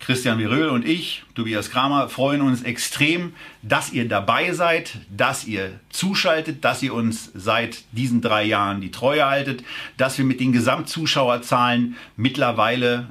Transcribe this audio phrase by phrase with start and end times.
[0.00, 5.80] Christian Viröl und ich, Tobias Kramer, freuen uns extrem, dass ihr dabei seid, dass ihr
[5.90, 9.64] zuschaltet, dass ihr uns seit diesen drei Jahren die Treue haltet,
[9.96, 13.08] dass wir mit den Gesamtzuschauerzahlen mittlerweile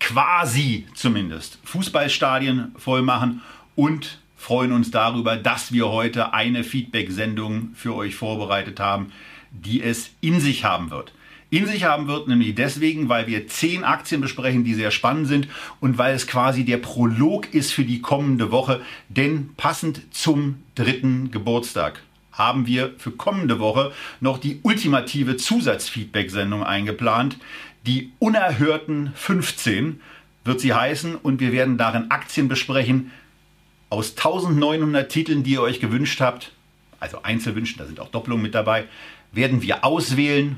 [0.00, 3.42] quasi zumindest Fußballstadien voll machen
[3.76, 9.12] und freuen uns darüber, dass wir heute eine Feedback-Sendung für euch vorbereitet haben,
[9.52, 11.12] die es in sich haben wird
[11.52, 15.48] in sich haben wird, nämlich deswegen, weil wir zehn Aktien besprechen, die sehr spannend sind
[15.80, 18.80] und weil es quasi der Prolog ist für die kommende Woche,
[19.10, 22.00] denn passend zum dritten Geburtstag
[22.32, 27.36] haben wir für kommende Woche noch die ultimative Zusatzfeedback-Sendung eingeplant.
[27.86, 30.00] Die unerhörten 15
[30.44, 33.10] wird sie heißen und wir werden darin Aktien besprechen
[33.90, 36.52] aus 1900 Titeln, die ihr euch gewünscht habt,
[36.98, 38.86] also Einzelwünschen, da sind auch Doppelungen mit dabei,
[39.32, 40.56] werden wir auswählen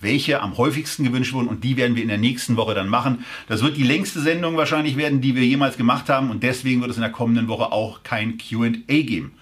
[0.00, 3.24] welche am häufigsten gewünscht wurden und die werden wir in der nächsten Woche dann machen.
[3.48, 6.90] Das wird die längste Sendung wahrscheinlich werden, die wir jemals gemacht haben und deswegen wird
[6.90, 9.32] es in der kommenden Woche auch kein QA geben.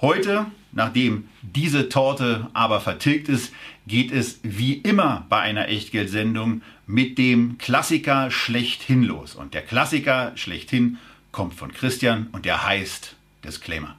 [0.00, 3.52] Heute, nachdem diese Torte aber vertilgt ist,
[3.86, 9.34] geht es wie immer bei einer Echtgeldsendung mit dem Klassiker schlechthin los.
[9.34, 10.98] Und der Klassiker schlechthin
[11.32, 13.97] kommt von Christian und der heißt Disclaimer.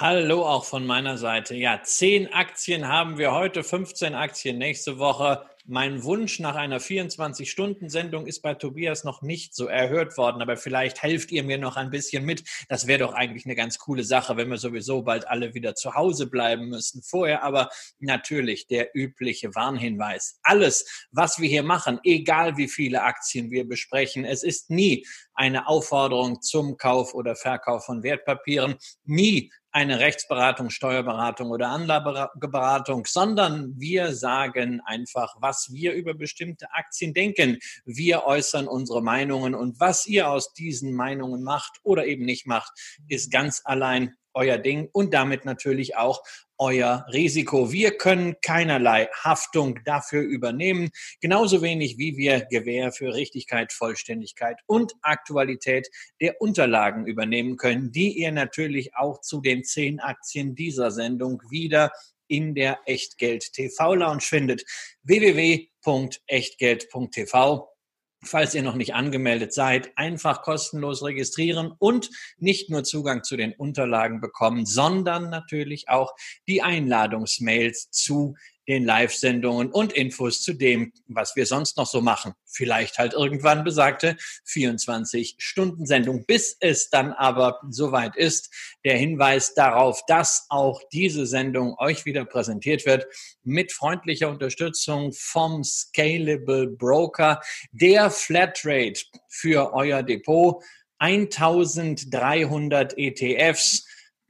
[0.00, 1.56] Hallo auch von meiner Seite.
[1.56, 5.44] Ja, zehn Aktien haben wir heute, 15 Aktien nächste Woche.
[5.66, 11.02] Mein Wunsch nach einer 24-Stunden-Sendung ist bei Tobias noch nicht so erhört worden, aber vielleicht
[11.02, 12.44] helft ihr mir noch ein bisschen mit.
[12.68, 15.96] Das wäre doch eigentlich eine ganz coole Sache, wenn wir sowieso bald alle wieder zu
[15.96, 17.02] Hause bleiben müssen.
[17.02, 20.38] Vorher aber natürlich der übliche Warnhinweis.
[20.44, 25.04] Alles, was wir hier machen, egal wie viele Aktien wir besprechen, es ist nie
[25.34, 33.78] eine Aufforderung zum Kauf oder Verkauf von Wertpapieren, nie eine Rechtsberatung, Steuerberatung oder Anlageberatung, sondern
[33.78, 37.58] wir sagen einfach, was wir über bestimmte Aktien denken.
[37.84, 42.72] Wir äußern unsere Meinungen und was ihr aus diesen Meinungen macht oder eben nicht macht,
[43.06, 46.22] ist ganz allein euer Ding und damit natürlich auch
[46.58, 47.72] euer Risiko.
[47.72, 50.90] Wir können keinerlei Haftung dafür übernehmen,
[51.20, 55.88] genauso wenig wie wir Gewähr für Richtigkeit, Vollständigkeit und Aktualität
[56.20, 61.92] der Unterlagen übernehmen können, die ihr natürlich auch zu den zehn Aktien dieser Sendung wieder
[62.26, 64.64] in der Echtgeld TV Lounge findet.
[65.02, 67.77] www.echtgeld.tv
[68.22, 73.52] falls ihr noch nicht angemeldet seid, einfach kostenlos registrieren und nicht nur Zugang zu den
[73.52, 76.14] Unterlagen bekommen, sondern natürlich auch
[76.46, 78.34] die Einladungsmails zu
[78.68, 82.34] den Live-Sendungen und Infos zu dem, was wir sonst noch so machen.
[82.44, 88.52] Vielleicht halt irgendwann besagte 24-Stunden-Sendung, bis es dann aber soweit ist.
[88.84, 93.06] Der Hinweis darauf, dass auch diese Sendung euch wieder präsentiert wird
[93.42, 97.40] mit freundlicher Unterstützung vom Scalable Broker,
[97.72, 100.62] der Flatrate für euer Depot.
[101.00, 103.87] 1300 ETFs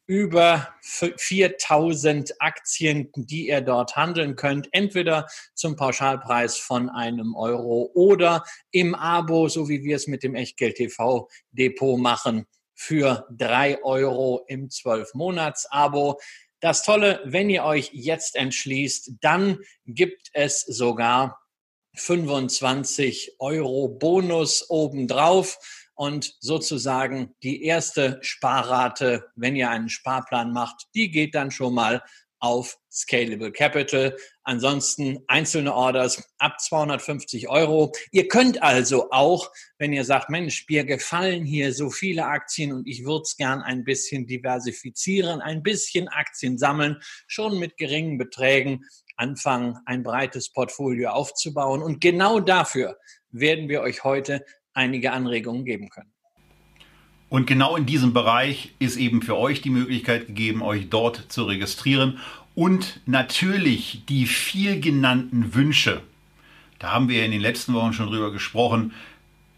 [0.08, 8.42] über 4000 Aktien, die ihr dort handeln könnt, entweder zum Pauschalpreis von einem Euro oder
[8.70, 14.44] im Abo, so wie wir es mit dem Echtgeld TV Depot machen, für drei Euro
[14.48, 16.18] im 12-Monats-Abo.
[16.60, 21.38] Das Tolle, wenn ihr euch jetzt entschließt, dann gibt es sogar
[21.96, 25.58] 25 Euro Bonus obendrauf
[25.98, 32.04] und sozusagen die erste Sparrate, wenn ihr einen Sparplan macht, die geht dann schon mal
[32.38, 34.16] auf Scalable Capital.
[34.44, 37.92] Ansonsten einzelne Orders ab 250 Euro.
[38.12, 42.86] Ihr könnt also auch, wenn ihr sagt, Mensch, mir gefallen hier so viele Aktien und
[42.86, 48.84] ich würde es gern ein bisschen diversifizieren, ein bisschen Aktien sammeln, schon mit geringen Beträgen
[49.16, 51.82] anfangen, ein breites Portfolio aufzubauen.
[51.82, 52.96] Und genau dafür
[53.30, 54.44] werden wir euch heute
[54.78, 56.10] einige Anregungen geben können.
[57.28, 61.44] Und genau in diesem Bereich ist eben für euch die Möglichkeit gegeben, euch dort zu
[61.44, 62.18] registrieren.
[62.54, 66.00] Und natürlich die viel genannten Wünsche.
[66.78, 68.92] Da haben wir in den letzten Wochen schon drüber gesprochen,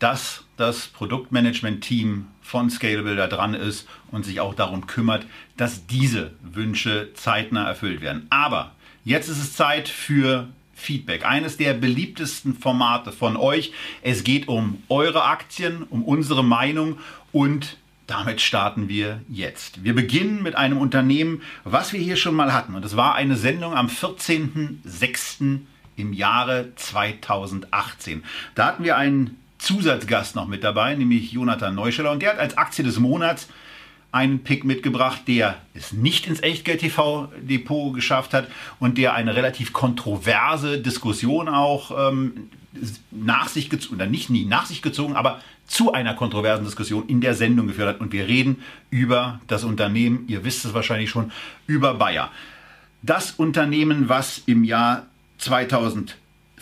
[0.00, 5.26] dass das Produktmanagement-Team von Scalable da dran ist und sich auch darum kümmert,
[5.56, 8.26] dass diese Wünsche zeitnah erfüllt werden.
[8.30, 8.72] Aber
[9.04, 10.48] jetzt ist es Zeit für
[10.80, 13.72] Feedback, eines der beliebtesten Formate von euch.
[14.02, 16.98] Es geht um eure Aktien, um unsere Meinung
[17.32, 19.84] und damit starten wir jetzt.
[19.84, 22.74] Wir beginnen mit einem Unternehmen, was wir hier schon mal hatten.
[22.74, 25.60] Und es war eine Sendung am 14.06.
[25.96, 28.24] im Jahre 2018.
[28.56, 32.10] Da hatten wir einen Zusatzgast noch mit dabei, nämlich Jonathan Neuscheller.
[32.10, 33.48] Und der hat als Aktie des Monats
[34.12, 38.48] einen Pick mitgebracht, der es nicht ins Echtgeld-TV-Depot geschafft hat
[38.78, 42.50] und der eine relativ kontroverse Diskussion auch ähm,
[43.10, 47.20] nach sich gezogen, oder nicht nie nach sich gezogen, aber zu einer kontroversen Diskussion in
[47.20, 48.00] der Sendung geführt hat.
[48.00, 51.30] Und wir reden über das Unternehmen, ihr wisst es wahrscheinlich schon,
[51.66, 52.30] über Bayer.
[53.02, 55.06] Das Unternehmen, was im Jahr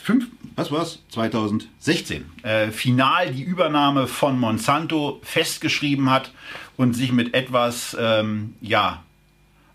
[0.09, 0.27] 2005,
[0.57, 1.03] was war's?
[1.11, 6.33] 2016, äh, final die Übernahme von Monsanto festgeschrieben hat
[6.79, 9.03] und sich mit etwas, ähm, ja,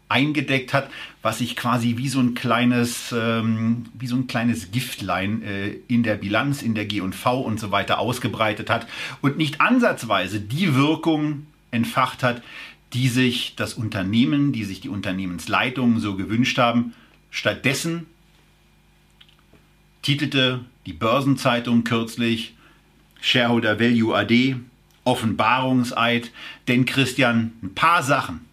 [0.10, 0.90] eingedeckt hat,
[1.22, 6.02] was sich quasi wie so ein kleines, ähm, wie so ein kleines Giftlein äh, in
[6.02, 8.88] der Bilanz, in der G&V und so weiter ausgebreitet hat
[9.22, 12.42] und nicht ansatzweise die Wirkung entfacht hat,
[12.94, 16.94] die sich das Unternehmen, die sich die Unternehmensleitungen so gewünscht haben.
[17.32, 18.08] Stattdessen
[20.04, 22.54] titelte die Börsenzeitung kürzlich
[23.20, 24.58] Shareholder Value AD
[25.06, 26.32] Offenbarungseid,
[26.68, 28.46] denn Christian, ein paar Sachen,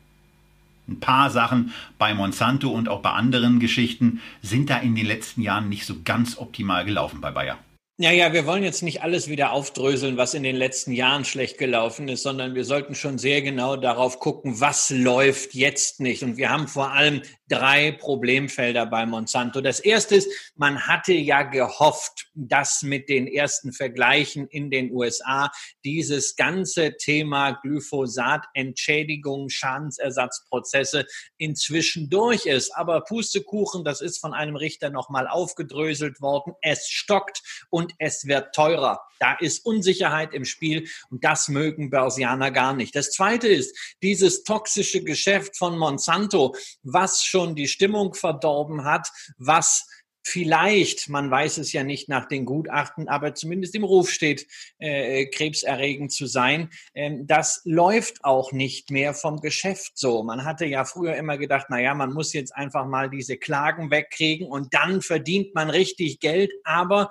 [0.89, 5.43] ein paar Sachen bei Monsanto und auch bei anderen Geschichten sind da in den letzten
[5.43, 7.59] Jahren nicht so ganz optimal gelaufen bei Bayer.
[8.03, 11.59] Ja, ja, wir wollen jetzt nicht alles wieder aufdröseln, was in den letzten Jahren schlecht
[11.59, 16.23] gelaufen ist, sondern wir sollten schon sehr genau darauf gucken, was läuft jetzt nicht.
[16.23, 17.21] Und wir haben vor allem
[17.51, 19.61] drei Problemfelder bei Monsanto.
[19.61, 25.51] Das erste ist, man hatte ja gehofft, dass mit den ersten Vergleichen in den USA
[25.85, 31.05] dieses ganze Thema Glyphosat, Entschädigung, Schadensersatzprozesse
[31.37, 32.75] inzwischen durch ist.
[32.77, 36.55] Aber Pustekuchen, das ist von einem Richter nochmal aufgedröselt worden.
[36.63, 39.01] Es stockt und es wird teurer.
[39.19, 42.97] Da ist Unsicherheit im Spiel und das mögen Börsianer gar nicht.
[42.97, 49.87] Das zweite ist dieses toxische Geschäft von Monsanto, was schon die Stimmung verdorben hat, was
[50.23, 54.47] vielleicht, man weiß es ja nicht nach den Gutachten, aber zumindest im Ruf steht,
[54.79, 56.71] äh, krebserregend zu sein.
[56.95, 60.23] Ähm, das läuft auch nicht mehr vom Geschäft so.
[60.23, 63.91] Man hatte ja früher immer gedacht, na ja, man muss jetzt einfach mal diese Klagen
[63.91, 67.11] wegkriegen und dann verdient man richtig Geld, aber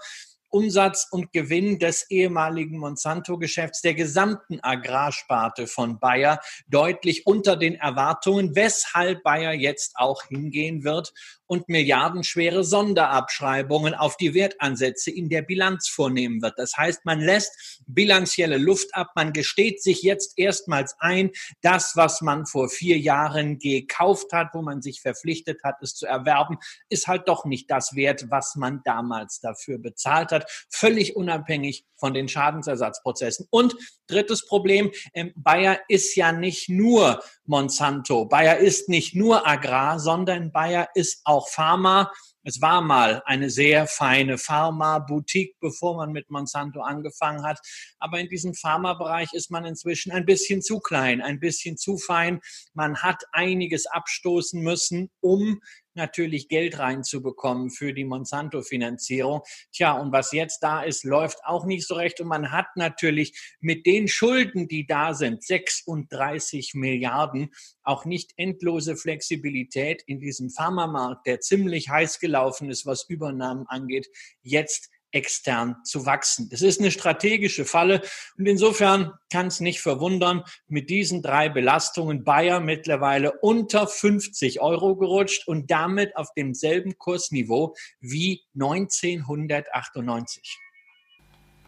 [0.49, 8.55] Umsatz und Gewinn des ehemaligen Monsanto-Geschäfts der gesamten Agrarsparte von Bayer deutlich unter den Erwartungen,
[8.55, 11.13] weshalb Bayer jetzt auch hingehen wird
[11.49, 16.53] und milliardenschwere Sonderabschreibungen auf die Wertansätze in der Bilanz vornehmen wird.
[16.57, 21.31] Das heißt, man lässt bilanzielle Luft ab, man gesteht sich jetzt erstmals ein,
[21.61, 26.05] das, was man vor vier Jahren gekauft hat, wo man sich verpflichtet hat, es zu
[26.05, 26.57] erwerben,
[26.87, 32.13] ist halt doch nicht das wert, was man damals dafür bezahlt hat, völlig unabhängig von
[32.13, 33.47] den Schadensersatzprozessen.
[33.49, 33.75] Und
[34.07, 40.51] drittes Problem, ähm, Bayer ist ja nicht nur Monsanto, Bayer ist nicht nur Agrar, sondern
[40.51, 42.09] Bayer ist auch Pharma.
[42.43, 47.59] Es war mal eine sehr feine Pharma-Boutique, bevor man mit Monsanto angefangen hat.
[47.99, 52.39] Aber in diesem Pharma-Bereich ist man inzwischen ein bisschen zu klein, ein bisschen zu fein.
[52.73, 55.59] Man hat einiges abstoßen müssen, um
[55.95, 59.41] natürlich Geld reinzubekommen für die Monsanto-Finanzierung.
[59.73, 62.21] Tja, und was jetzt da ist, läuft auch nicht so recht.
[62.21, 67.51] Und man hat natürlich mit den Schulden, die da sind, 36 Milliarden,
[67.83, 72.28] auch nicht endlose Flexibilität in diesem Pharmamarkt, der ziemlich heiß gelaufen
[72.69, 74.07] ist, was Übernahmen angeht,
[74.41, 76.49] jetzt extern zu wachsen.
[76.49, 78.01] Das ist eine strategische Falle
[78.37, 84.95] und insofern kann es nicht verwundern, mit diesen drei Belastungen Bayer mittlerweile unter 50 Euro
[84.95, 90.57] gerutscht und damit auf demselben Kursniveau wie 1998.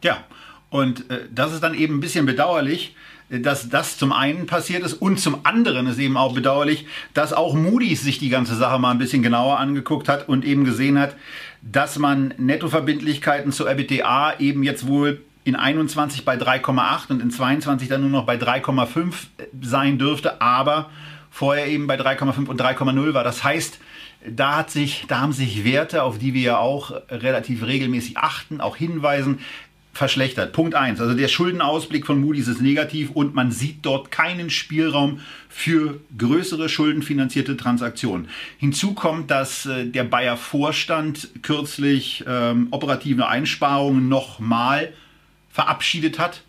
[0.03, 0.27] Ja,
[0.71, 2.95] und äh, das ist dann eben ein bisschen bedauerlich,
[3.29, 7.53] dass das zum einen passiert ist und zum anderen ist eben auch bedauerlich, dass auch
[7.53, 11.15] Moody's sich die ganze Sache mal ein bisschen genauer angeguckt hat und eben gesehen hat,
[11.61, 17.87] dass man Nettoverbindlichkeiten zur EBITDA eben jetzt wohl in 21 bei 3,8 und in 22
[17.87, 19.13] dann nur noch bei 3,5
[19.61, 20.89] sein dürfte, aber
[21.29, 23.23] vorher eben bei 3,5 und 3,0 war.
[23.23, 23.79] Das heißt,
[24.27, 28.61] da, hat sich, da haben sich Werte, auf die wir ja auch relativ regelmäßig achten,
[28.61, 29.39] auch hinweisen,
[29.93, 30.53] verschlechtert.
[30.53, 31.01] Punkt 1.
[31.01, 35.19] Also der Schuldenausblick von Moody's ist negativ und man sieht dort keinen Spielraum
[35.49, 38.29] für größere schuldenfinanzierte Transaktionen.
[38.57, 44.93] Hinzu kommt, dass äh, der Bayer Vorstand kürzlich ähm, operative Einsparungen nochmal
[45.49, 46.41] verabschiedet hat.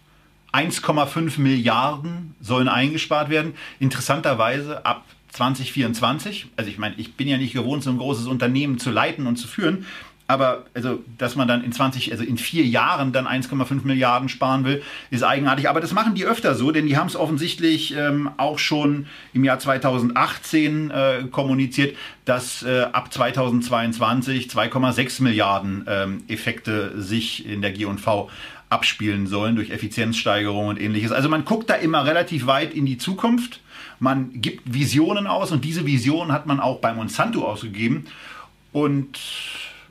[0.52, 3.54] 1,5 Milliarden sollen eingespart werden.
[3.80, 6.48] Interessanterweise ab 2024.
[6.56, 9.36] Also ich meine, ich bin ja nicht gewohnt, so ein großes Unternehmen zu leiten und
[9.36, 9.86] zu führen.
[10.32, 14.64] Aber also, dass man dann in 20, also in vier Jahren dann 1,5 Milliarden sparen
[14.64, 15.68] will, ist eigenartig.
[15.68, 19.44] Aber das machen die öfter so, denn die haben es offensichtlich ähm, auch schon im
[19.44, 27.72] Jahr 2018 äh, kommuniziert, dass äh, ab 2022 2,6 Milliarden ähm, Effekte sich in der
[27.72, 28.30] G&V
[28.70, 31.12] abspielen sollen durch Effizienzsteigerung und ähnliches.
[31.12, 33.60] Also man guckt da immer relativ weit in die Zukunft.
[34.00, 38.06] Man gibt Visionen aus und diese Visionen hat man auch bei Monsanto ausgegeben.
[38.72, 39.18] Und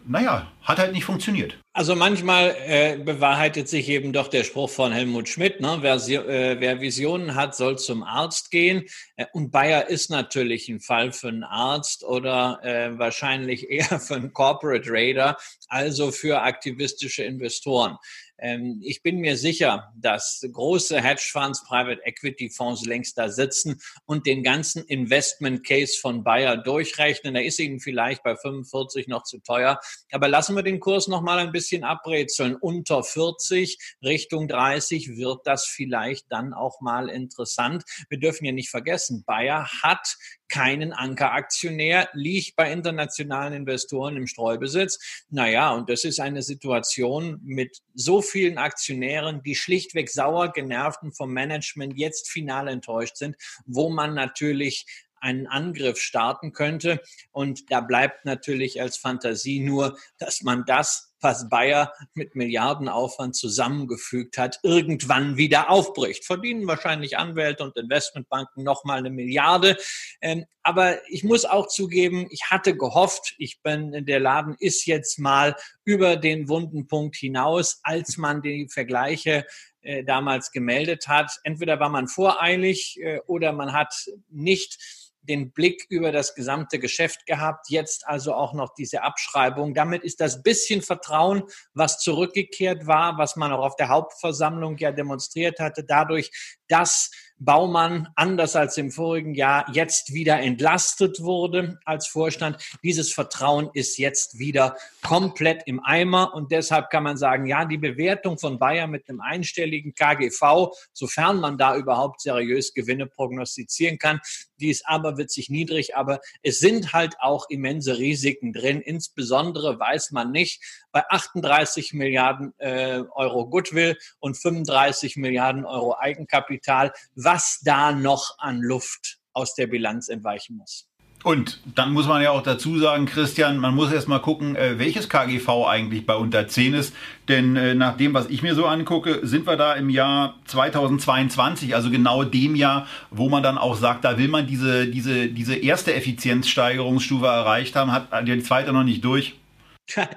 [0.05, 1.57] naja, hat halt nicht funktioniert.
[1.73, 5.77] Also manchmal äh, bewahrheitet sich eben doch der Spruch von Helmut Schmidt, ne?
[5.81, 8.85] wer, äh, wer Visionen hat, soll zum Arzt gehen.
[9.15, 14.15] Äh, und Bayer ist natürlich ein Fall für einen Arzt oder äh, wahrscheinlich eher für
[14.15, 17.97] einen Corporate Raider, also für aktivistische Investoren.
[18.41, 24.25] Ähm, ich bin mir sicher, dass große Hedgefonds, Private Equity Fonds längst da sitzen und
[24.25, 27.35] den ganzen Investment Case von Bayer durchrechnen.
[27.35, 29.79] Er ist ihnen vielleicht bei 45 noch zu teuer.
[30.11, 32.55] Aber lassen wir den Kurs noch mal ein bisschen abbrezeln.
[32.55, 37.83] Unter 40 Richtung 30 wird das vielleicht dann auch mal interessant.
[38.09, 40.17] Wir dürfen ja nicht vergessen, Bayer hat
[40.51, 45.23] keinen Ankeraktionär, liegt bei internationalen Investoren im Streubesitz.
[45.29, 51.15] Naja, und das ist eine Situation mit so vielen Aktionären, die schlichtweg sauer genervt und
[51.15, 54.85] vom Management jetzt final enttäuscht sind, wo man natürlich
[55.21, 57.01] einen Angriff starten könnte.
[57.31, 64.37] Und da bleibt natürlich als Fantasie nur, dass man das was Bayer mit Milliardenaufwand zusammengefügt
[64.37, 66.25] hat, irgendwann wieder aufbricht.
[66.25, 69.77] Verdienen wahrscheinlich Anwälte und Investmentbanken nochmal eine Milliarde.
[70.21, 75.17] Ähm, aber ich muss auch zugeben, ich hatte gehofft, ich bin, der Laden ist jetzt
[75.17, 79.45] mal über den wunden Punkt hinaus, als man die Vergleiche
[79.81, 81.39] äh, damals gemeldet hat.
[81.43, 83.93] Entweder war man voreilig äh, oder man hat
[84.29, 84.77] nicht
[85.21, 89.73] den Blick über das gesamte Geschäft gehabt, jetzt also auch noch diese Abschreibung.
[89.73, 94.91] Damit ist das bisschen Vertrauen, was zurückgekehrt war, was man auch auf der Hauptversammlung ja
[94.91, 96.31] demonstriert hatte, dadurch,
[96.67, 97.11] dass
[97.43, 102.57] Baumann, anders als im vorigen Jahr, jetzt wieder entlastet wurde als Vorstand.
[102.83, 107.79] Dieses Vertrauen ist jetzt wieder komplett im Eimer und deshalb kann man sagen, ja, die
[107.79, 114.21] Bewertung von Bayern mit einem einstelligen KGV, sofern man da überhaupt seriös Gewinne prognostizieren kann,
[114.59, 118.79] die ist aber witzig niedrig, aber es sind halt auch immense Risiken drin.
[118.81, 126.93] Insbesondere weiß man nicht, bei 38 Milliarden äh, Euro Goodwill und 35 Milliarden Euro Eigenkapital,
[127.15, 127.30] was
[127.63, 130.87] da noch an Luft aus der Bilanz entweichen muss.
[131.23, 134.79] Und dann muss man ja auch dazu sagen, Christian, man muss erst mal gucken, äh,
[134.79, 136.95] welches KGV eigentlich bei unter 10 ist.
[137.27, 141.75] Denn äh, nach dem, was ich mir so angucke, sind wir da im Jahr 2022,
[141.75, 145.55] also genau dem Jahr, wo man dann auch sagt, da will man diese, diese, diese
[145.55, 149.35] erste Effizienzsteigerungsstufe erreicht haben, hat die zweite noch nicht durch.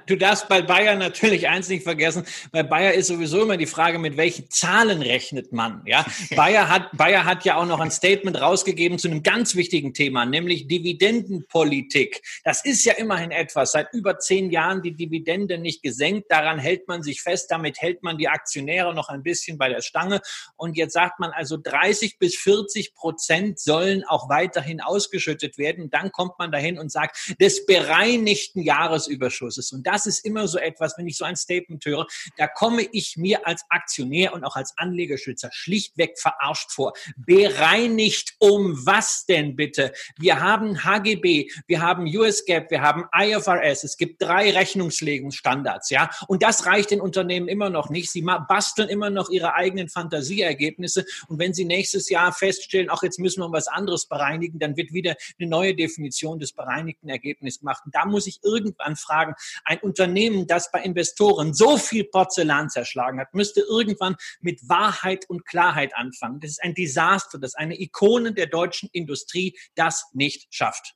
[0.05, 2.25] Du darfst bei Bayer natürlich eins nicht vergessen.
[2.51, 5.81] Bei Bayer ist sowieso immer die Frage, mit welchen Zahlen rechnet man.
[5.85, 6.05] Ja,
[6.35, 10.25] Bayer hat, Bayer hat ja auch noch ein Statement rausgegeben zu einem ganz wichtigen Thema,
[10.25, 12.21] nämlich Dividendenpolitik.
[12.43, 13.71] Das ist ja immerhin etwas.
[13.71, 16.31] Seit über zehn Jahren die Dividende nicht gesenkt.
[16.31, 17.51] Daran hält man sich fest.
[17.51, 20.21] Damit hält man die Aktionäre noch ein bisschen bei der Stange.
[20.55, 25.89] Und jetzt sagt man also 30 bis 40 Prozent sollen auch weiterhin ausgeschüttet werden.
[25.89, 29.73] dann kommt man dahin und sagt, des bereinigten Jahresüberschusses ist.
[29.73, 32.07] Und das ist immer so etwas, wenn ich so ein Statement höre,
[32.37, 36.93] da komme ich mir als Aktionär und auch als Anlegerschützer schlichtweg verarscht vor.
[37.17, 39.93] Bereinigt um was denn bitte?
[40.17, 46.09] Wir haben HGB, wir haben US GAAP, wir haben IFRS, es gibt drei Rechnungslegungsstandards, ja.
[46.27, 48.11] Und das reicht den Unternehmen immer noch nicht.
[48.11, 51.05] Sie basteln immer noch ihre eigenen Fantasieergebnisse.
[51.27, 54.93] Und wenn sie nächstes Jahr feststellen, auch jetzt müssen wir was anderes bereinigen, dann wird
[54.93, 57.83] wieder eine neue Definition des bereinigten Ergebnisses gemacht.
[57.85, 59.33] Und da muss ich irgendwann fragen,
[59.63, 65.45] ein Unternehmen, das bei Investoren so viel Porzellan zerschlagen hat, müsste irgendwann mit Wahrheit und
[65.45, 66.39] Klarheit anfangen.
[66.39, 70.95] Das ist ein Desaster, dass eine Ikone der deutschen Industrie das nicht schafft.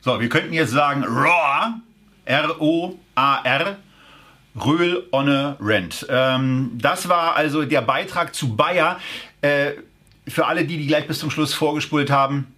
[0.00, 1.80] So, wir könnten jetzt sagen ROAR,
[2.24, 3.78] R-O-A-R,
[4.56, 6.06] Röhl Onne Rent.
[6.08, 9.00] Ähm, das war also der Beitrag zu Bayer.
[9.40, 9.72] Äh,
[10.28, 12.53] für alle, die, die gleich bis zum Schluss vorgespult haben,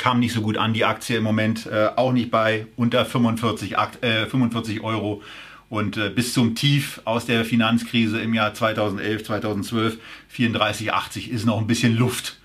[0.00, 3.76] kam nicht so gut an, die Aktie im Moment, äh, auch nicht bei unter 45,
[4.00, 5.22] äh, 45 Euro.
[5.68, 9.98] Und äh, bis zum Tief aus der Finanzkrise im Jahr 2011, 2012,
[10.34, 12.38] 34,80 ist noch ein bisschen Luft.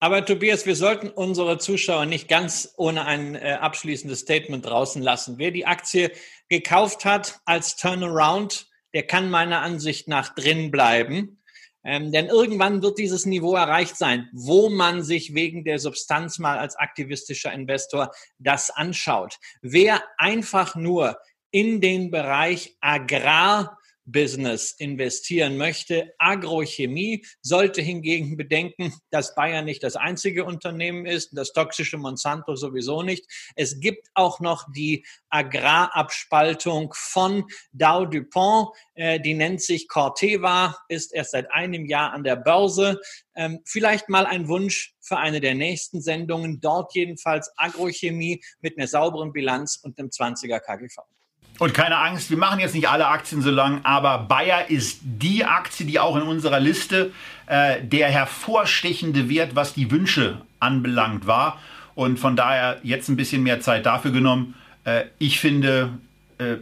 [0.00, 5.36] Aber Tobias, wir sollten unsere Zuschauer nicht ganz ohne ein äh, abschließendes Statement draußen lassen.
[5.38, 6.10] Wer die Aktie
[6.48, 11.38] gekauft hat als Turnaround, der kann meiner Ansicht nach drin bleiben.
[11.84, 16.58] Ähm, denn irgendwann wird dieses Niveau erreicht sein, wo man sich wegen der Substanz mal
[16.58, 19.38] als aktivistischer Investor das anschaut.
[19.60, 21.18] Wer einfach nur
[21.50, 26.14] in den Bereich Agrar Business investieren möchte.
[26.18, 33.02] Agrochemie sollte hingegen bedenken, dass Bayern nicht das einzige Unternehmen ist, das toxische Monsanto sowieso
[33.02, 33.26] nicht.
[33.56, 41.14] Es gibt auch noch die Agrarabspaltung von Dow DuPont, äh, die nennt sich Corteva, ist
[41.14, 43.00] erst seit einem Jahr an der Börse.
[43.34, 46.60] Ähm, vielleicht mal ein Wunsch für eine der nächsten Sendungen.
[46.60, 51.13] Dort jedenfalls Agrochemie mit einer sauberen Bilanz und einem 20er KGV.
[51.58, 55.44] Und keine Angst, wir machen jetzt nicht alle Aktien so lang, aber Bayer ist die
[55.44, 57.12] Aktie, die auch in unserer Liste
[57.46, 61.60] äh, der hervorstechende Wert, was die Wünsche anbelangt, war.
[61.94, 64.54] Und von daher jetzt ein bisschen mehr Zeit dafür genommen.
[64.82, 65.90] Äh, ich finde,
[66.38, 66.56] äh,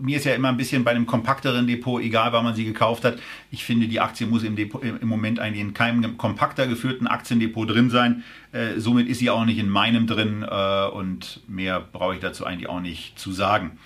[0.00, 3.04] mir ist ja immer ein bisschen bei einem kompakteren Depot, egal wann man sie gekauft
[3.04, 3.18] hat,
[3.52, 7.70] ich finde, die Aktie muss im, Depot, im Moment eigentlich in keinem kompakter geführten Aktiendepot
[7.70, 8.24] drin sein.
[8.50, 12.44] Äh, somit ist sie auch nicht in meinem drin äh, und mehr brauche ich dazu
[12.44, 13.78] eigentlich auch nicht zu sagen.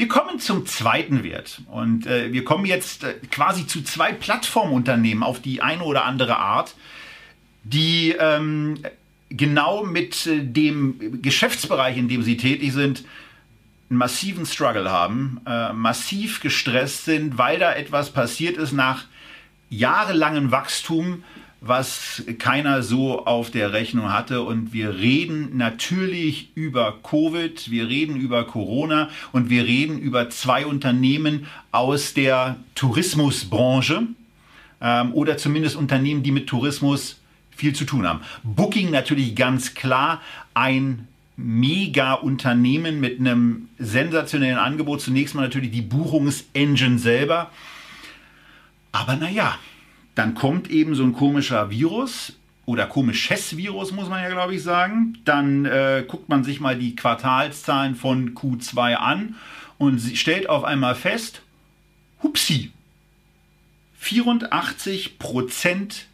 [0.00, 1.60] Wir kommen zum zweiten Wert.
[1.70, 6.38] Und äh, wir kommen jetzt äh, quasi zu zwei Plattformunternehmen auf die eine oder andere
[6.38, 6.74] Art,
[7.64, 8.78] die ähm,
[9.28, 13.04] genau mit äh, dem Geschäftsbereich, in dem sie tätig sind,
[13.90, 19.04] einen massiven Struggle haben, äh, massiv gestresst sind, weil da etwas passiert ist nach
[19.68, 21.24] jahrelangem Wachstum,
[21.60, 24.42] was keiner so auf der Rechnung hatte.
[24.42, 30.64] Und wir reden natürlich über Covid, wir reden über Corona und wir reden über zwei
[30.64, 34.04] Unternehmen aus der Tourismusbranche
[34.80, 38.20] ähm, oder zumindest Unternehmen, die mit Tourismus viel zu tun haben.
[38.42, 40.22] Booking natürlich ganz klar
[40.54, 45.00] ein Mega-Unternehmen mit einem sensationellen Angebot.
[45.00, 47.50] Zunächst mal natürlich die Buchungsengine selber.
[48.92, 49.56] Aber naja,
[50.14, 52.34] dann kommt eben so ein komischer Virus
[52.66, 55.18] oder komisches Virus, muss man ja, glaube ich, sagen.
[55.24, 59.34] Dann äh, guckt man sich mal die Quartalszahlen von Q2 an
[59.78, 61.42] und stellt auf einmal fest,
[62.22, 62.70] hupsi,
[63.98, 66.06] 84 Prozent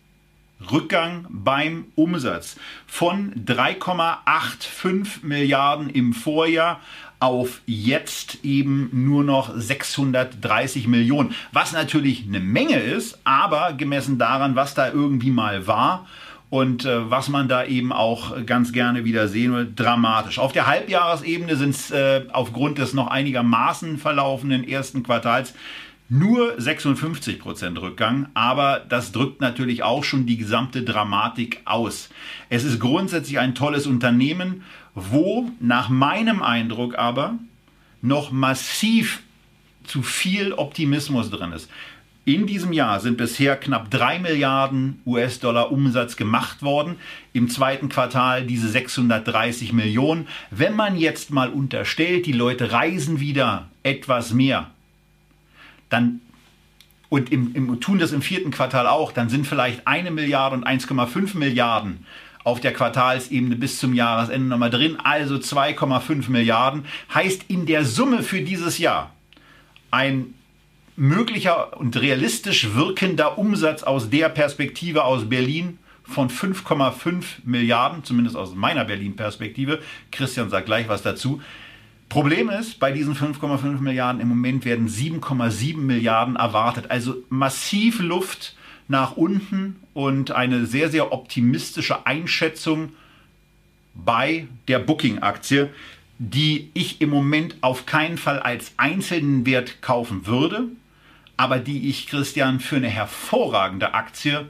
[0.73, 2.57] Rückgang beim Umsatz
[2.87, 6.81] von 3,85 Milliarden im Vorjahr
[7.19, 11.35] auf jetzt eben nur noch 630 Millionen.
[11.53, 16.07] Was natürlich eine Menge ist, aber gemessen daran, was da irgendwie mal war
[16.51, 20.39] und äh, was man da eben auch ganz gerne wieder sehen will, dramatisch.
[20.39, 25.55] Auf der Halbjahresebene sind es äh, aufgrund des noch einigermaßen verlaufenden ersten Quartals
[26.09, 32.11] nur 56 Prozent Rückgang, aber das drückt natürlich auch schon die gesamte Dramatik aus.
[32.49, 34.63] Es ist grundsätzlich ein tolles Unternehmen,
[34.97, 37.35] wo nach meinem Eindruck aber
[38.01, 39.23] noch massiv
[39.85, 41.71] zu viel Optimismus drin ist.
[42.25, 46.97] In diesem Jahr sind bisher knapp 3 Milliarden US-Dollar Umsatz gemacht worden.
[47.33, 50.27] Im zweiten Quartal diese 630 Millionen.
[50.51, 54.71] Wenn man jetzt mal unterstellt, die Leute reisen wieder etwas mehr,
[55.89, 56.21] dann
[57.09, 60.67] und im, im, tun das im vierten Quartal auch, dann sind vielleicht eine Milliarde und
[60.67, 62.05] 1,5 Milliarden
[62.47, 66.85] auf der Quartalsebene bis zum Jahresende nochmal drin, also 2,5 Milliarden.
[67.13, 69.13] Heißt in der Summe für dieses Jahr
[69.91, 70.33] ein
[70.95, 78.55] möglicher und realistisch wirkender Umsatz aus der Perspektive aus Berlin von 5,5 Milliarden, zumindest aus
[78.55, 79.81] meiner Berlin-Perspektive.
[80.13, 81.43] Christian sagt gleich was dazu.
[82.09, 86.93] Problem ist, bei diesen 5,5 Milliarden im Moment werden 7,7 Milliarden erwartet.
[86.93, 88.55] Also massiv Luft
[88.89, 92.93] nach unten und eine sehr, sehr optimistische Einschätzung
[93.95, 95.71] bei der Booking-Aktie,
[96.19, 100.69] die ich im Moment auf keinen Fall als einzelnen Wert kaufen würde,
[101.37, 104.49] aber die ich, Christian, für eine hervorragende Aktie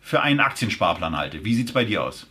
[0.00, 1.44] für einen Aktiensparplan halte.
[1.44, 2.28] Wie sieht es bei dir aus?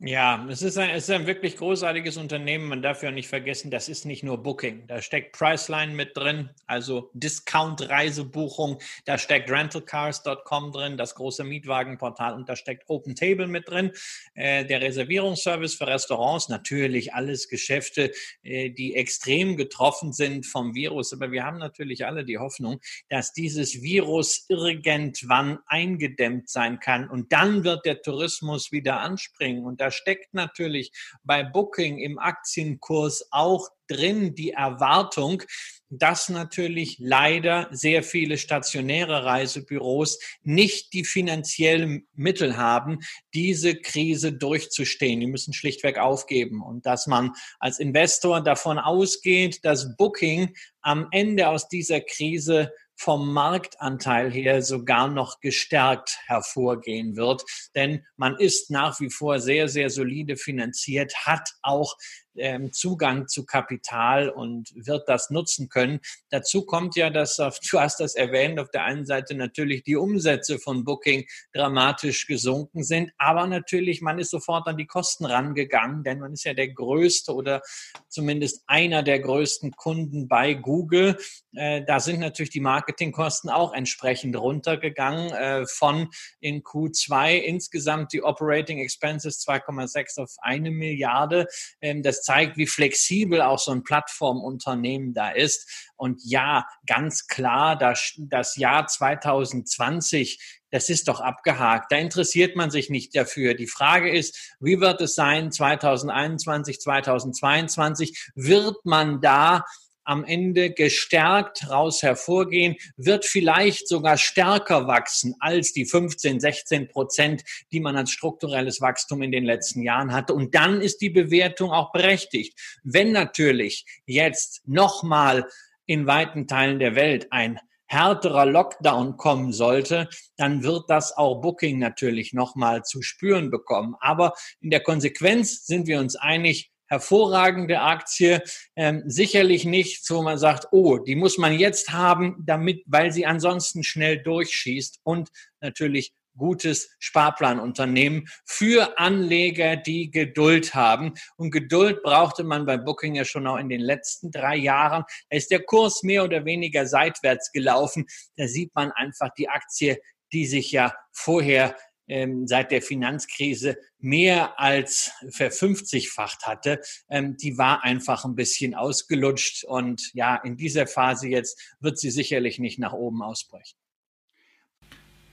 [0.00, 2.68] Ja, es ist, ein, es ist ein wirklich großartiges Unternehmen.
[2.68, 4.86] Man darf ja nicht vergessen, das ist nicht nur Booking.
[4.88, 8.80] Da steckt Priceline mit drin, also Discount-Reisebuchung.
[9.04, 12.34] Da steckt rentalcars.com drin, das große Mietwagenportal.
[12.34, 13.92] Und da steckt OpenTable mit drin,
[14.34, 16.48] äh, der Reservierungsservice für Restaurants.
[16.48, 18.10] Natürlich alles Geschäfte,
[18.42, 21.12] äh, die extrem getroffen sind vom Virus.
[21.12, 27.08] Aber wir haben natürlich alle die Hoffnung, dass dieses Virus irgendwann eingedämmt sein kann.
[27.08, 29.64] Und dann wird der Tourismus wieder anspringen.
[29.64, 30.92] Und da steckt natürlich
[31.24, 35.42] bei Booking im Aktienkurs auch drin die Erwartung,
[35.90, 43.00] dass natürlich leider sehr viele stationäre Reisebüros nicht die finanziellen Mittel haben,
[43.34, 45.20] diese Krise durchzustehen.
[45.20, 51.48] Die müssen schlichtweg aufgeben und dass man als Investor davon ausgeht, dass Booking am Ende
[51.48, 57.44] aus dieser Krise vom Marktanteil her sogar noch gestärkt hervorgehen wird.
[57.74, 61.96] Denn man ist nach wie vor sehr, sehr solide finanziert, hat auch
[62.36, 66.00] ähm, Zugang zu Kapital und wird das nutzen können.
[66.30, 70.58] Dazu kommt ja, dass, du hast das erwähnt, auf der einen Seite natürlich die Umsätze
[70.58, 76.20] von Booking dramatisch gesunken sind, aber natürlich, man ist sofort an die Kosten rangegangen, denn
[76.20, 77.62] man ist ja der größte oder
[78.08, 81.16] zumindest einer der größten Kunden bei Google.
[81.54, 86.08] Äh, da sind natürlich die Marketingkosten auch entsprechend runtergegangen äh, von
[86.40, 91.46] in Q2 insgesamt die Operating Expenses 2,6 auf eine Milliarde.
[91.80, 95.90] Ähm, das zeigt, wie flexibel auch so ein Plattformunternehmen da ist.
[95.96, 101.92] Und ja, ganz klar, das, das Jahr 2020 das ist doch abgehakt.
[101.92, 103.54] Da interessiert man sich nicht dafür.
[103.54, 108.32] Die Frage ist, wie wird es sein 2021, 2022?
[108.34, 109.64] Wird man da
[110.04, 117.42] am Ende gestärkt raus hervorgehen, wird vielleicht sogar stärker wachsen als die 15, 16 Prozent,
[117.72, 120.34] die man als strukturelles Wachstum in den letzten Jahren hatte.
[120.34, 122.58] Und dann ist die Bewertung auch berechtigt.
[122.82, 125.46] Wenn natürlich jetzt nochmal
[125.86, 131.78] in weiten Teilen der Welt ein härterer Lockdown kommen sollte, dann wird das auch Booking
[131.78, 133.94] natürlich nochmal zu spüren bekommen.
[134.00, 138.42] Aber in der Konsequenz sind wir uns einig, hervorragende Aktie,
[138.76, 143.26] ähm, sicherlich nicht, wo man sagt, oh, die muss man jetzt haben, damit, weil sie
[143.26, 151.14] ansonsten schnell durchschießt und natürlich gutes Sparplanunternehmen für Anleger, die Geduld haben.
[151.36, 155.04] Und Geduld brauchte man bei Booking ja schon auch in den letzten drei Jahren.
[155.30, 158.06] Da ist der Kurs mehr oder weniger seitwärts gelaufen.
[158.36, 159.98] Da sieht man einfach die Aktie,
[160.32, 161.76] die sich ja vorher
[162.08, 169.64] ähm, seit der Finanzkrise mehr als verfünfzigfacht hatte, ähm, die war einfach ein bisschen ausgelutscht.
[169.64, 173.76] Und ja, in dieser Phase jetzt wird sie sicherlich nicht nach oben ausbrechen.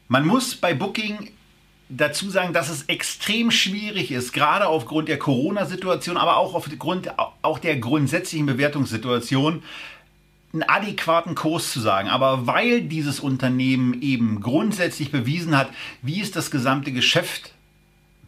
[0.07, 1.31] Man muss bei Booking
[1.87, 7.59] dazu sagen, dass es extrem schwierig ist, gerade aufgrund der Corona-Situation, aber auch aufgrund auch
[7.59, 9.63] der grundsätzlichen Bewertungssituation,
[10.53, 12.09] einen adäquaten Kurs zu sagen.
[12.09, 15.69] Aber weil dieses Unternehmen eben grundsätzlich bewiesen hat,
[16.01, 17.53] wie es das gesamte Geschäft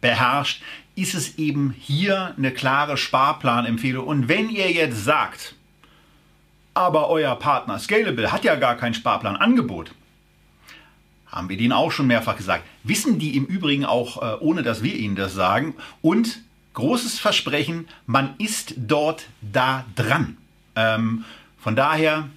[0.00, 0.62] beherrscht,
[0.96, 4.06] ist es eben hier eine klare Sparplanempfehlung.
[4.06, 5.54] Und wenn ihr jetzt sagt,
[6.72, 9.92] aber euer Partner Scalable hat ja gar kein Sparplanangebot,
[11.26, 12.64] haben wir denen auch schon mehrfach gesagt.
[12.84, 15.74] Wissen die im Übrigen auch, äh, ohne dass wir ihnen das sagen.
[16.00, 16.40] Und
[16.74, 20.36] großes Versprechen, man ist dort da dran.
[20.76, 21.24] Ähm,
[21.64, 22.28] von daher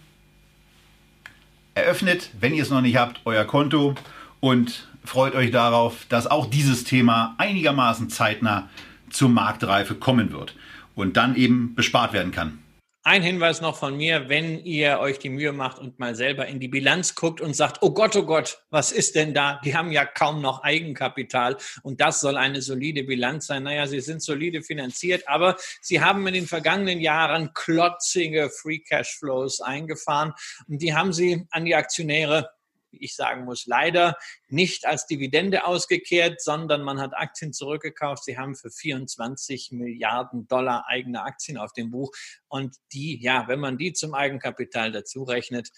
[1.76, 3.94] eröffnet, wenn ihr es noch nicht habt, euer Konto
[4.40, 8.70] und freut euch darauf, dass auch dieses Thema einigermaßen zeitnah
[9.10, 10.56] zur Marktreife kommen wird
[10.96, 12.60] und dann eben bespart werden kann.
[13.08, 16.60] Ein Hinweis noch von mir, wenn ihr euch die Mühe macht und mal selber in
[16.60, 19.62] die Bilanz guckt und sagt, oh Gott, oh Gott, was ist denn da?
[19.64, 23.64] Die haben ja kaum noch Eigenkapital und das soll eine solide Bilanz sein.
[23.64, 29.20] Naja, sie sind solide finanziert, aber sie haben in den vergangenen Jahren klotzige Free Cash
[29.20, 30.34] Flows eingefahren
[30.68, 32.50] und die haben sie an die Aktionäre
[32.92, 38.24] ich sagen muss, leider nicht als Dividende ausgekehrt, sondern man hat Aktien zurückgekauft.
[38.24, 42.12] Sie haben für 24 Milliarden Dollar eigene Aktien auf dem Buch.
[42.48, 45.70] Und die, ja, wenn man die zum Eigenkapital dazu rechnet,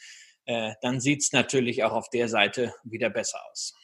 [0.46, 3.76] äh, dann sieht es natürlich auch auf der Seite wieder besser aus.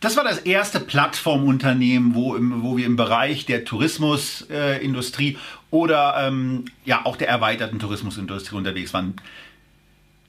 [0.00, 5.36] Das war das erste Plattformunternehmen, wo, im, wo wir im Bereich der Tourismusindustrie äh,
[5.70, 9.16] oder ähm, ja auch der erweiterten Tourismusindustrie unterwegs waren.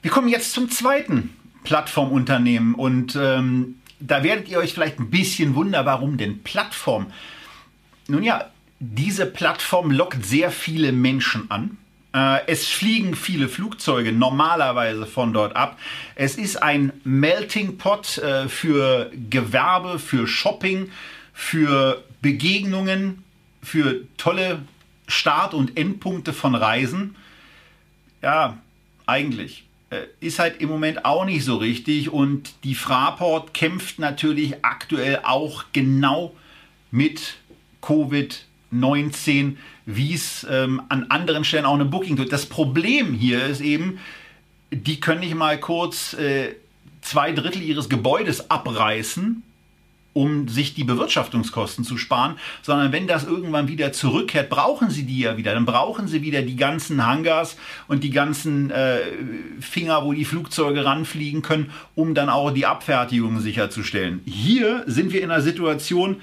[0.00, 2.74] Wir kommen jetzt zum zweiten Plattformunternehmen.
[2.74, 7.08] Und ähm, da werdet ihr euch vielleicht ein bisschen wundern, warum denn Plattform?
[8.08, 11.76] Nun ja, diese Plattform lockt sehr viele Menschen an.
[12.14, 15.76] Äh, es fliegen viele Flugzeuge normalerweise von dort ab.
[16.14, 20.90] Es ist ein Melting Pot äh, für Gewerbe, für Shopping,
[21.32, 23.24] für Begegnungen,
[23.60, 24.60] für tolle
[25.08, 27.16] Start- und Endpunkte von Reisen.
[28.22, 28.58] Ja,
[29.04, 29.65] eigentlich.
[29.88, 35.20] Äh, ist halt im Moment auch nicht so richtig und die Fraport kämpft natürlich aktuell
[35.22, 36.34] auch genau
[36.90, 37.36] mit
[37.82, 42.32] Covid-19, wie es ähm, an anderen Stellen auch eine Booking tut.
[42.32, 44.00] Das Problem hier ist eben,
[44.72, 46.56] die können nicht mal kurz äh,
[47.00, 49.44] zwei Drittel ihres Gebäudes abreißen
[50.16, 55.20] um sich die Bewirtschaftungskosten zu sparen, sondern wenn das irgendwann wieder zurückkehrt, brauchen sie die
[55.20, 55.52] ja wieder.
[55.52, 59.00] Dann brauchen sie wieder die ganzen Hangars und die ganzen äh,
[59.60, 64.22] Finger, wo die Flugzeuge ranfliegen können, um dann auch die Abfertigung sicherzustellen.
[64.24, 66.16] Hier sind wir in einer Situation,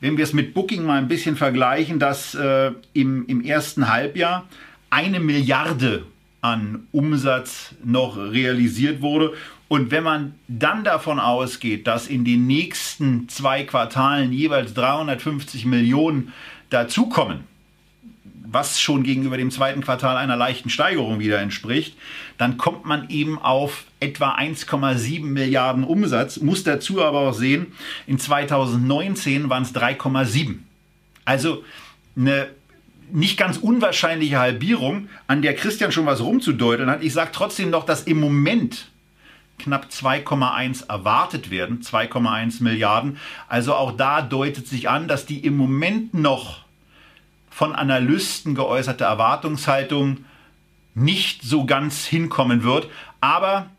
[0.00, 4.46] wenn wir es mit Booking mal ein bisschen vergleichen, dass äh, im, im ersten Halbjahr
[4.90, 6.04] eine Milliarde
[6.40, 9.32] an Umsatz noch realisiert wurde
[9.70, 16.32] und wenn man dann davon ausgeht, dass in den nächsten zwei Quartalen jeweils 350 Millionen
[16.70, 17.44] dazukommen,
[18.24, 21.96] was schon gegenüber dem zweiten Quartal einer leichten Steigerung wieder entspricht,
[22.36, 26.40] dann kommt man eben auf etwa 1,7 Milliarden Umsatz.
[26.40, 27.68] Muss dazu aber auch sehen,
[28.08, 30.56] in 2019 waren es 3,7.
[31.24, 31.62] Also
[32.16, 32.48] eine
[33.12, 37.04] nicht ganz unwahrscheinliche Halbierung, an der Christian schon was rumzudeuten hat.
[37.04, 38.90] Ich sage trotzdem noch, dass im Moment
[39.60, 43.18] knapp 2,1 erwartet werden, 2,1 Milliarden.
[43.48, 46.60] Also auch da deutet sich an, dass die im Moment noch
[47.50, 50.24] von Analysten geäußerte Erwartungshaltung
[50.94, 52.88] nicht so ganz hinkommen wird.
[53.20, 53.70] Aber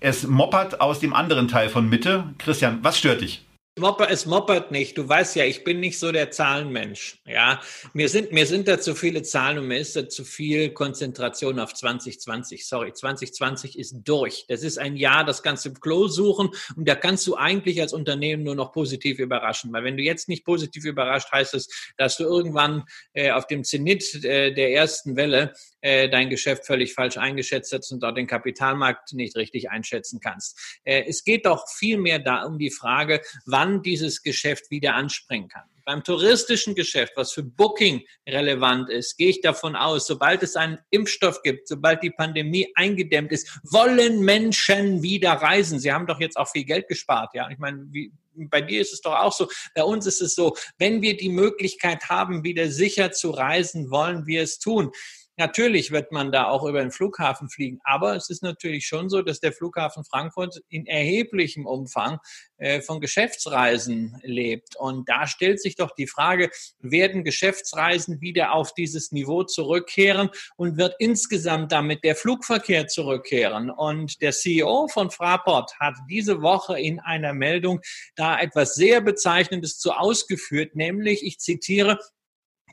[0.00, 2.24] es moppert aus dem anderen Teil von Mitte.
[2.38, 3.44] Christian, was stört dich?
[3.78, 4.98] Mopper, es moppert nicht.
[4.98, 7.20] Du weißt ja, ich bin nicht so der Zahlenmensch.
[7.26, 7.60] Ja,
[7.92, 11.58] mir sind, mir sind da zu viele Zahlen und mir ist da zu viel Konzentration
[11.58, 12.66] auf 2020.
[12.66, 14.44] Sorry, 2020 ist durch.
[14.48, 17.80] Das ist ein Jahr, das kannst du im Klo suchen und da kannst du eigentlich
[17.80, 19.72] als Unternehmen nur noch positiv überraschen.
[19.72, 23.64] Weil wenn du jetzt nicht positiv überrascht, heißt es, dass du irgendwann äh, auf dem
[23.64, 28.26] Zenit äh, der ersten Welle äh, dein Geschäft völlig falsch eingeschätzt hast und dort den
[28.26, 30.80] Kapitalmarkt nicht richtig einschätzen kannst.
[30.84, 35.64] Äh, es geht doch vielmehr da um die Frage, wann dieses Geschäft wieder anspringen kann.
[35.84, 40.78] Beim touristischen Geschäft, was für Booking relevant ist, gehe ich davon aus, sobald es einen
[40.90, 45.78] Impfstoff gibt, sobald die Pandemie eingedämmt ist, wollen Menschen wieder reisen.
[45.78, 47.48] Sie haben doch jetzt auch viel Geld gespart, ja.
[47.48, 49.48] Ich meine, wie, bei dir ist es doch auch so.
[49.74, 54.26] Bei uns ist es so, wenn wir die Möglichkeit haben, wieder sicher zu reisen, wollen
[54.26, 54.92] wir es tun.
[55.38, 59.22] Natürlich wird man da auch über den Flughafen fliegen, aber es ist natürlich schon so,
[59.22, 62.18] dass der Flughafen Frankfurt in erheblichem Umfang
[62.56, 64.74] äh, von Geschäftsreisen lebt.
[64.74, 70.76] Und da stellt sich doch die Frage, werden Geschäftsreisen wieder auf dieses Niveau zurückkehren und
[70.76, 73.70] wird insgesamt damit der Flugverkehr zurückkehren?
[73.70, 77.80] Und der CEO von Fraport hat diese Woche in einer Meldung
[78.16, 82.00] da etwas sehr Bezeichnendes zu ausgeführt, nämlich, ich zitiere,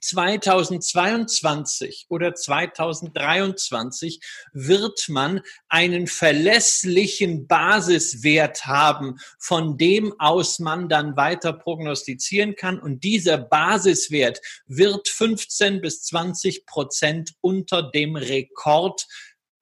[0.06, 4.20] 2022 oder 2023
[4.54, 12.80] wird man einen verlässlichen Basiswert haben, von dem aus man dann weiter prognostizieren kann.
[12.80, 19.06] Und dieser Basiswert wird 15 bis 20 Prozent unter dem Rekord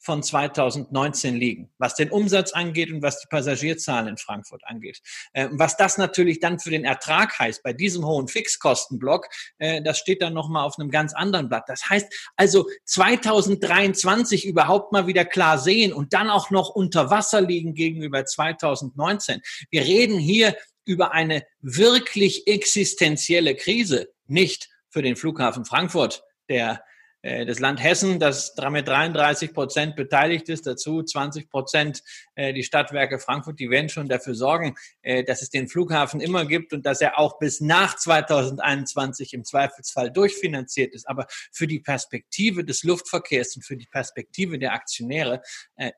[0.03, 5.01] von 2019 liegen, was den Umsatz angeht und was die Passagierzahlen in Frankfurt angeht.
[5.31, 9.27] Äh, was das natürlich dann für den Ertrag heißt bei diesem hohen Fixkostenblock,
[9.59, 11.63] äh, das steht dann nochmal auf einem ganz anderen Blatt.
[11.67, 17.41] Das heißt also 2023 überhaupt mal wieder klar sehen und dann auch noch unter Wasser
[17.41, 19.41] liegen gegenüber 2019.
[19.71, 26.83] Wir reden hier über eine wirklich existenzielle Krise, nicht für den Flughafen Frankfurt, der
[27.23, 32.03] das Land Hessen, das mit 33 Prozent beteiligt ist, dazu 20 Prozent
[32.35, 36.45] äh, die Stadtwerke Frankfurt, die werden schon dafür sorgen, äh, dass es den Flughafen immer
[36.45, 41.07] gibt und dass er auch bis nach 2021 im Zweifelsfall durchfinanziert ist.
[41.07, 45.41] Aber für die Perspektive des Luftverkehrs und für die Perspektive der Aktionäre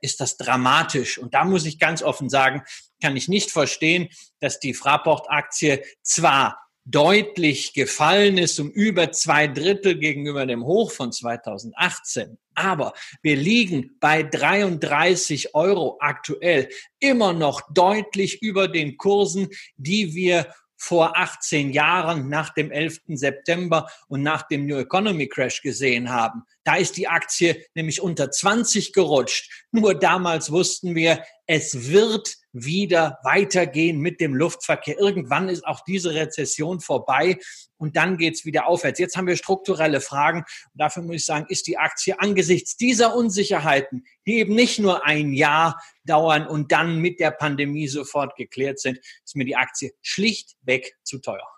[0.02, 1.18] ist das dramatisch.
[1.18, 2.64] Und da muss ich ganz offen sagen,
[3.02, 4.10] kann ich nicht verstehen,
[4.40, 11.12] dass die Fraport-Aktie zwar deutlich gefallen ist, um über zwei Drittel gegenüber dem Hoch von
[11.12, 12.38] 2018.
[12.54, 16.70] Aber wir liegen bei 33 Euro aktuell
[17.00, 23.02] immer noch deutlich über den Kursen, die wir vor 18 Jahren nach dem 11.
[23.08, 26.44] September und nach dem New Economy Crash gesehen haben.
[26.66, 29.66] Da ist die Aktie nämlich unter 20 gerutscht.
[29.72, 34.98] Nur damals wussten wir, es wird wieder weitergehen mit dem Luftverkehr.
[35.00, 37.38] Irgendwann ist auch diese Rezession vorbei
[37.78, 39.00] und dann geht's wieder aufwärts.
[39.00, 43.16] Jetzt haben wir strukturelle Fragen und dafür muss ich sagen, ist die Aktie angesichts dieser
[43.16, 48.80] Unsicherheiten, die eben nicht nur ein Jahr dauern und dann mit der Pandemie sofort geklärt
[48.80, 51.55] sind, ist mir die Aktie schlichtweg zu teuer.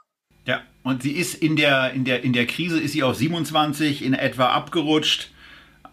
[0.47, 4.03] Ja, und sie ist in der, in der, in der Krise ist sie auf 27
[4.03, 5.29] in etwa abgerutscht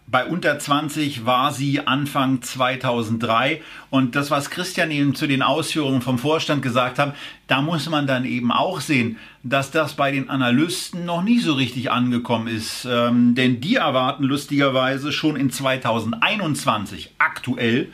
[0.07, 3.61] bei unter 20 war sie Anfang 2003.
[3.89, 7.15] Und das, was Christian eben zu den Ausführungen vom Vorstand gesagt hat,
[7.47, 11.53] da muss man dann eben auch sehen, dass das bei den Analysten noch nie so
[11.53, 12.85] richtig angekommen ist.
[12.85, 17.91] Ähm, denn die erwarten lustigerweise schon in 2021 aktuell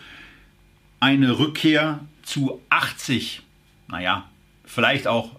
[1.00, 3.41] eine Rückkehr zu 80,
[3.88, 4.26] naja,
[4.65, 5.32] vielleicht auch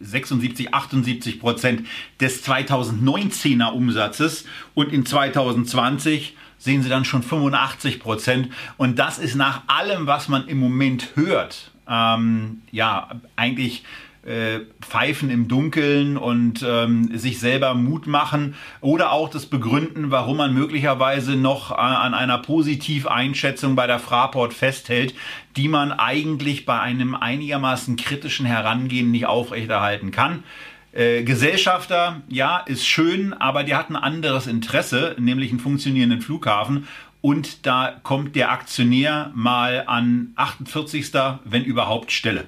[0.00, 1.86] 76, 78 Prozent
[2.20, 8.50] des 2019er Umsatzes und in 2020 sehen Sie dann schon 85 Prozent.
[8.76, 13.82] Und das ist nach allem, was man im Moment hört, ähm, ja, eigentlich
[14.24, 20.36] äh, Pfeifen im Dunkeln und ähm, sich selber Mut machen oder auch das Begründen, warum
[20.36, 25.14] man möglicherweise noch an einer Positiveinschätzung bei der Fraport festhält,
[25.56, 30.44] die man eigentlich bei einem einigermaßen kritischen Herangehen nicht aufrechterhalten kann.
[30.92, 36.86] Äh, Gesellschafter, ja, ist schön, aber der hat ein anderes Interesse, nämlich einen funktionierenden Flughafen.
[37.22, 41.12] Und da kommt der Aktionär mal an 48.
[41.44, 42.46] wenn überhaupt Stelle.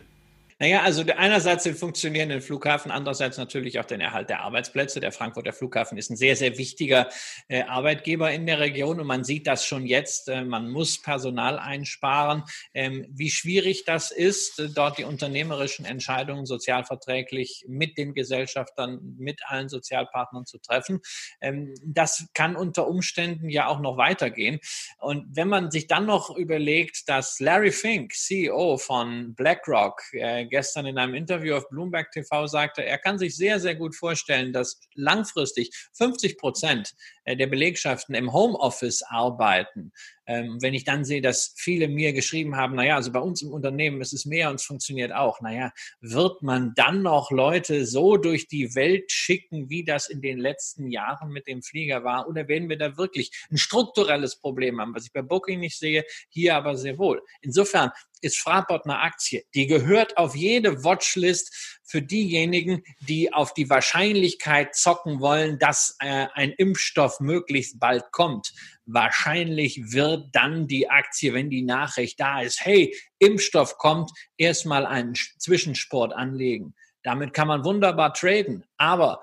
[0.65, 4.99] Naja, also einerseits den funktionierenden Flughafen, andererseits natürlich auch den Erhalt der Arbeitsplätze.
[4.99, 7.11] Der Frankfurter Flughafen ist ein sehr, sehr wichtiger
[7.49, 10.31] äh, Arbeitgeber in der Region und man sieht das schon jetzt.
[10.31, 12.45] Äh, man muss Personal einsparen.
[12.73, 19.43] Ähm, wie schwierig das ist, äh, dort die unternehmerischen Entscheidungen sozialverträglich mit den Gesellschaftern, mit
[19.47, 21.03] allen Sozialpartnern zu treffen,
[21.43, 24.61] ähm, das kann unter Umständen ja auch noch weitergehen.
[24.97, 30.87] Und wenn man sich dann noch überlegt, dass Larry Fink, CEO von BlackRock, äh, gestern
[30.87, 34.79] in einem Interview auf Bloomberg TV sagte, er kann sich sehr, sehr gut vorstellen, dass
[34.95, 36.95] langfristig 50 Prozent
[37.27, 39.91] der Belegschaften im Homeoffice arbeiten.
[40.27, 43.51] Ähm, wenn ich dann sehe, dass viele mir geschrieben haben, naja, also bei uns im
[43.51, 48.17] Unternehmen ist es mehr und es funktioniert auch, naja, wird man dann noch Leute so
[48.17, 52.29] durch die Welt schicken, wie das in den letzten Jahren mit dem Flieger war?
[52.29, 56.05] Oder werden wir da wirklich ein strukturelles Problem haben, was ich bei Booking nicht sehe,
[56.29, 57.23] hier aber sehr wohl.
[57.43, 57.91] Insofern
[58.25, 64.75] ist Fraport eine Aktie, die gehört auf jede Watchlist für diejenigen, die auf die Wahrscheinlichkeit
[64.75, 68.55] zocken wollen, dass äh, ein Impfstoff möglichst bald kommt.
[68.87, 75.15] Wahrscheinlich wird dann die Aktie, wenn die Nachricht da ist, hey, Impfstoff kommt, erstmal einen
[75.39, 76.75] Zwischensport anlegen.
[77.03, 79.21] Damit kann man wunderbar traden, aber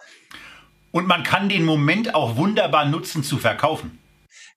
[0.91, 3.99] und man kann den Moment auch wunderbar nutzen zu verkaufen.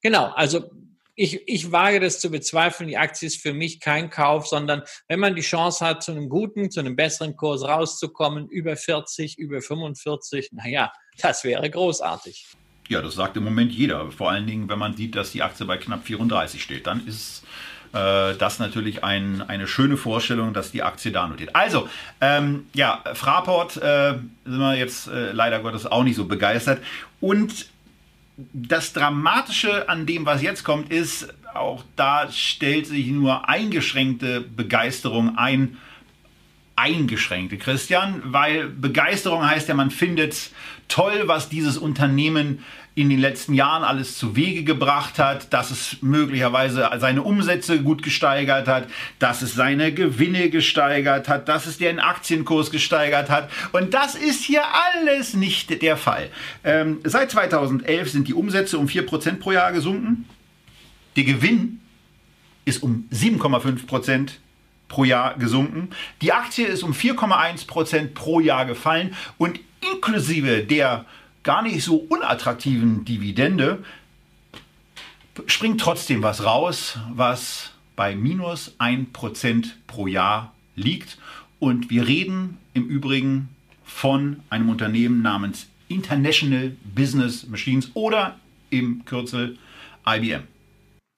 [0.03, 0.71] Genau, also
[1.15, 2.89] ich, ich wage das zu bezweifeln.
[2.89, 6.29] Die Aktie ist für mich kein Kauf, sondern wenn man die Chance hat, zu einem
[6.29, 12.47] guten, zu einem besseren Kurs rauszukommen, über 40, über 45, naja, das wäre großartig.
[12.89, 14.11] Ja, das sagt im Moment jeder.
[14.11, 16.87] Vor allen Dingen, wenn man sieht, dass die Aktie bei knapp 34 steht.
[16.87, 17.45] Dann ist
[17.95, 21.55] äh, das natürlich ein, eine schöne Vorstellung, dass die Aktie da notiert.
[21.55, 21.89] Also,
[22.21, 26.83] ähm, ja, Fraport äh, sind wir jetzt äh, leider Gottes auch nicht so begeistert.
[27.21, 27.67] Und
[28.53, 35.39] das Dramatische an dem, was jetzt kommt, ist, auch da stellt sich nur eingeschränkte Begeisterung
[35.39, 35.79] ein.
[36.77, 40.51] Eingeschränkte, Christian, weil Begeisterung heißt ja, man findet
[40.89, 42.65] toll, was dieses Unternehmen
[42.97, 48.03] in den letzten Jahren alles zu Wege gebracht hat, dass es möglicherweise seine Umsätze gut
[48.03, 48.87] gesteigert hat,
[49.19, 53.51] dass es seine Gewinne gesteigert hat, dass es den Aktienkurs gesteigert hat.
[53.73, 54.63] Und das ist hier
[54.95, 56.29] alles nicht der Fall.
[56.63, 60.27] Ähm, seit 2011 sind die Umsätze um 4% pro Jahr gesunken.
[61.17, 61.81] Der Gewinn
[62.65, 64.31] ist um 7,5%
[64.89, 65.91] pro Jahr gesunken.
[66.23, 71.05] Die Aktie ist um 4,1% pro Jahr gefallen und inklusive der
[71.43, 73.85] gar nicht so unattraktiven Dividende
[75.47, 81.19] springt trotzdem was raus, was bei minus 1% pro Jahr liegt.
[81.59, 83.49] Und wir reden im Übrigen
[83.85, 88.39] von einem Unternehmen namens International Business Machines oder
[88.71, 89.59] im Kürzel
[90.07, 90.45] IBM.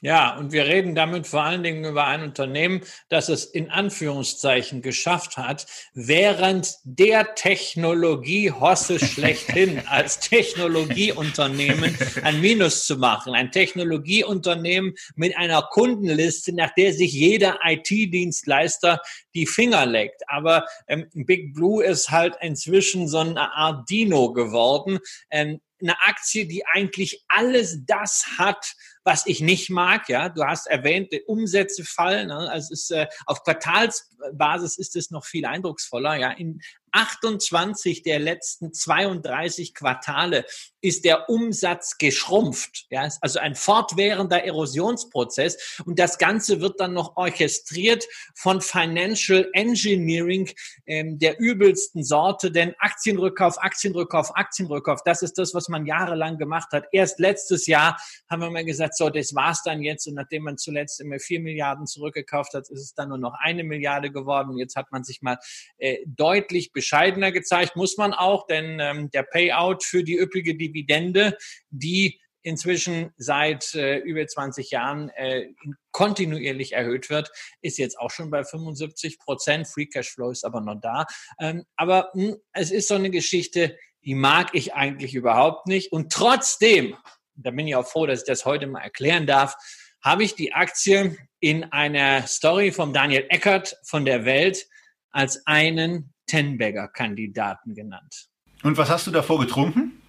[0.03, 4.83] Ja, und wir reden damit vor allen Dingen über ein Unternehmen, das es in Anführungszeichen
[4.83, 13.35] geschafft hat, während der Technologie Hosse schlechthin als Technologieunternehmen ein Minus zu machen.
[13.35, 19.01] Ein Technologieunternehmen mit einer Kundenliste, nach der sich jeder IT-Dienstleister
[19.35, 20.29] die Finger leckt.
[20.29, 24.99] Aber ähm, Big Blue ist halt inzwischen so eine Art Dino geworden.
[25.31, 28.75] Ähm, eine Aktie, die eigentlich alles das hat,
[29.07, 30.09] was ich nicht mag.
[30.09, 32.29] Ja, du hast erwähnt, die Umsätze fallen.
[32.29, 32.51] Ne?
[32.51, 36.17] Also es ist, äh, auf Quartalsbasis ist es noch viel eindrucksvoller.
[36.17, 36.61] Ja, in
[36.93, 40.45] 28 der letzten 32 Quartale
[40.87, 42.87] ist der Umsatz geschrumpft.
[42.91, 45.81] Ja, also ein fortwährender Erosionsprozess.
[45.85, 50.49] Und das Ganze wird dann noch orchestriert von Financial Engineering
[50.87, 52.53] ähm, der übelsten Sorte.
[52.53, 56.85] Denn Aktienrückkauf, Aktienrückkauf, Aktienrückkauf, das ist das, was man jahrelang gemacht hat.
[56.93, 60.07] Erst letztes Jahr haben wir mal gesagt, so, das war's dann jetzt.
[60.07, 63.65] Und nachdem man zuletzt immer vier Milliarden zurückgekauft hat, ist es dann nur noch eine
[63.65, 64.57] Milliarde geworden.
[64.57, 65.39] Jetzt hat man sich mal
[65.79, 71.37] äh, deutlich bescheidener gezeigt, muss man auch, denn ähm, der Payout für die üppige Dividende,
[71.71, 75.49] die inzwischen seit äh, über 20 Jahren äh,
[75.91, 79.67] kontinuierlich erhöht wird, ist jetzt auch schon bei 75 Prozent.
[79.67, 81.07] Free Cashflow ist aber noch da.
[81.41, 85.91] Ähm, aber mh, hm, es ist so eine Geschichte, die mag ich eigentlich überhaupt nicht.
[85.91, 86.95] Und trotzdem,
[87.35, 89.57] da bin ich auch froh, dass ich das heute mal erklären darf,
[90.01, 94.69] habe ich die Aktie in einer Story von Daniel Eckert von der Welt
[95.11, 98.27] als einen Tenbagger-Kandidaten genannt.
[98.63, 100.03] Und was hast du davor getrunken?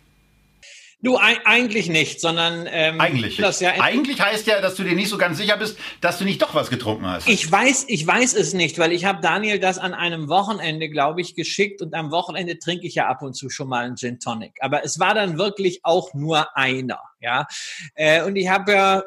[0.99, 3.37] Du, eigentlich nicht, sondern ähm, eigentlich.
[3.37, 6.25] Das ja eigentlich heißt ja, dass du dir nicht so ganz sicher bist, dass du
[6.25, 7.29] nicht doch was getrunken hast.
[7.29, 11.21] Ich weiß, ich weiß es nicht, weil ich habe Daniel das an einem Wochenende, glaube
[11.21, 14.19] ich, geschickt und am Wochenende trinke ich ja ab und zu schon mal einen Gin
[14.19, 14.53] Tonic.
[14.59, 17.45] Aber es war dann wirklich auch nur einer, ja.
[17.93, 19.03] Äh, und ich habe ja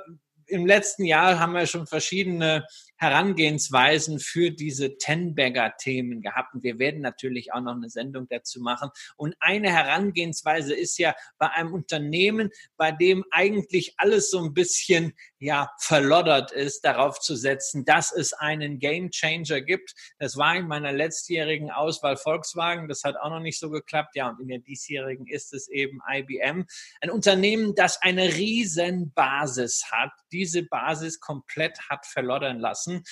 [0.47, 2.67] im letzten Jahr haben wir schon verschiedene
[3.01, 6.55] Herangehensweisen für diese Ten-Bagger-Themen gehabt.
[6.55, 8.91] Und wir werden natürlich auch noch eine Sendung dazu machen.
[9.17, 15.15] Und eine Herangehensweise ist ja bei einem Unternehmen, bei dem eigentlich alles so ein bisschen
[15.41, 19.95] ja verloddert ist, darauf zu setzen, dass es einen Game Changer gibt.
[20.19, 22.89] Das war in meiner letztjährigen Auswahl Volkswagen.
[22.89, 24.15] Das hat auch noch nicht so geklappt.
[24.15, 26.67] Ja, und in der diesjährigen ist es eben IBM.
[27.01, 33.03] Ein Unternehmen, das eine riesen Basis hat, diese Basis komplett hat verloddern lassen,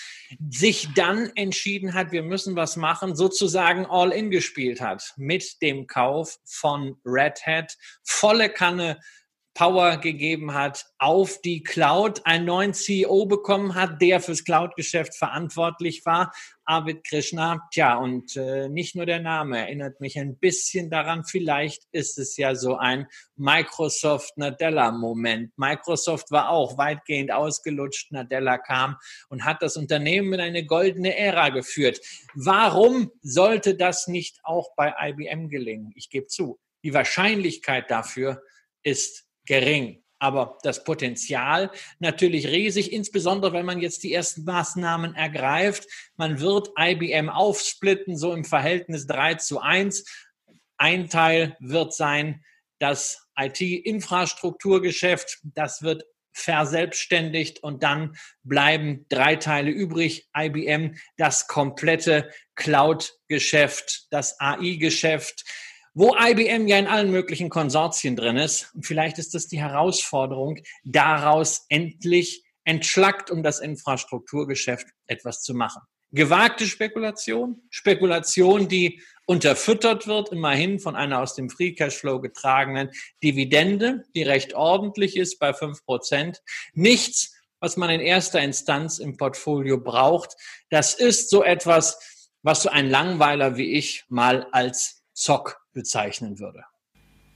[0.51, 5.87] sich dann entschieden hat, wir müssen was machen, sozusagen all in gespielt hat mit dem
[5.87, 9.01] Kauf von Red Hat, volle Kanne
[9.59, 16.07] Power gegeben hat auf die Cloud, einen neuen CEO bekommen hat, der fürs Cloud-Geschäft verantwortlich
[16.07, 16.33] war,
[16.65, 17.67] Arvid Krishna.
[17.73, 22.37] Tja, und äh, nicht nur der Name erinnert mich ein bisschen daran, vielleicht ist es
[22.37, 25.59] ja so ein Microsoft-Nadella-Moment.
[25.59, 28.95] Microsoft war auch weitgehend ausgelutscht, Nadella kam
[29.29, 31.99] und hat das Unternehmen in eine goldene Ära geführt.
[32.37, 35.91] Warum sollte das nicht auch bei IBM gelingen?
[35.97, 38.41] Ich gebe zu, die Wahrscheinlichkeit dafür
[38.85, 40.03] ist gering.
[40.21, 41.71] Aber das Potenzial
[42.01, 45.87] natürlich riesig, insbesondere wenn man jetzt die ersten Maßnahmen ergreift.
[46.17, 50.05] Man wird IBM aufsplitten, so im Verhältnis 3 zu 1.
[50.77, 52.45] Ein Teil wird sein
[52.81, 55.39] das IT-Infrastrukturgeschäft.
[55.43, 60.29] Das wird verselbstständigt und dann bleiben drei Teile übrig.
[60.37, 65.45] IBM, das komplette Cloud-Geschäft, das AI-Geschäft,
[65.99, 68.73] wo IBM ja in allen möglichen Konsortien drin ist.
[68.73, 75.83] Und vielleicht ist das die Herausforderung, daraus endlich entschlackt, um das Infrastrukturgeschäft etwas zu machen.
[76.13, 82.91] Gewagte Spekulation, Spekulation, die unterfüttert wird, immerhin von einer aus dem Free Cashflow getragenen
[83.21, 86.43] Dividende, die recht ordentlich ist bei fünf Prozent.
[86.75, 90.37] Nichts, was man in erster Instanz im Portfolio braucht.
[90.71, 91.99] Das ist so etwas,
[92.43, 96.65] was so ein Langweiler wie ich mal als Zock bezeichnen würde.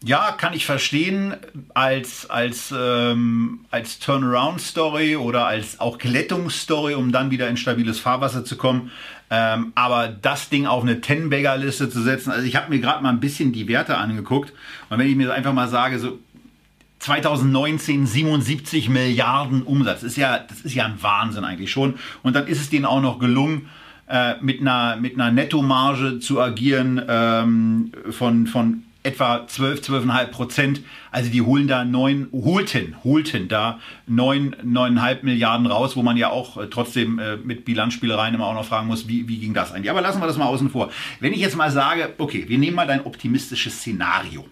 [0.04, 1.36] Ja, kann ich verstehen
[1.74, 8.44] als, als, ähm, als Turnaround-Story oder als auch Glättungsstory, um dann wieder in stabiles Fahrwasser
[8.44, 8.90] zu kommen.
[9.30, 13.10] Ähm, aber das Ding auf eine Ten-Bagger-Liste zu setzen, also ich habe mir gerade mal
[13.10, 14.52] ein bisschen die Werte angeguckt.
[14.90, 16.18] Und wenn ich mir einfach mal sage, so
[16.98, 21.94] 2019 77 Milliarden Umsatz, ist ja, das ist ja ein Wahnsinn eigentlich schon.
[22.22, 23.68] Und dann ist es denen auch noch gelungen,
[24.08, 30.80] äh, mit einer, mit einer Nettomarge zu agieren ähm, von, von etwa 12, 12,5 Prozent.
[31.10, 36.30] Also die holen da neun, holten, holten da neun, neuneinhalb Milliarden raus, wo man ja
[36.30, 39.72] auch äh, trotzdem äh, mit Bilanzspielereien immer auch noch fragen muss, wie, wie ging das
[39.72, 39.90] eigentlich?
[39.90, 40.90] Aber lassen wir das mal außen vor.
[41.20, 44.46] Wenn ich jetzt mal sage, okay, wir nehmen mal dein optimistisches Szenario.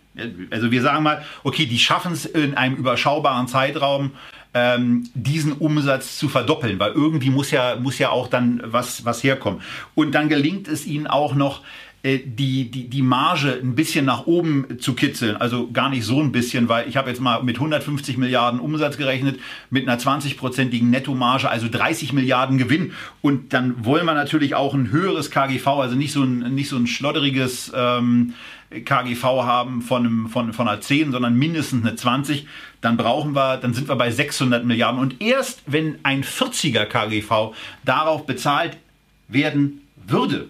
[0.51, 4.11] Also wir sagen mal, okay, die schaffen es in einem überschaubaren Zeitraum,
[4.55, 9.23] ähm, diesen Umsatz zu verdoppeln, weil irgendwie muss ja, muss ja auch dann was, was
[9.23, 9.61] herkommen.
[9.95, 11.63] Und dann gelingt es ihnen auch noch,
[12.03, 15.37] äh, die, die, die Marge ein bisschen nach oben zu kitzeln.
[15.37, 18.97] Also gar nicht so ein bisschen, weil ich habe jetzt mal mit 150 Milliarden Umsatz
[18.97, 19.39] gerechnet,
[19.69, 22.93] mit einer 20-prozentigen Nettomarge, also 30 Milliarden Gewinn.
[23.21, 26.77] Und dann wollen wir natürlich auch ein höheres KGV, also nicht so ein, nicht so
[26.77, 28.33] ein schlodderiges ähm,
[28.71, 32.47] KGV haben von, einem, von, von einer 10, sondern mindestens eine 20,
[32.81, 35.01] dann brauchen wir, dann sind wir bei 600 Milliarden.
[35.01, 37.55] Und erst wenn ein 40er KGV
[37.85, 38.77] darauf bezahlt
[39.29, 40.49] werden würde,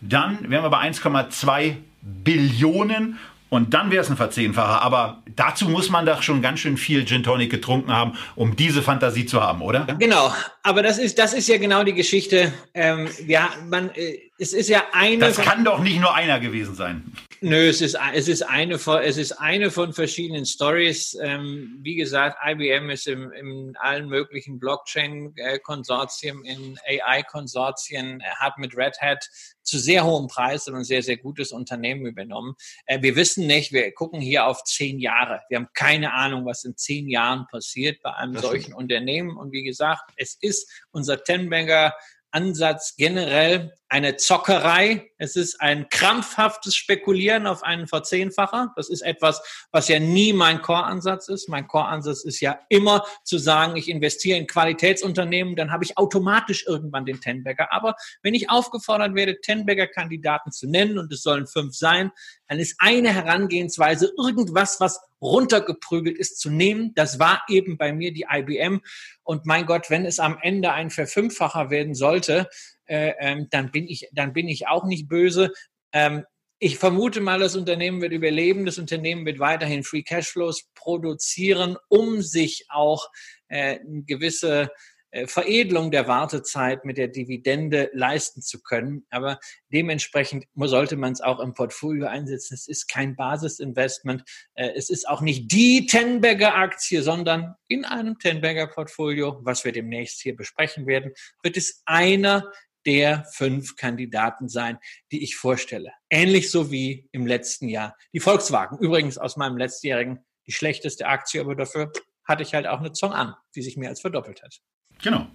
[0.00, 3.18] dann wären wir bei 1,2 Billionen
[3.50, 4.80] und dann wäre es ein Verzehnfacher.
[4.80, 8.80] Aber dazu muss man doch schon ganz schön viel Gin Tonic getrunken haben, um diese
[8.80, 9.80] Fantasie zu haben, oder?
[9.98, 10.32] Genau.
[10.62, 12.52] Aber das ist, das ist ja genau die Geschichte.
[12.74, 15.18] Ähm, ja, man, äh, es ist ja eine.
[15.18, 17.12] Das kann doch nicht nur einer gewesen sein.
[17.42, 21.16] Nö, es ist, es ist, eine, von, es ist eine von verschiedenen Stories.
[21.22, 29.00] Ähm, wie gesagt, IBM ist im, in allen möglichen Blockchain-Konsortien, in AI-Konsortien, hat mit Red
[29.00, 29.26] Hat
[29.62, 32.56] zu sehr hohem Preis ein sehr, sehr gutes Unternehmen übernommen.
[32.84, 35.40] Äh, wir wissen nicht, wir gucken hier auf zehn Jahre.
[35.48, 38.76] Wir haben keine Ahnung, was in zehn Jahren passiert bei einem das solchen stimmt.
[38.76, 39.36] Unternehmen.
[39.38, 40.49] Und wie gesagt, es ist
[40.92, 41.94] unser Tenbanger
[42.30, 48.72] Ansatz generell eine Zockerei, Es ist ein krampfhaftes Spekulieren auf einen Verzehnfacher.
[48.74, 51.48] Das ist etwas, was ja nie mein Core-Ansatz ist.
[51.50, 56.64] Mein Core-Ansatz ist ja immer zu sagen, ich investiere in Qualitätsunternehmen, dann habe ich automatisch
[56.66, 57.70] irgendwann den Tenbagger.
[57.70, 62.10] Aber wenn ich aufgefordert werde, Tenbagger-Kandidaten zu nennen, und es sollen fünf sein,
[62.48, 66.92] dann ist eine Herangehensweise irgendwas, was runtergeprügelt ist, zu nehmen.
[66.94, 68.80] Das war eben bei mir die IBM.
[69.22, 72.48] Und mein Gott, wenn es am Ende ein Verfünffacher werden sollte,
[72.90, 75.52] äh, ähm, dann bin ich, dann bin ich auch nicht böse.
[75.92, 76.24] Ähm,
[76.58, 78.66] ich vermute mal, das Unternehmen wird überleben.
[78.66, 83.08] Das Unternehmen wird weiterhin Free Cashflows produzieren, um sich auch
[83.48, 84.70] äh, gewisse
[85.12, 89.06] äh, Veredelung der Wartezeit mit der Dividende leisten zu können.
[89.10, 89.40] Aber
[89.72, 92.54] dementsprechend sollte man es auch im Portfolio einsetzen.
[92.54, 94.22] Es ist kein Basisinvestment.
[94.54, 99.72] Äh, es ist auch nicht die Tenberger Aktie, sondern in einem Tenberger Portfolio, was wir
[99.72, 101.12] demnächst hier besprechen werden,
[101.42, 102.50] wird es einer
[102.86, 104.78] der fünf Kandidaten sein,
[105.12, 105.92] die ich vorstelle.
[106.08, 107.96] Ähnlich so wie im letzten Jahr.
[108.12, 111.92] Die Volkswagen, übrigens aus meinem letztjährigen, die schlechteste Aktie, aber dafür
[112.24, 114.60] hatte ich halt auch eine Zong an, die sich mehr als verdoppelt hat.
[115.02, 115.26] Genau.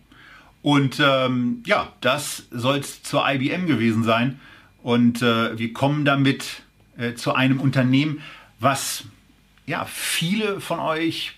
[0.62, 4.40] Und ähm, ja, das soll es zur IBM gewesen sein.
[4.82, 6.64] Und äh, wir kommen damit
[6.98, 8.22] äh, zu einem Unternehmen,
[8.60, 9.04] was
[9.66, 11.34] ja viele von euch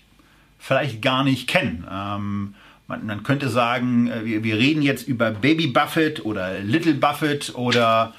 [0.58, 1.86] vielleicht gar nicht kennen.
[1.90, 2.54] Ähm,
[2.88, 7.54] man, man, könnte sagen, äh, wir, wir, reden jetzt über Baby Buffett oder Little Buffett
[7.54, 8.14] oder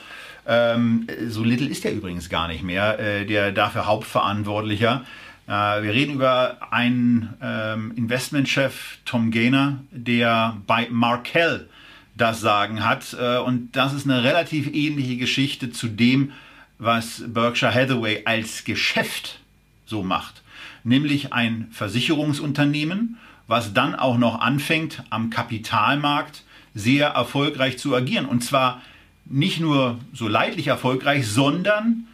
[0.47, 5.03] ähm, so Little ist der übrigens gar nicht mehr, äh, der dafür Hauptverantwortlicher.
[5.47, 11.67] Äh, wir reden über einen ähm, Investmentchef, Tom Gaynor, der bei Markel
[12.15, 13.15] das Sagen hat.
[13.20, 16.32] Äh, und das ist eine relativ ähnliche Geschichte zu dem,
[16.78, 19.39] was Berkshire Hathaway als Geschäft
[19.86, 20.43] so macht.
[20.84, 23.17] Nämlich ein Versicherungsunternehmen,
[23.50, 26.43] was dann auch noch anfängt, am Kapitalmarkt
[26.76, 28.28] sehr erfolgreich zu agieren.
[28.28, 28.82] Und zwar
[29.26, 32.06] nicht nur so leidlich erfolgreich, sondern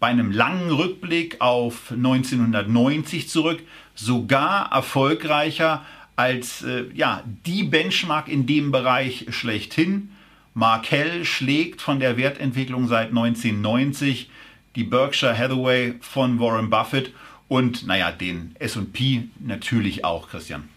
[0.00, 3.62] bei einem langen Rückblick auf 1990 zurück
[3.94, 5.82] sogar erfolgreicher
[6.14, 10.10] als äh, ja, die Benchmark in dem Bereich schlechthin.
[10.52, 14.28] Markel schlägt von der Wertentwicklung seit 1990
[14.76, 17.14] die Berkshire Hathaway von Warren Buffett
[17.50, 20.68] und naja, den SP natürlich auch, Christian.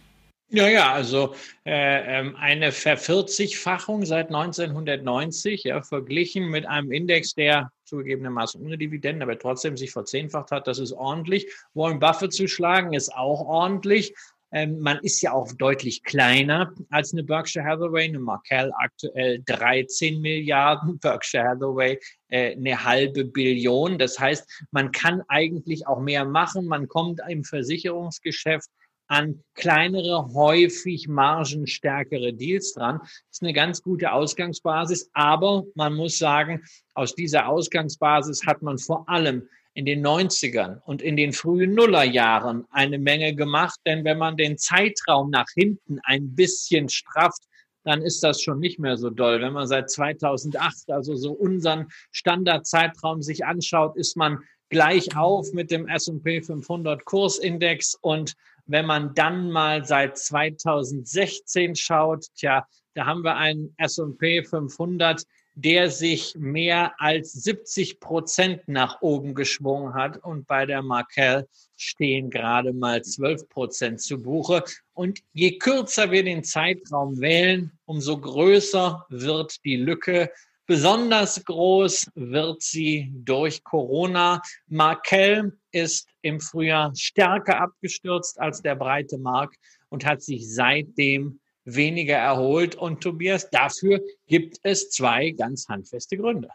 [0.49, 7.71] Ja, ja, also äh, ähm, eine Vervierzigfachung seit 1990, ja, verglichen mit einem Index, der
[7.85, 11.47] zugegebenermaßen ohne Dividenden, aber trotzdem sich verzehnfacht hat, das ist ordentlich.
[11.75, 14.15] Warren Buffett zu schlagen ist auch ordentlich.
[14.53, 20.21] Ähm, man ist ja auch deutlich kleiner als eine Berkshire Hathaway, eine Markel aktuell 13
[20.21, 21.99] Milliarden, Berkshire Hathaway
[22.29, 23.97] äh, eine halbe Billion.
[23.97, 26.65] Das heißt, man kann eigentlich auch mehr machen.
[26.67, 28.69] Man kommt im Versicherungsgeschäft
[29.07, 32.99] an kleinere, häufig margenstärkere Deals dran.
[33.01, 38.77] Das ist eine ganz gute Ausgangsbasis, aber man muss sagen, aus dieser Ausgangsbasis hat man
[38.77, 44.17] vor allem in den 90ern und in den frühen Nullerjahren eine Menge gemacht, denn wenn
[44.17, 47.43] man den Zeitraum nach hinten ein bisschen strafft,
[47.83, 49.41] dann ist das schon nicht mehr so doll.
[49.41, 55.69] Wenn man seit 2008, also so unseren Standardzeitraum sich anschaut, ist man gleich auf mit
[55.69, 58.33] dem S&P 500 Kursindex und
[58.65, 65.23] wenn man dann mal seit 2016 schaut, tja, da haben wir einen S&P 500,
[65.55, 70.17] der sich mehr als 70 Prozent nach oben geschwungen hat.
[70.23, 74.63] Und bei der Markel stehen gerade mal 12 Prozent zu Buche.
[74.93, 80.29] Und je kürzer wir den Zeitraum wählen, umso größer wird die Lücke
[80.65, 84.41] Besonders groß wird sie durch Corona.
[84.67, 89.57] Markel ist im Frühjahr stärker abgestürzt als der breite Markt
[89.89, 92.75] und hat sich seitdem weniger erholt.
[92.75, 96.49] Und Tobias, dafür gibt es zwei ganz handfeste Gründe.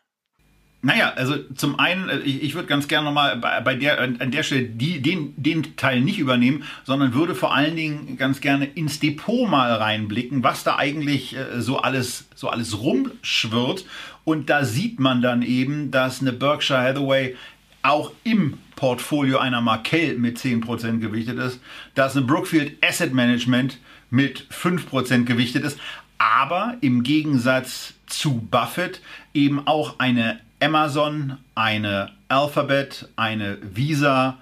[0.81, 4.45] Naja, also zum einen, äh, ich, ich würde ganz gerne nochmal bei, der, an der
[4.45, 9.01] Stelle die, den, den Teil nicht übernehmen, sondern würde vor allen Dingen ganz gerne ins
[9.01, 13.87] Depot mal reinblicken, was da eigentlich äh, so alles, so alles rumschwirrt.
[14.23, 17.35] Und da sieht man dann eben, dass eine Berkshire Hathaway
[17.83, 21.61] auch im Portfolio einer Markel mit 10% gewichtet ist,
[21.95, 23.79] dass eine Brookfield Asset Management
[24.11, 25.79] mit 5% gewichtet ist,
[26.19, 29.01] aber im Gegensatz zu Buffett
[29.35, 34.39] eben auch eine Amazon, eine Alphabet, eine Visa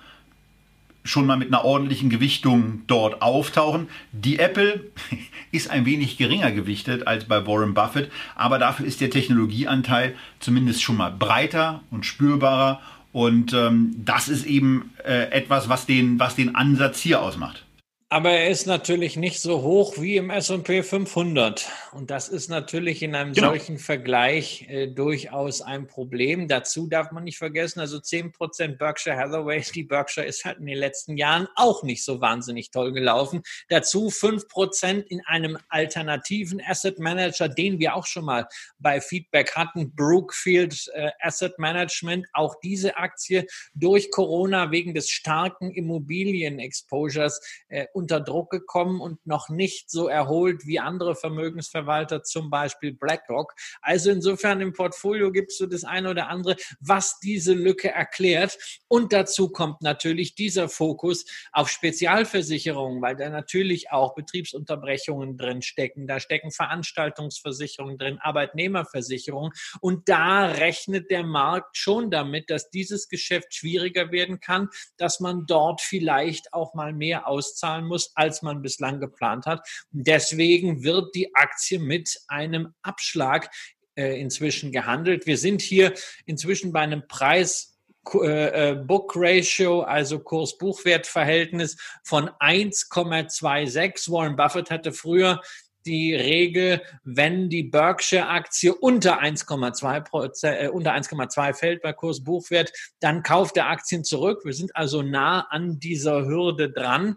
[1.04, 3.88] schon mal mit einer ordentlichen Gewichtung dort auftauchen.
[4.12, 4.90] Die Apple
[5.52, 10.82] ist ein wenig geringer gewichtet als bei Warren Buffett, aber dafür ist der Technologieanteil zumindest
[10.82, 12.80] schon mal breiter und spürbarer.
[13.12, 17.65] Und ähm, das ist eben äh, etwas, was den, was den Ansatz hier ausmacht.
[18.08, 21.68] Aber er ist natürlich nicht so hoch wie im S&P 500.
[21.90, 23.48] Und das ist natürlich in einem genau.
[23.48, 26.46] solchen Vergleich äh, durchaus ein Problem.
[26.46, 30.78] Dazu darf man nicht vergessen, also 10% Berkshire Hathaway, die Berkshire ist halt in den
[30.78, 33.42] letzten Jahren auch nicht so wahnsinnig toll gelaufen.
[33.70, 38.46] Dazu 5% in einem alternativen Asset Manager, den wir auch schon mal
[38.78, 42.28] bei Feedback hatten, Brookfield äh, Asset Management.
[42.34, 49.48] Auch diese Aktie durch Corona wegen des starken Immobilien-Exposures äh, unter Druck gekommen und noch
[49.48, 53.54] nicht so erholt wie andere Vermögensverwalter, zum Beispiel BlackRock.
[53.80, 58.58] Also insofern im Portfolio gibt es so das eine oder andere, was diese Lücke erklärt.
[58.86, 66.06] Und dazu kommt natürlich dieser Fokus auf Spezialversicherungen, weil da natürlich auch Betriebsunterbrechungen drin stecken.
[66.06, 69.52] Da stecken Veranstaltungsversicherungen drin, Arbeitnehmerversicherungen.
[69.80, 74.68] Und da rechnet der Markt schon damit, dass dieses Geschäft schwieriger werden kann,
[74.98, 79.66] dass man dort vielleicht auch mal mehr auszahlen muss, als man bislang geplant hat.
[79.90, 83.50] Deswegen wird die Aktie mit einem Abschlag
[83.96, 85.26] äh, inzwischen gehandelt.
[85.26, 85.94] Wir sind hier
[86.26, 87.76] inzwischen bei einem Preis
[88.14, 94.10] äh, äh, Book Ratio, also Kurs-Buchwert-Verhältnis von 1,26.
[94.12, 95.40] Warren Buffett hatte früher
[95.86, 103.56] die Regel, wenn die Berkshire-Aktie unter 1,2 äh, unter 1,2 fällt bei Kursbuchwert, dann kauft
[103.56, 104.44] er Aktien zurück.
[104.44, 107.16] Wir sind also nah an dieser Hürde dran.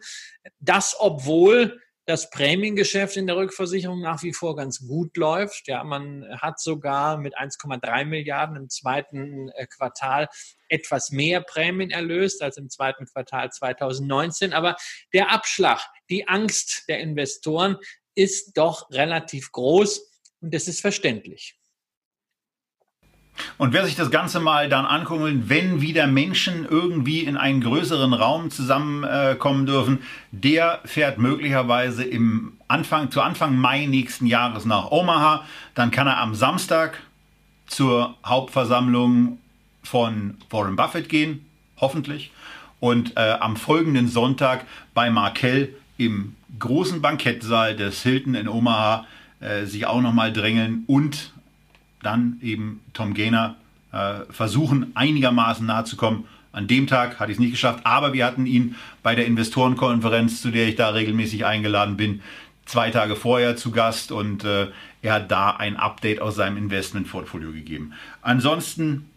[0.60, 5.68] Das, obwohl das Prämiengeschäft in der Rückversicherung nach wie vor ganz gut läuft.
[5.68, 10.28] Ja, man hat sogar mit 1,3 Milliarden im zweiten äh, Quartal
[10.70, 14.54] etwas mehr Prämien erlöst als im zweiten Quartal 2019.
[14.54, 14.76] Aber
[15.14, 17.78] der Abschlag, die Angst der Investoren,
[18.16, 20.02] ist doch relativ groß
[20.42, 21.60] und das ist verständlich.
[23.58, 27.62] Und wer sich das Ganze mal dann angucken will, wenn wieder Menschen irgendwie in einen
[27.62, 30.00] größeren Raum zusammenkommen dürfen,
[30.32, 35.46] der fährt möglicherweise im Anfang, zu Anfang Mai nächsten Jahres nach Omaha.
[35.76, 37.02] Dann kann er am Samstag
[37.68, 39.40] zur Hauptversammlung
[39.84, 41.46] von Warren Buffett gehen,
[41.78, 42.32] hoffentlich.
[42.80, 49.06] Und äh, am folgenden Sonntag bei Markel im großen Bankettsaal des Hilton in Omaha
[49.40, 51.34] äh, sich auch nochmal drängeln und
[52.02, 53.56] dann eben Tom Gainer
[53.92, 56.26] äh, versuchen, einigermaßen nahe zu kommen.
[56.52, 60.42] An dem Tag hatte ich es nicht geschafft, aber wir hatten ihn bei der Investorenkonferenz,
[60.42, 62.22] zu der ich da regelmäßig eingeladen bin,
[62.66, 64.68] zwei Tage vorher zu Gast und äh,
[65.02, 67.94] er hat da ein Update aus seinem Investmentportfolio gegeben.
[68.22, 69.09] Ansonsten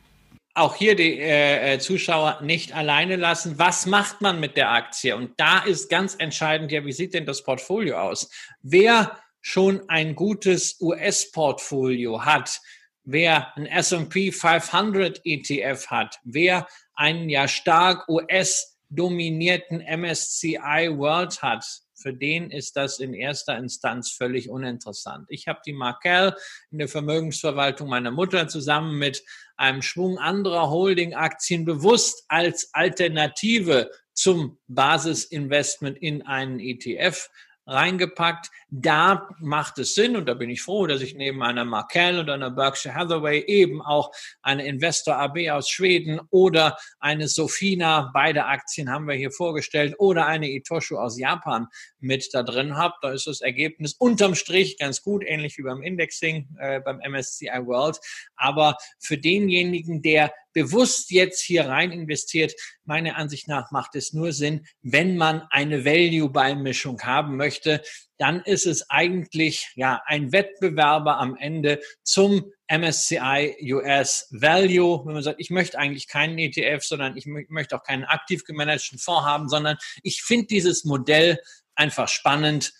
[0.55, 3.59] auch hier die äh, äh, Zuschauer nicht alleine lassen.
[3.59, 5.17] Was macht man mit der Aktie?
[5.17, 8.31] Und da ist ganz entscheidend, ja, wie sieht denn das Portfolio aus?
[8.63, 12.61] Wer schon ein gutes US-Portfolio hat,
[13.05, 22.13] wer ein S&P 500 ETF hat, wer einen ja stark US-dominierten MSCI World hat, für
[22.13, 25.27] den ist das in erster Instanz völlig uninteressant.
[25.29, 26.35] Ich habe die Markel
[26.71, 29.23] in der Vermögensverwaltung meiner Mutter zusammen mit
[29.63, 37.31] einem Schwung anderer Holding-Aktien bewusst als Alternative zum Basisinvestment in einen ETF
[37.73, 38.51] reingepackt.
[38.71, 42.31] Da macht es Sinn und da bin ich froh, dass ich neben einer Markel und
[42.31, 44.13] einer Berkshire Hathaway eben auch
[44.43, 50.27] eine Investor AB aus Schweden oder eine Sofina, beide Aktien haben wir hier vorgestellt, oder
[50.27, 51.67] eine Itoshu aus Japan
[52.01, 52.95] mit da drin habe.
[53.03, 57.67] Da ist das Ergebnis unterm Strich ganz gut, ähnlich wie beim Indexing, äh, beim MSCI
[57.67, 57.99] World.
[58.37, 64.33] Aber für denjenigen, der bewusst jetzt hier rein investiert, meiner Ansicht nach macht es nur
[64.33, 67.83] Sinn, wenn man eine Value-Beimischung haben möchte,
[68.19, 75.05] dann ist es eigentlich ja ein Wettbewerber am Ende zum MSCI US Value.
[75.05, 78.99] Wenn man sagt, ich möchte eigentlich keinen ETF, sondern ich möchte auch keinen aktiv gemanagten
[78.99, 81.39] Fonds haben, sondern ich finde dieses Modell
[81.75, 82.73] einfach spannend.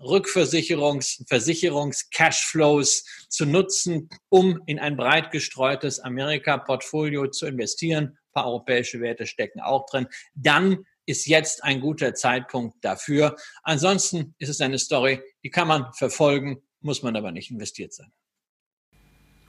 [0.00, 8.04] Rückversicherungs-, Versicherungs-Cashflows zu nutzen, um in ein breit gestreutes Amerika-Portfolio zu investieren.
[8.04, 10.06] Ein paar europäische Werte stecken auch drin.
[10.34, 13.36] Dann ist jetzt ein guter Zeitpunkt dafür.
[13.62, 18.12] Ansonsten ist es eine Story, die kann man verfolgen, muss man aber nicht investiert sein.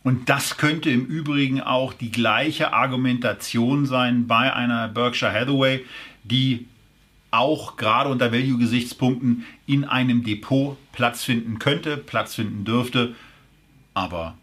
[0.03, 5.85] Und das könnte im Übrigen auch die gleiche Argumentation sein bei einer Berkshire Hathaway,
[6.23, 6.69] die
[7.31, 13.15] auch gerade unter Value-Gesichtspunkten in einem Depot Platz finden könnte, Platz finden dürfte.
[13.93, 14.37] Aber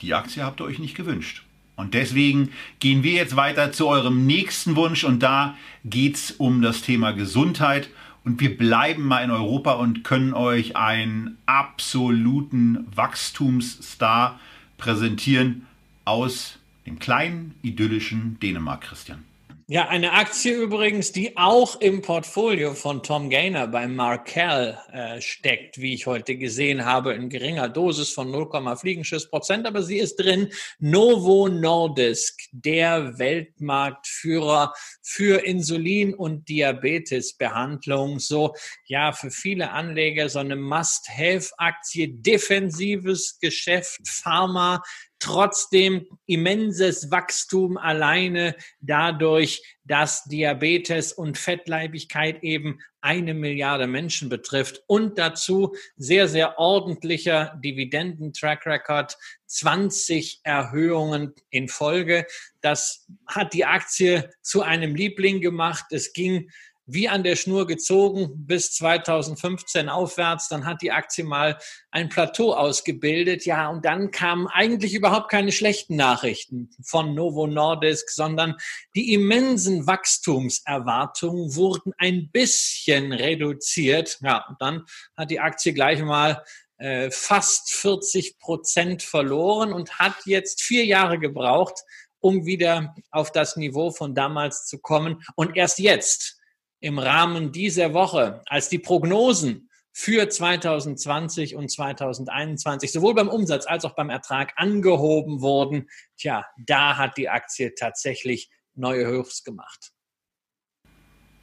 [0.00, 1.42] die Aktie habt ihr euch nicht gewünscht.
[1.76, 6.62] Und deswegen gehen wir jetzt weiter zu eurem nächsten Wunsch und da geht es um
[6.62, 7.88] das Thema Gesundheit.
[8.24, 14.38] Und wir bleiben mal in Europa und können euch einen absoluten Wachstumsstar
[14.78, 15.66] präsentieren
[16.04, 19.24] aus dem kleinen, idyllischen Dänemark, Christian.
[19.66, 25.80] Ja, eine Aktie übrigens, die auch im Portfolio von Tom Gaynor bei Markel äh, steckt,
[25.80, 30.16] wie ich heute gesehen habe, in geringer Dosis von 0, Fliegenschiss Prozent, aber sie ist
[30.16, 30.52] drin.
[30.80, 38.18] Novo Nordisk, der Weltmarktführer für Insulin- und Diabetesbehandlung.
[38.18, 38.54] So,
[38.84, 44.82] ja, für viele Anleger so eine Must-Have-Aktie, defensives Geschäft, Pharma,
[45.24, 55.16] trotzdem immenses Wachstum alleine dadurch, dass Diabetes und Fettleibigkeit eben eine Milliarde Menschen betrifft und
[55.18, 59.16] dazu sehr, sehr ordentlicher Dividenden-Track Record,
[59.46, 62.26] 20 Erhöhungen in Folge.
[62.60, 65.86] Das hat die Aktie zu einem Liebling gemacht.
[65.90, 66.50] Es ging
[66.86, 70.48] wie an der Schnur gezogen bis 2015 aufwärts.
[70.48, 71.58] Dann hat die Aktie mal
[71.90, 73.46] ein Plateau ausgebildet.
[73.46, 78.56] Ja, und dann kamen eigentlich überhaupt keine schlechten Nachrichten von Novo Nordisk, sondern
[78.94, 84.18] die immensen Wachstumserwartungen wurden ein bisschen reduziert.
[84.22, 84.84] Ja, und dann
[85.16, 86.44] hat die Aktie gleich mal
[86.78, 91.80] äh, fast 40 Prozent verloren und hat jetzt vier Jahre gebraucht,
[92.20, 95.22] um wieder auf das Niveau von damals zu kommen.
[95.36, 96.40] Und erst jetzt
[96.84, 103.86] im Rahmen dieser Woche, als die Prognosen für 2020 und 2021 sowohl beim Umsatz als
[103.86, 109.92] auch beim Ertrag angehoben wurden, tja, da hat die Aktie tatsächlich neue Höchst gemacht.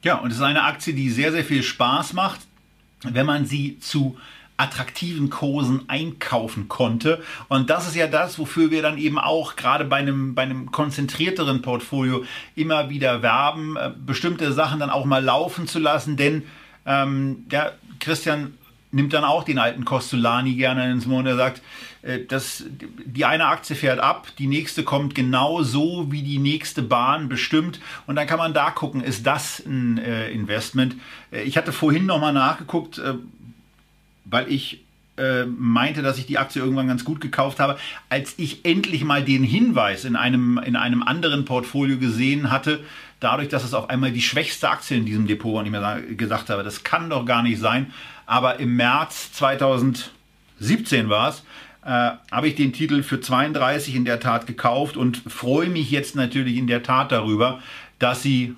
[0.04, 2.46] Ja, und es ist eine Aktie, die sehr, sehr viel Spaß macht,
[3.02, 4.16] wenn man sie zu
[4.56, 7.22] attraktiven Kursen einkaufen konnte.
[7.48, 10.70] Und das ist ja das, wofür wir dann eben auch gerade bei einem, bei einem
[10.70, 12.24] konzentrierteren Portfolio
[12.54, 16.16] immer wieder werben, äh, bestimmte Sachen dann auch mal laufen zu lassen.
[16.16, 16.44] Denn
[16.86, 18.54] ähm, ja, Christian
[18.92, 21.26] nimmt dann auch den alten Costolani gerne ins Mund.
[21.26, 21.62] Er sagt,
[22.02, 22.64] äh, dass
[23.04, 27.80] die eine Aktie fährt ab, die nächste kommt genau so, wie die nächste Bahn bestimmt.
[28.06, 30.96] Und dann kann man da gucken, ist das ein äh, Investment?
[31.30, 33.00] Ich hatte vorhin nochmal nachgeguckt,
[34.32, 34.82] weil ich
[35.18, 37.78] äh, meinte, dass ich die Aktie irgendwann ganz gut gekauft habe,
[38.08, 42.80] als ich endlich mal den Hinweis in einem, in einem anderen Portfolio gesehen hatte,
[43.20, 46.16] dadurch, dass es auf einmal die schwächste Aktie in diesem Depot war und ich mir
[46.16, 47.92] gesagt habe, das kann doch gar nicht sein.
[48.24, 51.42] Aber im März 2017 war es,
[51.82, 56.56] habe ich den Titel für 32 in der Tat gekauft und freue mich jetzt natürlich
[56.56, 57.60] in der Tat darüber,
[57.98, 58.56] dass sie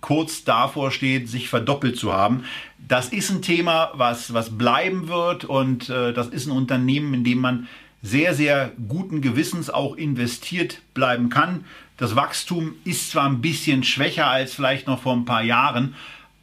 [0.00, 2.44] kurz davor steht, sich verdoppelt zu haben.
[2.88, 7.24] Das ist ein Thema, was, was bleiben wird und äh, das ist ein Unternehmen, in
[7.24, 7.68] dem man
[8.02, 11.64] sehr, sehr guten Gewissens auch investiert bleiben kann.
[11.98, 15.94] Das Wachstum ist zwar ein bisschen schwächer als vielleicht noch vor ein paar Jahren,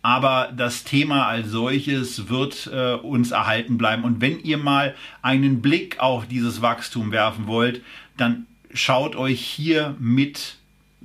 [0.04, 4.04] aber das Thema als solches wird äh, uns erhalten bleiben.
[4.04, 7.82] Und wenn ihr mal einen Blick auf dieses Wachstum werfen wollt,
[8.18, 10.57] dann schaut euch hier mit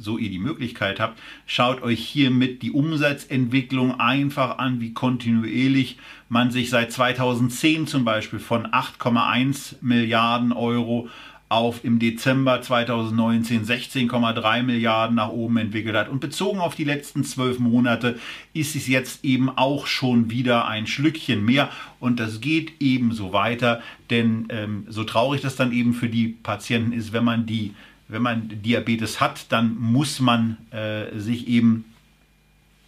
[0.02, 5.98] so ihr die Möglichkeit habt, schaut euch hiermit die Umsatzentwicklung einfach an, wie kontinuierlich
[6.28, 11.08] man sich seit 2010 zum Beispiel von 8,1 Milliarden Euro
[11.52, 16.08] auf im Dezember 2019 16,3 Milliarden nach oben entwickelt hat.
[16.08, 18.18] Und bezogen auf die letzten zwölf Monate
[18.54, 21.68] ist es jetzt eben auch schon wieder ein Schlückchen mehr.
[22.00, 26.92] Und das geht ebenso weiter, denn ähm, so traurig das dann eben für die Patienten
[26.92, 27.74] ist, wenn man die
[28.12, 31.84] wenn man Diabetes hat, dann muss man äh, sich eben,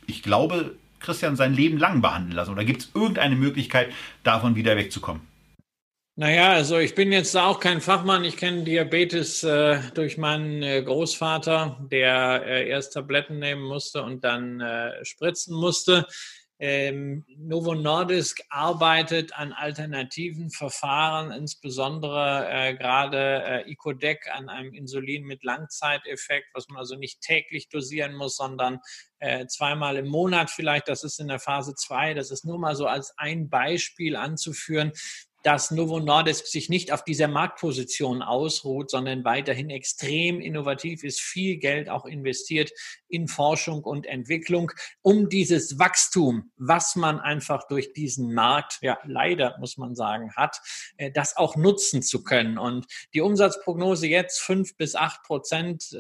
[0.07, 2.53] ich glaube, Christian, sein Leben lang behandeln lassen.
[2.53, 3.91] Oder gibt es irgendeine Möglichkeit,
[4.22, 5.22] davon wieder wegzukommen?
[6.16, 8.25] Naja, also ich bin jetzt auch kein Fachmann.
[8.25, 14.22] Ich kenne Diabetes äh, durch meinen äh, Großvater, der äh, erst Tabletten nehmen musste und
[14.22, 16.07] dann äh, spritzen musste.
[16.67, 25.25] Ähm, Novo Nordisk arbeitet an alternativen Verfahren, insbesondere äh, gerade äh, Icodec an einem Insulin
[25.25, 28.81] mit Langzeiteffekt, was man also nicht täglich dosieren muss, sondern
[29.19, 30.89] äh, zweimal im Monat vielleicht.
[30.89, 32.15] Das ist in der Phase 2.
[32.15, 34.93] Das ist nur mal so als ein Beispiel anzuführen
[35.45, 41.59] dass Novo Nordisk sich nicht auf dieser Marktposition ausruht, sondern weiterhin extrem innovativ ist, viel
[41.59, 42.73] Geld auch investiert
[43.15, 49.57] in Forschung und Entwicklung, um dieses Wachstum, was man einfach durch diesen Markt, ja leider
[49.59, 50.61] muss man sagen, hat,
[50.97, 52.59] äh, das auch nutzen zu können.
[52.59, 55.99] Und die Umsatzprognose jetzt fünf bis acht Prozent äh,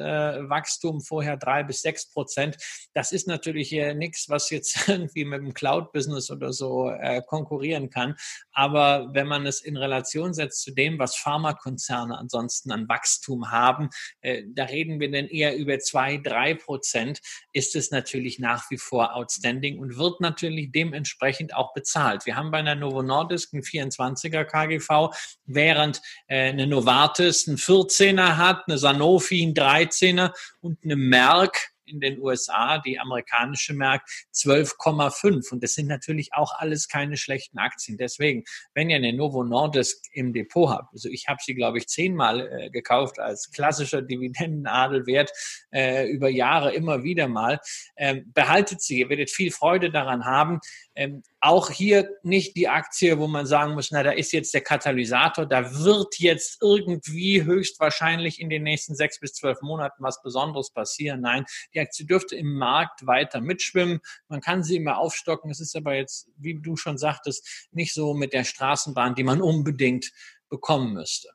[0.48, 2.56] Wachstum, vorher drei bis sechs Prozent,
[2.94, 8.16] das ist natürlich nichts, was jetzt irgendwie mit dem Cloud-Business oder so äh, konkurrieren kann.
[8.52, 13.90] Aber wenn man es in Relation setzt zu dem, was Pharmakonzerne ansonsten an Wachstum haben,
[14.22, 17.03] da reden wir dann eher über zwei, drei Prozent,
[17.52, 22.26] ist es natürlich nach wie vor outstanding und wird natürlich dementsprechend auch bezahlt.
[22.26, 25.14] Wir haben bei einer Novo Nordisk einen 24er KGV,
[25.46, 32.00] während äh, eine Novartis einen 14er hat, eine Sanofi einen 13er und eine Merck in
[32.00, 35.52] den USA, die amerikanische Markt 12,5.
[35.52, 37.98] Und das sind natürlich auch alles keine schlechten Aktien.
[37.98, 41.88] Deswegen, wenn ihr eine Novo Nordisk im Depot habt, also ich habe sie, glaube ich,
[41.88, 45.30] zehnmal äh, gekauft als klassischer Dividendenadelwert
[45.72, 47.60] äh, über Jahre immer wieder mal,
[47.96, 49.00] ähm, behaltet sie.
[49.00, 50.60] Ihr werdet viel Freude daran haben.
[50.94, 54.62] Ähm, auch hier nicht die Aktie, wo man sagen muss, na, da ist jetzt der
[54.62, 60.70] Katalysator, da wird jetzt irgendwie höchstwahrscheinlich in den nächsten sechs bis zwölf Monaten was Besonderes
[60.70, 61.20] passieren.
[61.20, 64.00] Nein, die Aktie dürfte im Markt weiter mitschwimmen.
[64.28, 65.50] Man kann sie immer aufstocken.
[65.50, 69.42] Es ist aber jetzt, wie du schon sagtest, nicht so mit der Straßenbahn, die man
[69.42, 70.12] unbedingt
[70.48, 71.28] bekommen müsste.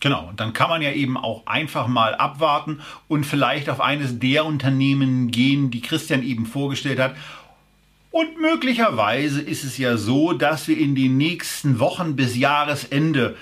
[0.00, 4.18] Genau, und dann kann man ja eben auch einfach mal abwarten und vielleicht auf eines
[4.20, 7.14] der Unternehmen gehen, die Christian eben vorgestellt hat
[8.10, 13.36] und möglicherweise ist es ja so, dass wir in den nächsten Wochen bis Jahresende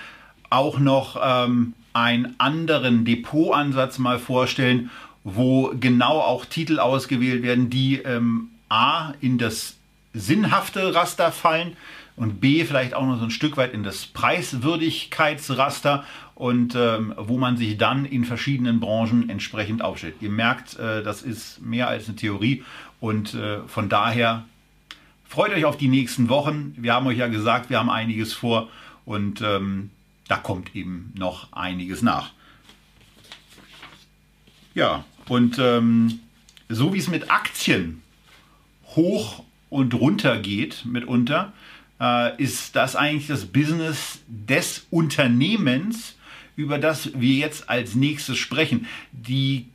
[0.49, 4.91] auch noch ähm, einen anderen Depotansatz mal vorstellen,
[5.23, 9.75] wo genau auch Titel ausgewählt werden, die ähm, A in das
[10.13, 11.75] sinnhafte Raster fallen
[12.15, 16.03] und B vielleicht auch noch so ein Stück weit in das Preiswürdigkeitsraster
[16.35, 20.15] und ähm, wo man sich dann in verschiedenen Branchen entsprechend aufstellt.
[20.21, 22.63] Ihr merkt, äh, das ist mehr als eine Theorie
[22.99, 24.45] und äh, von daher
[25.27, 26.73] Freut euch auf die nächsten Wochen.
[26.77, 28.69] Wir haben euch ja gesagt, wir haben einiges vor
[29.05, 29.89] und ähm,
[30.27, 32.31] da kommt eben noch einiges nach.
[34.73, 36.19] Ja, und ähm,
[36.69, 38.01] so wie es mit Aktien
[38.95, 41.51] hoch und runter geht mitunter,
[41.99, 46.15] äh, ist das eigentlich das Business des Unternehmens,
[46.55, 48.87] über das wir jetzt als nächstes sprechen.
[49.11, 49.67] Die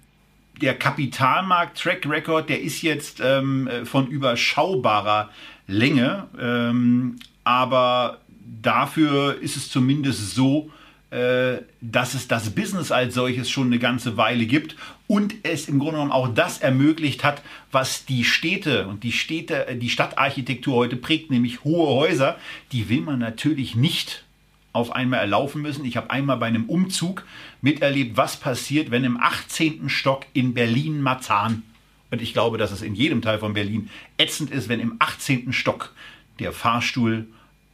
[0.62, 5.30] der Kapitalmarkt Track Record, der ist jetzt ähm, äh, von überschaubarer
[5.66, 8.18] Länge, ähm, aber
[8.62, 10.70] dafür ist es zumindest so,
[11.10, 14.76] äh, dass es das Business als solches schon eine ganze Weile gibt
[15.08, 19.66] und es im Grunde genommen auch das ermöglicht hat, was die Städte und die Städte,
[19.74, 22.36] die Stadtarchitektur heute prägt, nämlich hohe Häuser,
[22.70, 24.24] die will man natürlich nicht
[24.72, 25.84] auf einmal erlaufen müssen.
[25.84, 27.26] Ich habe einmal bei einem Umzug
[27.62, 29.88] miterlebt, was passiert, wenn im 18.
[29.88, 31.62] Stock in Berlin-Marzahn,
[32.10, 33.88] und ich glaube, dass es in jedem Teil von Berlin
[34.18, 35.52] ätzend ist, wenn im 18.
[35.54, 35.94] Stock
[36.38, 37.26] der Fahrstuhl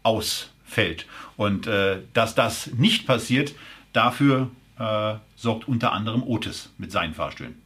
[0.04, 1.06] ausfällt.
[1.36, 3.54] Und äh, dass das nicht passiert,
[3.92, 7.60] dafür äh, sorgt unter anderem Otis mit seinen Fahrstühlen.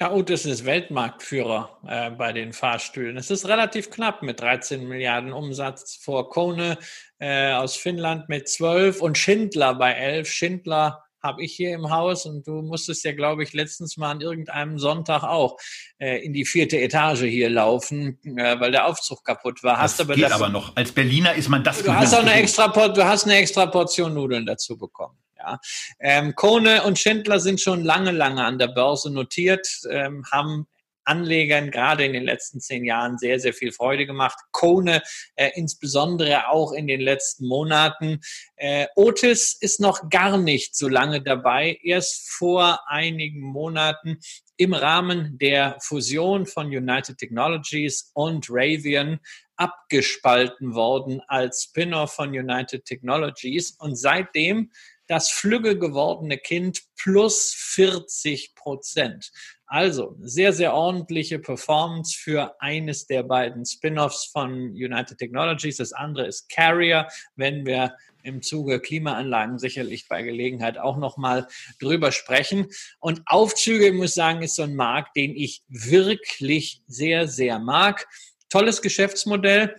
[0.00, 3.16] Ja, Otis ist Weltmarktführer äh, bei den Fahrstühlen.
[3.16, 6.78] Es ist relativ knapp mit 13 Milliarden Umsatz vor Kone
[7.18, 10.28] äh, aus Finnland mit 12 und Schindler bei 11.
[10.28, 14.20] Schindler habe ich hier im Haus und du musstest ja, glaube ich, letztens mal an
[14.20, 15.56] irgendeinem Sonntag auch
[15.98, 19.78] äh, in die vierte Etage hier laufen, äh, weil der Aufzug kaputt war.
[19.78, 20.76] Hast das aber geht aber noch.
[20.76, 21.82] Als Berliner ist man das.
[21.82, 25.18] Du hast auch eine extra, du hast eine extra Portion Nudeln dazu bekommen.
[25.38, 25.58] Ja.
[25.98, 30.66] Ähm, Kone und Schindler sind schon lange, lange an der Börse notiert, ähm, haben
[31.04, 34.38] Anlegern gerade in den letzten zehn Jahren sehr, sehr viel Freude gemacht.
[34.52, 35.02] Kone
[35.36, 38.20] äh, insbesondere auch in den letzten Monaten.
[38.56, 41.78] Äh, Otis ist noch gar nicht so lange dabei.
[41.82, 44.18] Erst vor einigen Monaten
[44.56, 49.20] im Rahmen der Fusion von United Technologies und Ravian
[49.56, 53.72] abgespalten worden als Spin-off von United Technologies.
[53.78, 54.70] Und seitdem
[55.06, 59.30] das flügge gewordene Kind plus 40 Prozent.
[59.66, 65.78] Also sehr, sehr ordentliche Performance für eines der beiden Spin-offs von United Technologies.
[65.78, 71.46] Das andere ist Carrier, wenn wir im Zuge Klimaanlagen sicherlich bei Gelegenheit auch nochmal
[71.80, 72.66] drüber sprechen.
[73.00, 78.06] Und Aufzüge, muss ich sagen, ist so ein Markt, den ich wirklich sehr, sehr mag.
[78.48, 79.76] Tolles Geschäftsmodell.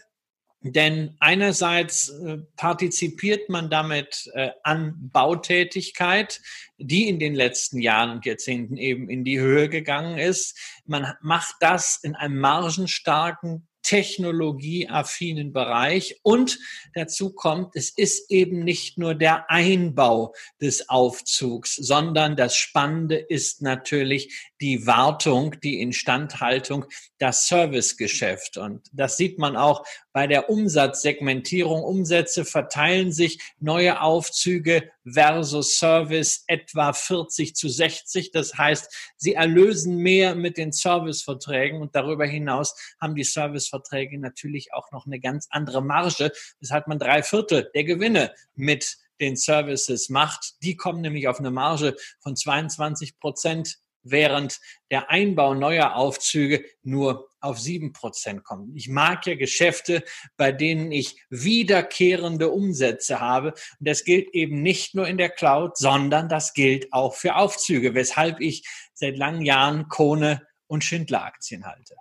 [0.72, 6.42] Denn einerseits äh, partizipiert man damit äh, an Bautätigkeit,
[6.80, 10.58] die in den letzten Jahren und Jahrzehnten eben in die Höhe gegangen ist.
[10.86, 16.20] Man macht das in einem margenstarken technologieaffinen Bereich.
[16.24, 16.58] Und
[16.96, 23.62] dazu kommt, es ist eben nicht nur der Einbau des Aufzugs, sondern das Spannende ist
[23.62, 26.86] natürlich die Wartung, die Instandhaltung,
[27.18, 28.58] das Servicegeschäft.
[28.58, 31.84] Und das sieht man auch bei der Umsatzsegmentierung.
[31.84, 38.32] Umsätze verteilen sich, neue Aufzüge versus Service etwa 40 zu 60.
[38.32, 44.74] Das heißt, sie erlösen mehr mit den Serviceverträgen und darüber hinaus haben die Serviceverträge natürlich
[44.74, 50.10] auch noch eine ganz andere Marge, weshalb man drei Viertel der Gewinne mit den Services
[50.10, 50.62] macht.
[50.62, 57.28] Die kommen nämlich auf eine Marge von 22 Prozent während der Einbau neuer Aufzüge nur
[57.42, 58.76] auf sieben Prozent kommt.
[58.76, 60.04] Ich mag ja Geschäfte,
[60.38, 63.52] bei denen ich wiederkehrende Umsätze habe.
[63.52, 67.94] Und das gilt eben nicht nur in der Cloud, sondern das gilt auch für Aufzüge,
[67.94, 71.96] weshalb ich seit langen Jahren Kone und Schindler-Aktien halte.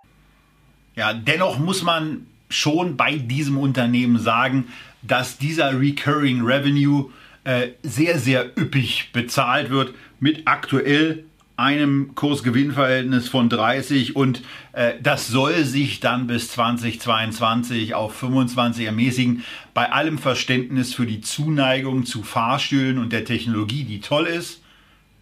[0.95, 7.11] Ja, dennoch muss man schon bei diesem Unternehmen sagen, dass dieser Recurring Revenue
[7.43, 11.25] äh, sehr, sehr üppig bezahlt wird mit aktuell
[11.57, 14.41] einem Kursgewinnverhältnis von 30 und
[14.73, 19.43] äh, das soll sich dann bis 2022 auf 25 ermäßigen.
[19.73, 24.61] Bei allem Verständnis für die Zuneigung zu Fahrstühlen und der Technologie, die toll ist,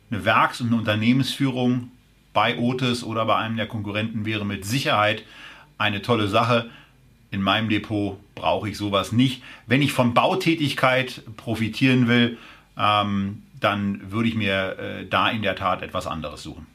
[0.09, 1.91] eine Werks- und eine Unternehmensführung
[2.33, 5.23] bei Otis oder bei einem der Konkurrenten wäre mit Sicherheit
[5.77, 6.69] eine tolle Sache.
[7.29, 9.43] In meinem Depot brauche ich sowas nicht.
[9.67, 12.37] Wenn ich von Bautätigkeit profitieren will,
[12.77, 16.67] ähm, dann würde ich mir äh, da in der Tat etwas anderes suchen.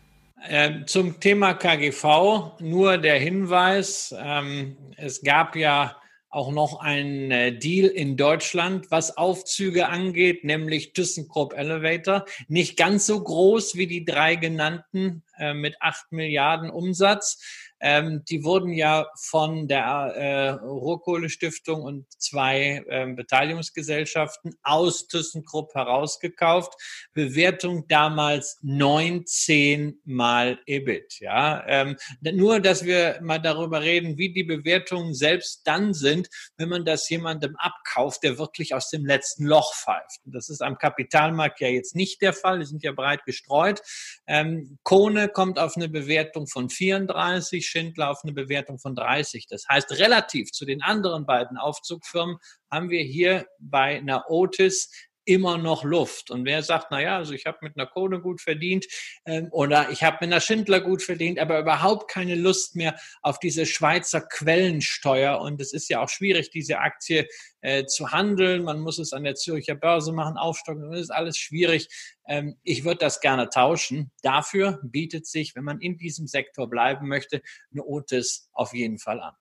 [0.47, 5.97] Ähm, zum Thema KGV nur der Hinweis, ähm, es gab ja
[6.31, 12.27] auch noch einen äh, Deal in Deutschland, was Aufzüge angeht, nämlich ThyssenKrupp Elevator.
[12.49, 17.68] Nicht ganz so groß wie die drei genannten äh, mit acht Milliarden Umsatz.
[17.81, 26.75] Ähm, die wurden ja von der äh, Ruhrkohle-Stiftung und zwei ähm, Beteiligungsgesellschaften aus ThyssenKrupp herausgekauft.
[27.15, 31.21] Bewertung damals 19 mal EBIT.
[31.21, 36.69] Ja, ähm, nur, dass wir mal darüber reden, wie die Bewertungen selbst dann sind, wenn
[36.69, 40.21] man das jemandem abkauft, der wirklich aus dem letzten Loch pfeift.
[40.25, 42.59] Das ist am Kapitalmarkt ja jetzt nicht der Fall.
[42.61, 43.81] Die sind ja breit gestreut.
[44.27, 47.68] Ähm, Kone kommt auf eine Bewertung von 34.
[47.69, 49.47] Schindler auf eine Bewertung von 30.
[49.47, 52.39] Das heißt, relativ zu den anderen beiden Aufzugfirmen
[52.71, 54.91] haben wir hier bei einer Otis
[55.29, 56.31] immer noch Luft.
[56.31, 58.87] Und wer sagt, na ja, also ich habe mit einer Kohle gut verdient
[59.27, 63.39] ähm, oder ich habe mit einer Schindler gut verdient, aber überhaupt keine Lust mehr auf
[63.39, 65.39] diese Schweizer Quellensteuer.
[65.39, 67.29] Und es ist ja auch schwierig, diese Aktie
[67.61, 68.65] äh, zu handeln.
[68.65, 70.91] Man muss es an der Zürcher Börse machen, aufstocken.
[70.91, 71.89] Das ist alles schwierig.
[72.27, 74.11] Ähm, ich würde das gerne tauschen.
[74.23, 79.21] Dafür bietet sich, wenn man in diesem Sektor bleiben möchte, eine Otis auf jeden Fall
[79.21, 79.35] an.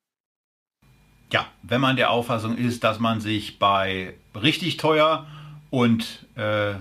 [1.32, 5.28] Ja, wenn man der Auffassung ist, dass man sich bei richtig teuer
[5.70, 6.76] und äh,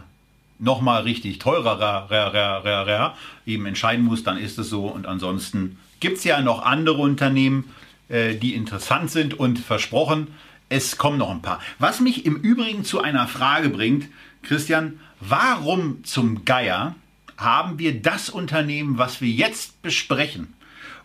[0.59, 3.15] nochmal richtig teurer
[3.45, 4.87] eben entscheiden muss, dann ist es so.
[4.87, 7.73] Und ansonsten gibt es ja noch andere Unternehmen,
[8.09, 10.29] äh, die interessant sind und versprochen,
[10.69, 11.61] es kommen noch ein paar.
[11.79, 14.09] Was mich im Übrigen zu einer Frage bringt,
[14.43, 16.97] Christian, warum zum Geier
[17.37, 20.55] haben wir das Unternehmen, was wir jetzt besprechen,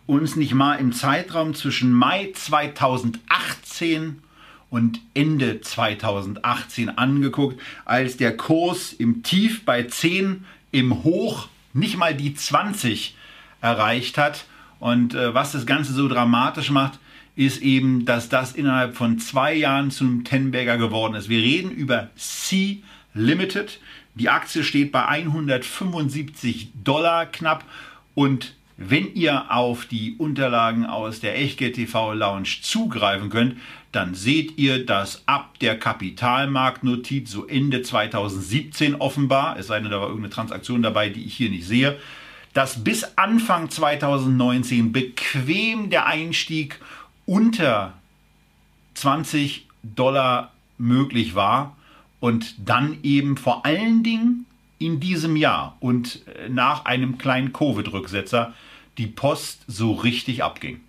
[0.06, 4.22] uns nicht mal im Zeitraum zwischen Mai 2018
[4.72, 12.14] und Ende 2018 angeguckt, als der Kurs im Tief bei 10, im Hoch nicht mal
[12.14, 13.14] die 20
[13.60, 14.46] erreicht hat.
[14.80, 16.98] Und äh, was das Ganze so dramatisch macht,
[17.36, 21.28] ist eben, dass das innerhalb von zwei Jahren zum Tenberger geworden ist.
[21.28, 23.78] Wir reden über C Limited.
[24.14, 27.66] Die Aktie steht bei 175 Dollar knapp
[28.14, 33.56] und wenn ihr auf die Unterlagen aus der Echtgeld TV Lounge zugreifen könnt,
[33.92, 40.00] dann seht ihr, dass ab der Kapitalmarktnotiz so Ende 2017 offenbar, es sei denn, da
[40.00, 41.98] war irgendeine Transaktion dabei, die ich hier nicht sehe,
[42.54, 46.80] dass bis Anfang 2019 bequem der Einstieg
[47.26, 47.94] unter
[48.94, 51.76] 20 Dollar möglich war
[52.20, 54.46] und dann eben vor allen Dingen
[54.78, 58.52] in diesem Jahr und äh, nach einem kleinen Covid-Rücksetzer
[58.98, 60.80] die Post so richtig abging.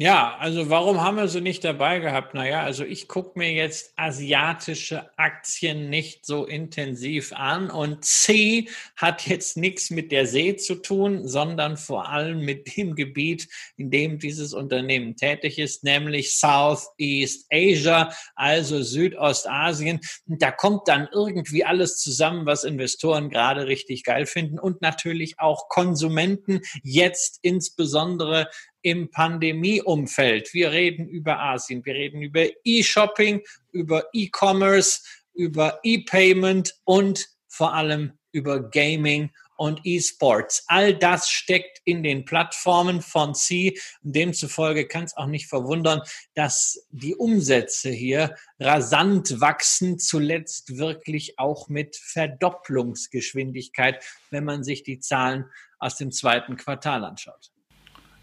[0.00, 2.32] Ja, also warum haben wir sie nicht dabei gehabt?
[2.32, 9.26] Naja, also ich gucke mir jetzt asiatische Aktien nicht so intensiv an und C hat
[9.26, 14.20] jetzt nichts mit der See zu tun, sondern vor allem mit dem Gebiet, in dem
[14.20, 19.98] dieses Unternehmen tätig ist, nämlich Southeast Asia, also Südostasien.
[20.28, 25.40] Und da kommt dann irgendwie alles zusammen, was Investoren gerade richtig geil finden und natürlich
[25.40, 28.48] auch Konsumenten, jetzt insbesondere
[28.82, 30.54] im Pandemieumfeld.
[30.54, 35.00] Wir reden über Asien, wir reden über E-Shopping, über E-Commerce,
[35.34, 40.64] über E-Payment und vor allem über Gaming und E-Sports.
[40.68, 43.78] All das steckt in den Plattformen von C.
[44.02, 46.00] Demzufolge kann es auch nicht verwundern,
[46.34, 55.00] dass die Umsätze hier rasant wachsen, zuletzt wirklich auch mit Verdopplungsgeschwindigkeit, wenn man sich die
[55.00, 55.46] Zahlen
[55.80, 57.50] aus dem zweiten Quartal anschaut.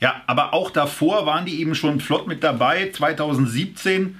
[0.05, 2.91] Ja, aber auch davor waren die eben schon flott mit dabei.
[2.91, 4.19] 2017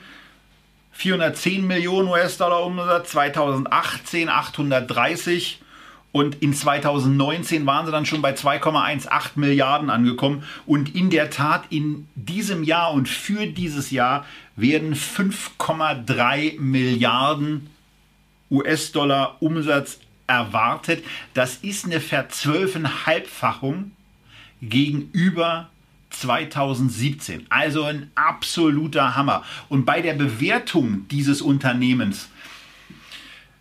[0.93, 5.61] 410 Millionen US-Dollar Umsatz, 2018 830
[6.11, 10.41] und in 2019 waren sie dann schon bei 2,18 Milliarden angekommen.
[10.65, 14.25] Und in der Tat, in diesem Jahr und für dieses Jahr
[14.55, 17.69] werden 5,3 Milliarden
[18.49, 21.05] US-Dollar Umsatz erwartet.
[21.36, 23.91] Das ist eine Verzwölfeinhalbfachung
[24.63, 25.69] gegenüber
[26.20, 27.45] 2017.
[27.49, 29.43] Also ein absoluter Hammer.
[29.70, 32.30] Und bei der Bewertung dieses Unternehmens,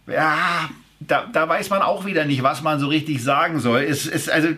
[0.06, 0.68] ja,
[1.06, 3.82] da, da, weiß man auch wieder nicht, was man so richtig sagen soll.
[3.82, 4.48] Es, es, also,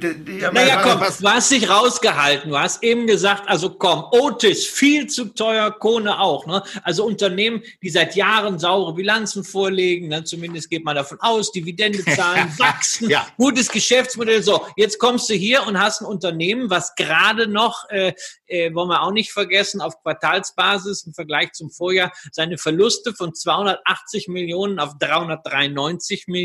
[0.53, 2.51] naja, komm, was, du hast dich rausgehalten.
[2.51, 6.47] Du hast eben gesagt, also komm, Otis viel zu teuer, Kone auch.
[6.47, 6.63] Ne?
[6.83, 10.25] Also Unternehmen, die seit Jahren saure Bilanzen vorlegen, ne?
[10.25, 13.27] zumindest geht man davon aus, Dividende zahlen, wachsen, ja.
[13.37, 14.43] gutes Geschäftsmodell.
[14.43, 18.13] So, jetzt kommst du hier und hast ein Unternehmen, was gerade noch, äh,
[18.47, 23.35] äh, wollen wir auch nicht vergessen, auf Quartalsbasis im Vergleich zum Vorjahr seine Verluste von
[23.35, 26.36] 280 Millionen auf 393 Millionen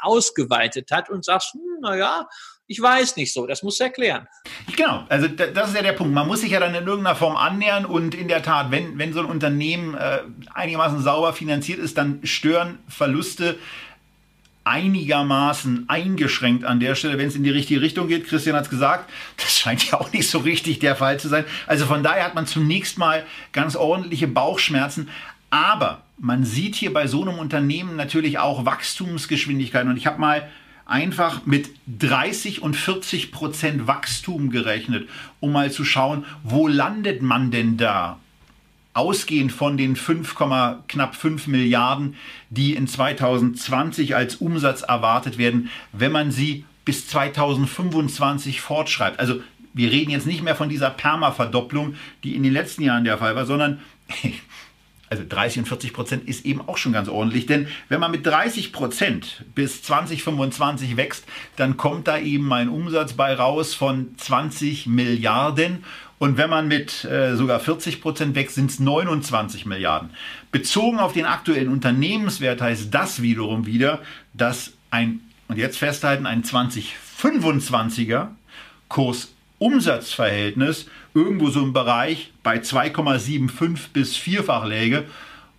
[0.00, 2.26] ausgeweitet hat und sagst, hm, naja,
[2.70, 4.28] ich weiß nicht so, das muss erklären.
[4.76, 6.12] Genau, also das ist ja der Punkt.
[6.12, 9.14] Man muss sich ja dann in irgendeiner Form annähern und in der Tat, wenn, wenn
[9.14, 10.20] so ein Unternehmen äh,
[10.52, 13.58] einigermaßen sauber finanziert ist, dann stören Verluste
[14.64, 18.26] einigermaßen eingeschränkt an der Stelle, wenn es in die richtige Richtung geht.
[18.26, 21.46] Christian hat es gesagt, das scheint ja auch nicht so richtig der Fall zu sein.
[21.66, 25.08] Also von daher hat man zunächst mal ganz ordentliche Bauchschmerzen.
[25.50, 29.90] Aber man sieht hier bei so einem Unternehmen natürlich auch Wachstumsgeschwindigkeiten.
[29.90, 30.48] Und ich habe mal
[30.84, 35.08] einfach mit 30 und 40 Prozent Wachstum gerechnet,
[35.40, 38.18] um mal zu schauen, wo landet man denn da?
[38.98, 40.34] ausgehend von den 5,
[40.88, 42.16] knapp 5 Milliarden,
[42.50, 49.20] die in 2020 als Umsatz erwartet werden, wenn man sie bis 2025 fortschreibt.
[49.20, 49.40] Also
[49.72, 51.94] wir reden jetzt nicht mehr von dieser Perma-Verdopplung,
[52.24, 53.80] die in den letzten Jahren der Fall war, sondern
[55.10, 57.46] also 30 und 40 Prozent ist eben auch schon ganz ordentlich.
[57.46, 61.24] Denn wenn man mit 30 Prozent bis 2025 wächst,
[61.56, 65.84] dann kommt da eben ein Umsatz bei raus von 20 Milliarden.
[66.18, 70.10] Und wenn man mit äh, sogar 40 Prozent wächst, sind es 29 Milliarden.
[70.50, 74.00] Bezogen auf den aktuellen Unternehmenswert heißt das wiederum wieder,
[74.34, 78.30] dass ein, und jetzt festhalten, ein 2025er
[78.88, 80.88] Kurs-Umsatzverhältnis
[81.18, 85.04] irgendwo so im Bereich bei 2,75 bis vierfach läge,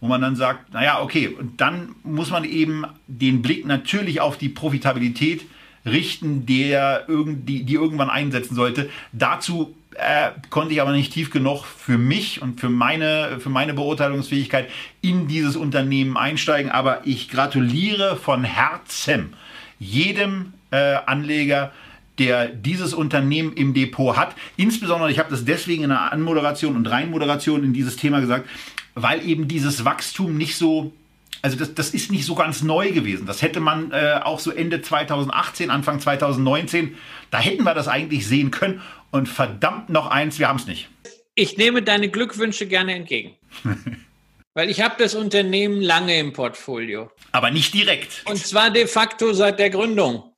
[0.02, 4.38] wo man dann sagt, naja, okay, und dann muss man eben den Blick natürlich auf
[4.38, 5.46] die Profitabilität
[5.86, 8.90] richten, der die, die irgendwann einsetzen sollte.
[9.12, 13.74] Dazu äh, konnte ich aber nicht tief genug für mich und für meine, für meine
[13.74, 14.70] Beurteilungsfähigkeit
[15.02, 16.72] in dieses Unternehmen einsteigen.
[16.72, 19.34] Aber ich gratuliere von Herzen
[19.80, 21.72] jedem äh, Anleger,
[22.20, 24.36] der dieses Unternehmen im Depot hat.
[24.58, 28.48] Insbesondere, ich habe das deswegen in der Anmoderation und Reinmoderation in dieses Thema gesagt,
[28.96, 30.94] weil eben dieses Wachstum nicht so
[31.42, 33.26] also das, das ist nicht so ganz neu gewesen.
[33.26, 36.98] Das hätte man äh, auch so Ende 2018, Anfang 2019,
[37.32, 38.82] da hätten wir das eigentlich sehen können.
[39.12, 40.90] Und verdammt noch eins, wir haben es nicht.
[41.36, 43.36] Ich nehme deine Glückwünsche gerne entgegen.
[44.54, 47.10] Weil ich habe das Unternehmen lange im Portfolio.
[47.32, 48.24] Aber nicht direkt.
[48.26, 50.29] Und zwar de facto seit der Gründung.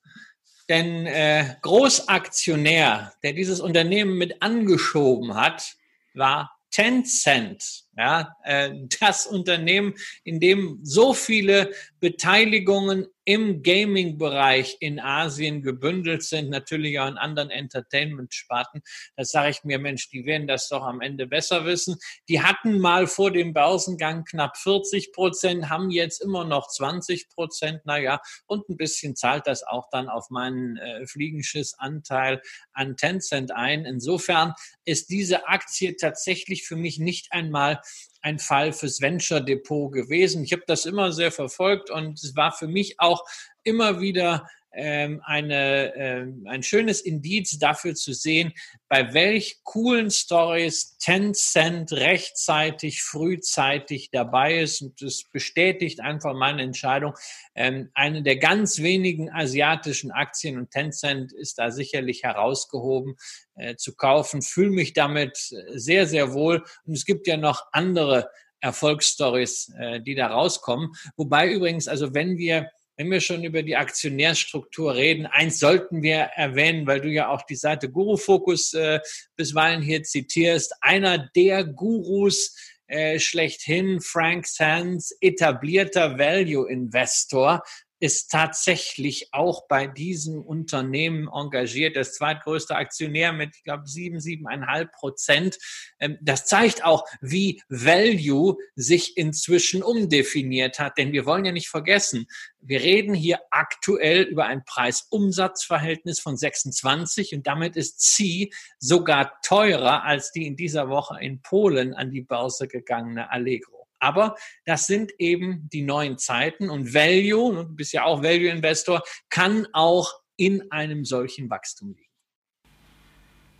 [0.72, 5.76] Denn äh, Großaktionär, der dieses Unternehmen mit angeschoben hat,
[6.14, 7.84] war Tencent.
[7.98, 16.50] Ja, äh, das Unternehmen, in dem so viele Beteiligungen im Gaming-Bereich in Asien gebündelt sind,
[16.50, 18.82] natürlich auch in anderen Entertainment-Sparten.
[19.16, 21.98] Da sage ich mir, Mensch, die werden das doch am Ende besser wissen.
[22.30, 27.86] Die hatten mal vor dem Börsengang knapp 40 Prozent, haben jetzt immer noch 20 Prozent.
[27.86, 32.42] Naja, und ein bisschen zahlt das auch dann auf meinen äh, Fliegenschiss-Anteil
[32.74, 33.86] an Tencent ein.
[33.86, 34.54] Insofern
[34.92, 37.82] ist diese Aktie tatsächlich für mich nicht einmal
[38.22, 40.44] ein Fall fürs Venture Depot gewesen.
[40.44, 43.24] Ich habe das immer sehr verfolgt und es war für mich auch
[43.64, 48.54] immer wieder eine, ähm, ein schönes Indiz dafür zu sehen,
[48.88, 54.82] bei welch coolen Stories Tencent rechtzeitig, frühzeitig dabei ist.
[54.82, 57.14] Und das bestätigt einfach meine Entscheidung.
[57.54, 63.16] Ähm, eine der ganz wenigen asiatischen Aktien und Tencent ist da sicherlich herausgehoben
[63.56, 64.42] äh, zu kaufen.
[64.42, 65.38] Fühle mich damit
[65.74, 66.64] sehr, sehr wohl.
[66.86, 68.30] Und es gibt ja noch andere
[68.62, 70.92] Erfolgsstories, äh, die da rauskommen.
[71.18, 72.70] Wobei übrigens, also wenn wir
[73.02, 77.42] wenn wir schon über die Aktionärstruktur reden, eins sollten wir erwähnen, weil du ja auch
[77.42, 79.00] die Seite Guru Focus äh,
[79.36, 80.76] bisweilen hier zitierst.
[80.82, 82.56] Einer der Gurus
[82.86, 87.64] äh, schlechthin, Frank Sands, etablierter Value Investor,
[88.02, 91.96] ist tatsächlich auch bei diesem Unternehmen engagiert.
[91.96, 95.60] Das zweitgrößte Aktionär mit, ich glaube, sieben, siebeneinhalb Prozent.
[96.00, 100.98] Ähm, das zeigt auch, wie Value sich inzwischen umdefiniert hat.
[100.98, 102.26] Denn wir wollen ja nicht vergessen,
[102.60, 108.50] wir reden hier aktuell über ein Preis-Umsatz-Verhältnis von 26 und damit ist C
[108.80, 113.81] sogar teurer als die in dieser Woche in Polen an die Börse gegangene Allegro.
[114.02, 118.50] Aber das sind eben die neuen Zeiten und Value, ne, du bist ja auch Value
[118.50, 122.10] Investor, kann auch in einem solchen Wachstum liegen.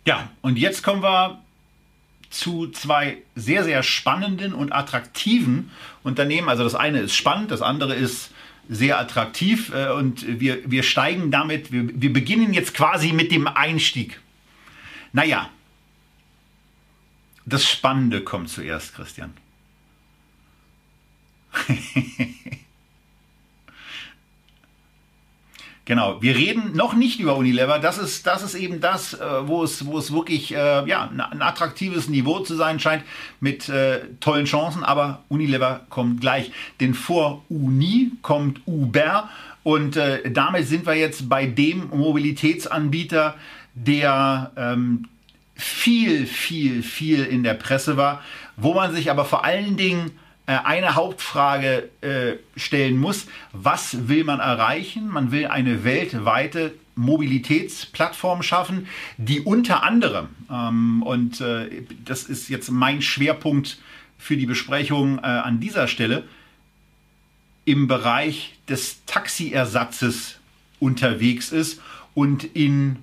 [0.04, 1.42] Ja, und jetzt kommen wir
[2.28, 5.70] zu zwei sehr, sehr spannenden und attraktiven
[6.02, 6.48] Unternehmen.
[6.48, 8.32] Also das eine ist spannend, das andere ist
[8.68, 13.46] sehr attraktiv äh, und wir, wir steigen damit, wir, wir beginnen jetzt quasi mit dem
[13.46, 14.20] Einstieg.
[15.12, 15.50] Naja,
[17.44, 19.34] das Spannende kommt zuerst, Christian.
[25.84, 27.80] Genau, wir reden noch nicht über Unilever.
[27.80, 31.42] Das ist, das ist eben das, äh, wo, es, wo es wirklich äh, ja, ein
[31.42, 33.02] attraktives Niveau zu sein scheint
[33.40, 34.84] mit äh, tollen Chancen.
[34.84, 36.52] Aber Unilever kommt gleich.
[36.80, 39.28] Denn vor Uni kommt Uber.
[39.64, 43.34] Und äh, damit sind wir jetzt bei dem Mobilitätsanbieter,
[43.74, 45.08] der ähm,
[45.56, 48.22] viel, viel, viel in der Presse war,
[48.56, 50.12] wo man sich aber vor allen Dingen
[50.46, 53.26] eine Hauptfrage äh, stellen muss.
[53.52, 55.08] Was will man erreichen?
[55.08, 58.86] Man will eine weltweite Mobilitätsplattform schaffen,
[59.16, 63.78] die unter anderem, ähm, und äh, das ist jetzt mein Schwerpunkt
[64.18, 66.24] für die Besprechung äh, an dieser Stelle,
[67.64, 70.38] im Bereich des Taxiersatzes
[70.80, 71.80] unterwegs ist
[72.14, 72.98] und in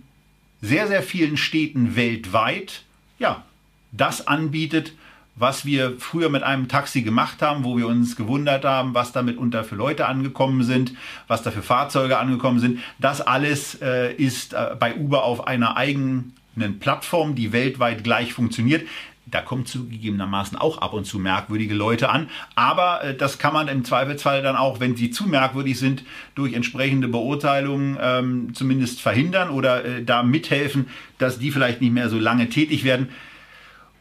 [0.62, 2.84] sehr, sehr vielen Städten weltweit
[3.18, 3.44] ja,
[3.92, 4.94] das anbietet,
[5.40, 9.22] was wir früher mit einem Taxi gemacht haben, wo wir uns gewundert haben, was da
[9.22, 10.94] mitunter für Leute angekommen sind,
[11.28, 12.80] was da für Fahrzeuge angekommen sind.
[13.00, 16.34] Das alles äh, ist äh, bei Uber auf einer eigenen
[16.80, 18.86] Plattform, die weltweit gleich funktioniert.
[19.26, 22.30] Da kommen zugegebenermaßen auch ab und zu merkwürdige Leute an.
[22.56, 26.04] Aber äh, das kann man im Zweifelsfall dann auch, wenn sie zu merkwürdig sind,
[26.36, 30.88] durch entsprechende Beurteilungen ähm, zumindest verhindern oder äh, da mithelfen,
[31.18, 33.08] dass die vielleicht nicht mehr so lange tätig werden.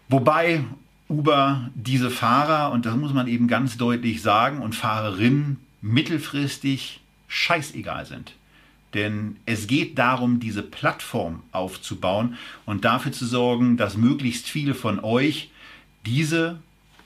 [0.09, 0.65] Wobei
[1.09, 8.07] Uber diese Fahrer, und das muss man eben ganz deutlich sagen, und Fahrerinnen mittelfristig scheißegal
[8.07, 8.35] sind.
[8.95, 14.99] Denn es geht darum, diese Plattform aufzubauen und dafür zu sorgen, dass möglichst viele von
[15.01, 15.51] euch
[16.07, 16.59] diese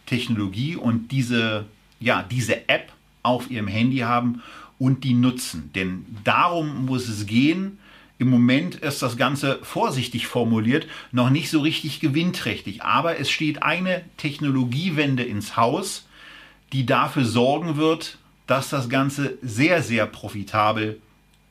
[0.06, 1.66] Technologie und diese,
[1.98, 2.92] ja, diese App
[3.22, 4.42] auf ihrem Handy haben
[4.78, 5.70] und die nutzen.
[5.74, 7.78] Denn darum muss es gehen,
[8.23, 12.82] im Moment ist das Ganze vorsichtig formuliert, noch nicht so richtig gewinnträchtig.
[12.82, 16.07] Aber es steht eine Technologiewende ins Haus,
[16.73, 21.01] die dafür sorgen wird, dass das Ganze sehr, sehr profitabel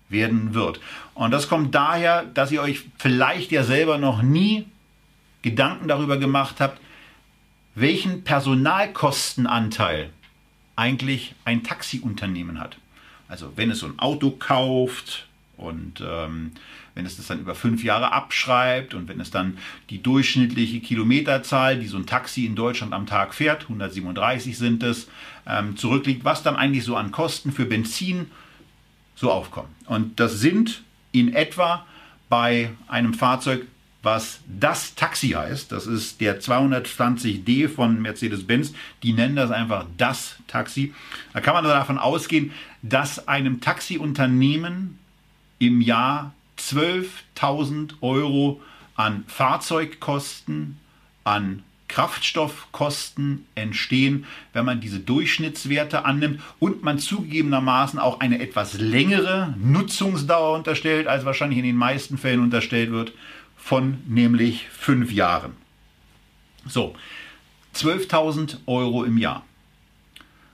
[0.07, 0.80] werden wird.
[1.14, 4.65] Und das kommt daher, dass ihr euch vielleicht ja selber noch nie
[5.41, 6.80] Gedanken darüber gemacht habt,
[7.76, 10.10] welchen Personalkostenanteil
[10.77, 12.77] eigentlich ein Taxiunternehmen hat.
[13.27, 15.27] Also wenn es so ein Auto kauft,
[15.61, 16.51] und ähm,
[16.95, 19.57] wenn es das dann über fünf Jahre abschreibt und wenn es dann
[19.89, 25.07] die durchschnittliche Kilometerzahl, die so ein Taxi in Deutschland am Tag fährt, 137 sind es,
[25.47, 28.29] ähm, zurückliegt, was dann eigentlich so an Kosten für Benzin
[29.15, 29.69] so aufkommen.
[29.85, 31.85] Und das sind in etwa
[32.29, 33.67] bei einem Fahrzeug,
[34.03, 38.73] was das Taxi heißt, das ist der 220D von Mercedes-Benz,
[39.03, 40.93] die nennen das einfach das Taxi.
[41.33, 42.51] Da kann man davon ausgehen,
[42.81, 44.97] dass einem Taxiunternehmen
[45.61, 48.61] im Jahr 12.000 Euro
[48.95, 50.79] an Fahrzeugkosten,
[51.23, 59.53] an Kraftstoffkosten entstehen, wenn man diese Durchschnittswerte annimmt und man zugegebenermaßen auch eine etwas längere
[59.59, 63.13] Nutzungsdauer unterstellt, als wahrscheinlich in den meisten Fällen unterstellt wird,
[63.55, 65.51] von nämlich fünf Jahren.
[66.65, 66.95] So,
[67.75, 69.45] 12.000 Euro im Jahr.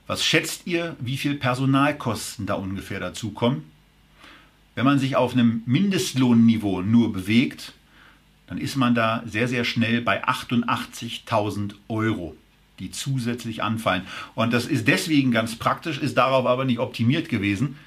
[0.05, 3.76] Was schätzt ihr, wie viel Personalkosten da ungefähr dazukommen?
[4.77, 7.73] Wenn man sich auf einem Mindestlohnniveau nur bewegt,
[8.45, 12.37] dann ist man da sehr, sehr schnell bei 88.000 Euro,
[12.77, 14.05] die zusätzlich anfallen.
[14.35, 17.79] Und das ist deswegen ganz praktisch, ist darauf aber nicht optimiert gewesen,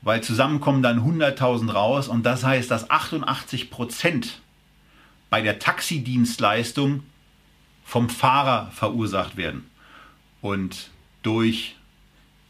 [0.00, 4.40] weil zusammen kommen dann 100.000 raus und das heißt, dass 88 Prozent
[5.30, 7.04] bei der Taxidienstleistung
[7.84, 9.70] vom Fahrer verursacht werden.
[10.40, 10.90] Und
[11.22, 11.76] durch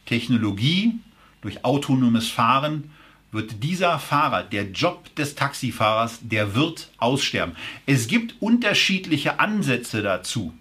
[0.07, 1.01] Technologie,
[1.43, 2.92] durch autonomes Fahren
[3.33, 7.57] wird dieser Fahrer, der Job des Taxifahrers, der wird aussterben.
[7.87, 10.53] Es gibt unterschiedliche Ansätze dazu,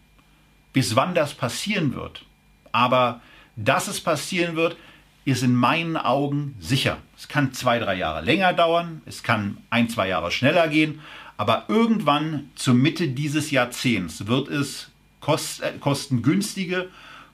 [0.72, 2.24] bis wann das passieren wird.
[2.72, 3.22] Aber
[3.58, 4.78] dass es passieren wird,
[5.26, 6.98] ist in meinen Augen sicher.
[7.18, 11.02] Es kann zwei, drei Jahre länger dauern, es kann ein, zwei Jahre schneller gehen,
[11.38, 14.90] aber irgendwann zur Mitte dieses Jahrzehnts wird es
[15.20, 16.90] kost, äh, kostengünstige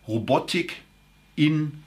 [0.07, 0.81] Robotik
[1.35, 1.83] in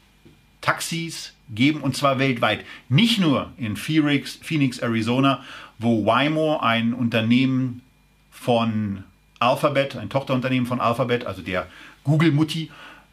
[0.61, 2.65] Taxis geben und zwar weltweit.
[2.89, 5.43] Nicht nur in Phoenix, Phoenix, Arizona,
[5.79, 7.83] wo Waymo, ein Unternehmen
[8.31, 9.05] von
[9.39, 11.67] Alphabet, ein Tochterunternehmen von Alphabet, also der
[12.05, 12.71] Google-Mutti,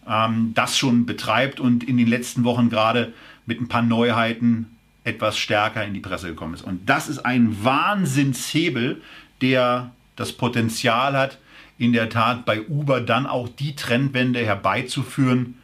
[0.08, 3.14] ähm, das schon betreibt und in den letzten Wochen gerade
[3.46, 4.68] mit ein paar Neuheiten
[5.04, 6.64] etwas stärker in die Presse gekommen ist.
[6.64, 9.02] Und das ist ein Wahnsinnshebel,
[9.42, 11.38] der das Potenzial hat,
[11.78, 15.56] in der Tat bei Uber dann auch die Trendwende herbeizuführen,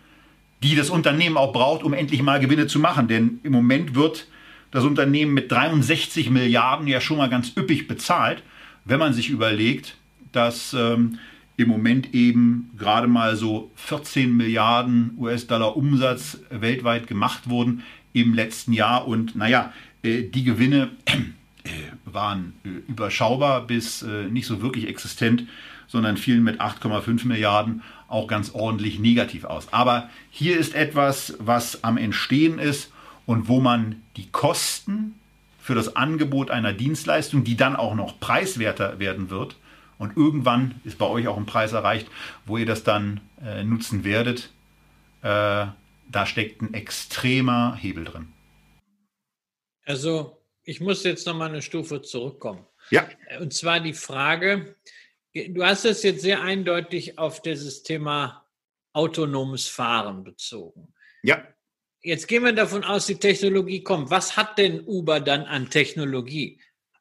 [0.63, 3.07] die das Unternehmen auch braucht, um endlich mal Gewinne zu machen.
[3.07, 4.27] Denn im Moment wird
[4.71, 8.41] das Unternehmen mit 63 Milliarden ja schon mal ganz üppig bezahlt,
[8.85, 9.97] wenn man sich überlegt,
[10.31, 11.19] dass ähm,
[11.57, 17.83] im Moment eben gerade mal so 14 Milliarden US-Dollar Umsatz weltweit gemacht wurden
[18.13, 19.07] im letzten Jahr.
[19.07, 21.69] Und naja, äh, die Gewinne äh,
[22.05, 25.45] waren äh, überschaubar bis äh, nicht so wirklich existent,
[25.93, 29.71] sondern fielen mit 8,5 Milliarden auch ganz ordentlich negativ aus.
[29.71, 32.91] Aber hier ist etwas, was am Entstehen ist
[33.27, 35.19] und wo man die Kosten
[35.59, 39.55] für das Angebot einer Dienstleistung, die dann auch noch preiswerter werden wird,
[39.99, 42.07] und irgendwann ist bei euch auch ein Preis erreicht,
[42.47, 44.49] wo ihr das dann äh, nutzen werdet,
[45.21, 45.67] äh,
[46.09, 48.33] da steckt ein extremer Hebel drin.
[49.85, 52.65] Also, ich muss jetzt noch mal eine Stufe zurückkommen.
[52.89, 53.07] Ja.
[53.39, 54.75] Und zwar die Frage,
[55.33, 58.45] du hast es jetzt sehr eindeutig auf dieses Thema
[58.93, 60.93] autonomes Fahren bezogen.
[61.23, 61.43] Ja.
[62.01, 64.09] Jetzt gehen wir davon aus, die Technologie kommt.
[64.09, 66.59] Was hat denn Uber dann an Technologie?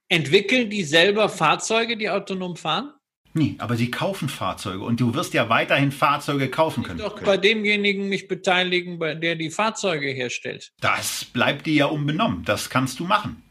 [0.08, 2.92] Entwickeln die selber Fahrzeuge, die autonom fahren?
[3.34, 6.98] Nee, aber sie kaufen Fahrzeuge und du wirst ja weiterhin Fahrzeuge kaufen können.
[6.98, 10.72] Ich doch bei demjenigen mich beteiligen, der die Fahrzeuge herstellt.
[10.80, 12.44] Das bleibt dir ja unbenommen.
[12.44, 13.41] Das kannst du machen.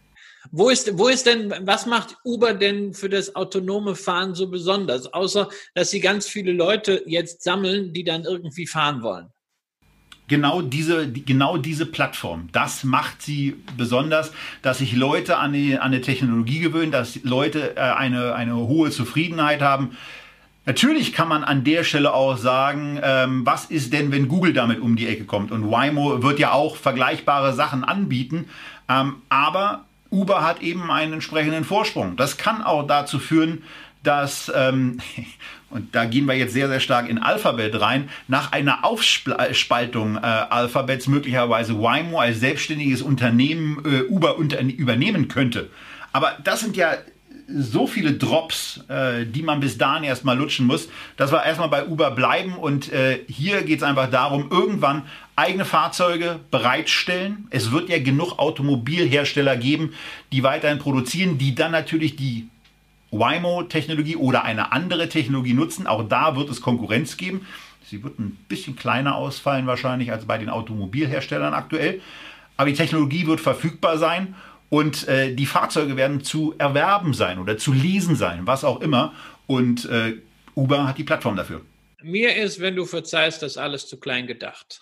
[0.51, 5.13] Wo ist, wo ist denn, was macht Uber denn für das autonome Fahren so besonders?
[5.13, 9.31] Außer, dass sie ganz viele Leute jetzt sammeln, die dann irgendwie fahren wollen
[10.31, 15.91] genau diese, genau diese Plattform, das macht sie besonders, dass sich Leute an die, an
[15.91, 19.97] die Technologie gewöhnen, dass Leute äh, eine, eine hohe Zufriedenheit haben.
[20.65, 24.79] Natürlich kann man an der Stelle auch sagen, ähm, was ist denn, wenn Google damit
[24.79, 25.51] um die Ecke kommt?
[25.51, 28.45] Und Waymo wird ja auch vergleichbare Sachen anbieten,
[28.87, 32.15] ähm, aber Uber hat eben einen entsprechenden Vorsprung.
[32.17, 33.63] Das kann auch dazu führen,
[34.03, 34.99] dass, ähm,
[35.69, 40.19] und da gehen wir jetzt sehr, sehr stark in Alphabet rein, nach einer Aufspaltung äh,
[40.19, 45.69] Alphabets möglicherweise Waymo als selbstständiges Unternehmen äh, Uber unter, übernehmen könnte.
[46.13, 46.95] Aber das sind ja
[47.55, 51.85] so viele Drops, äh, die man bis dahin erstmal lutschen muss, dass wir erstmal bei
[51.85, 52.55] Uber bleiben.
[52.55, 55.03] Und äh, hier geht es einfach darum, irgendwann
[55.35, 57.47] eigene Fahrzeuge bereitstellen.
[57.49, 59.93] Es wird ja genug Automobilhersteller geben,
[60.31, 62.47] die weiterhin produzieren, die dann natürlich die
[63.11, 65.87] Waymo-Technologie oder eine andere Technologie nutzen.
[65.87, 67.45] Auch da wird es Konkurrenz geben.
[67.85, 72.01] Sie wird ein bisschen kleiner ausfallen wahrscheinlich als bei den Automobilherstellern aktuell.
[72.55, 74.35] Aber die Technologie wird verfügbar sein
[74.71, 79.13] und äh, die Fahrzeuge werden zu erwerben sein oder zu leasen sein, was auch immer.
[79.45, 80.17] Und äh,
[80.55, 81.61] Uber hat die Plattform dafür.
[82.01, 84.81] Mir ist, wenn du verzeihst, das alles zu klein gedacht.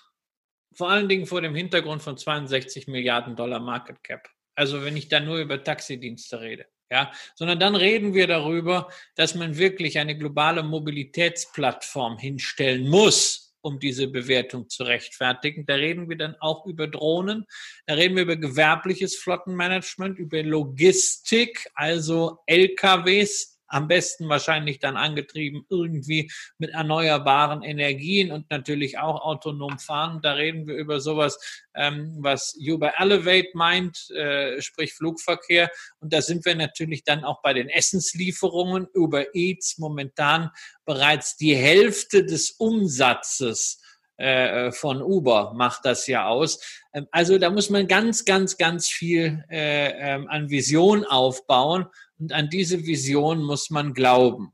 [0.74, 4.30] Vor allen Dingen vor dem Hintergrund von 62 Milliarden Dollar Market Cap.
[4.56, 9.36] Also wenn ich da nur über Taxidienste rede ja, sondern dann reden wir darüber, dass
[9.36, 15.66] man wirklich eine globale Mobilitätsplattform hinstellen muss, um diese Bewertung zu rechtfertigen.
[15.66, 17.46] Da reden wir dann auch über Drohnen,
[17.86, 25.66] da reden wir über gewerbliches Flottenmanagement, über Logistik, also LKWs, am besten wahrscheinlich dann angetrieben
[25.70, 30.20] irgendwie mit erneuerbaren Energien und natürlich auch autonom fahren.
[30.22, 31.40] Da reden wir über sowas,
[31.76, 35.70] ähm, was Uber Elevate meint, äh, sprich Flugverkehr.
[36.00, 38.88] Und da sind wir natürlich dann auch bei den Essenslieferungen.
[38.94, 40.50] Uber Eats momentan
[40.86, 43.82] bereits die Hälfte des Umsatzes
[44.20, 46.60] äh, von Uber macht das ja aus.
[46.94, 51.86] Ähm, also da muss man ganz, ganz, ganz viel äh, ähm, an Vision aufbauen
[52.20, 54.52] und an diese Vision muss man glauben.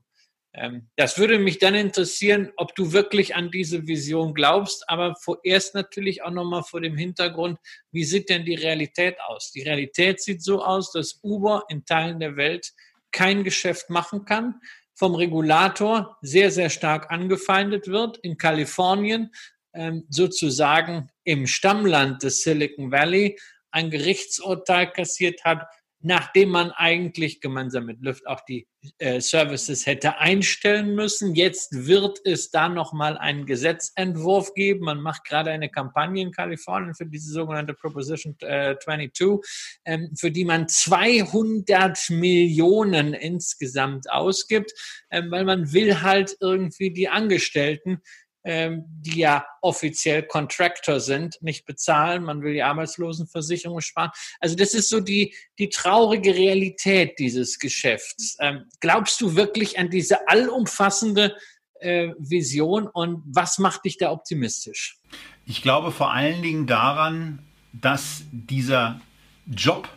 [0.56, 5.74] Ähm, das würde mich dann interessieren, ob du wirklich an diese Vision glaubst, aber vorerst
[5.74, 7.58] natürlich auch nochmal vor dem Hintergrund,
[7.92, 9.52] wie sieht denn die Realität aus?
[9.52, 12.72] Die Realität sieht so aus, dass Uber in Teilen der Welt
[13.12, 14.60] kein Geschäft machen kann,
[14.94, 18.16] vom Regulator sehr, sehr stark angefeindet wird.
[18.18, 19.30] In Kalifornien
[19.74, 23.38] ähm, sozusagen im Stammland des Silicon Valley
[23.70, 25.66] ein Gerichtsurteil kassiert hat,
[26.06, 28.68] nachdem man eigentlich gemeinsam mit Lyft auch die
[28.98, 31.34] äh, Services hätte einstellen müssen.
[31.34, 34.84] Jetzt wird es da nochmal einen Gesetzentwurf geben.
[34.84, 39.44] Man macht gerade eine Kampagne in Kalifornien für diese sogenannte Proposition äh, 22,
[39.84, 44.74] ähm, für die man 200 Millionen insgesamt ausgibt,
[45.10, 48.00] ähm, weil man will halt irgendwie die Angestellten
[48.46, 52.22] die ja offiziell Contractor sind, nicht bezahlen.
[52.22, 54.10] Man will die Arbeitslosenversicherung sparen.
[54.38, 58.36] Also das ist so die, die traurige Realität dieses Geschäfts.
[58.40, 61.36] Ähm, glaubst du wirklich an diese allumfassende
[61.80, 64.98] äh, Vision und was macht dich da optimistisch?
[65.44, 67.40] Ich glaube vor allen Dingen daran,
[67.72, 69.00] dass dieser
[69.46, 69.88] Job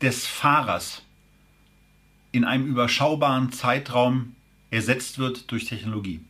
[0.00, 1.02] des Fahrers
[2.30, 4.34] in einem überschaubaren Zeitraum
[4.70, 6.20] ersetzt wird durch Technologie.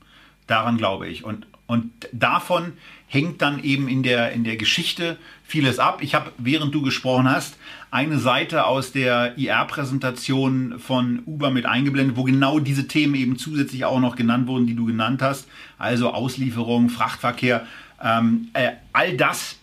[0.53, 1.25] Daran glaube ich.
[1.25, 2.75] Und, und davon
[3.07, 6.01] hängt dann eben in der, in der Geschichte vieles ab.
[6.03, 7.57] Ich habe, während du gesprochen hast,
[7.91, 13.87] eine Seite aus der IR-Präsentation von Uber mit eingeblendet, wo genau diese Themen eben zusätzlich
[13.87, 15.49] auch noch genannt wurden, die du genannt hast.
[15.79, 17.67] Also Auslieferung, Frachtverkehr,
[18.05, 19.57] ähm, äh, all das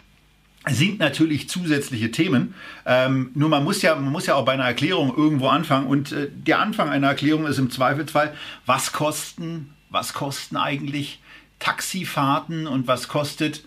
[0.68, 2.56] sind natürlich zusätzliche Themen.
[2.88, 5.86] Ähm, nur man muss ja, man muss ja auch bei einer Erklärung irgendwo anfangen.
[5.86, 8.34] Und äh, der Anfang einer Erklärung ist im Zweifelsfall,
[8.66, 11.20] was kosten, was kosten eigentlich
[11.60, 13.64] Taxifahrten und was kostet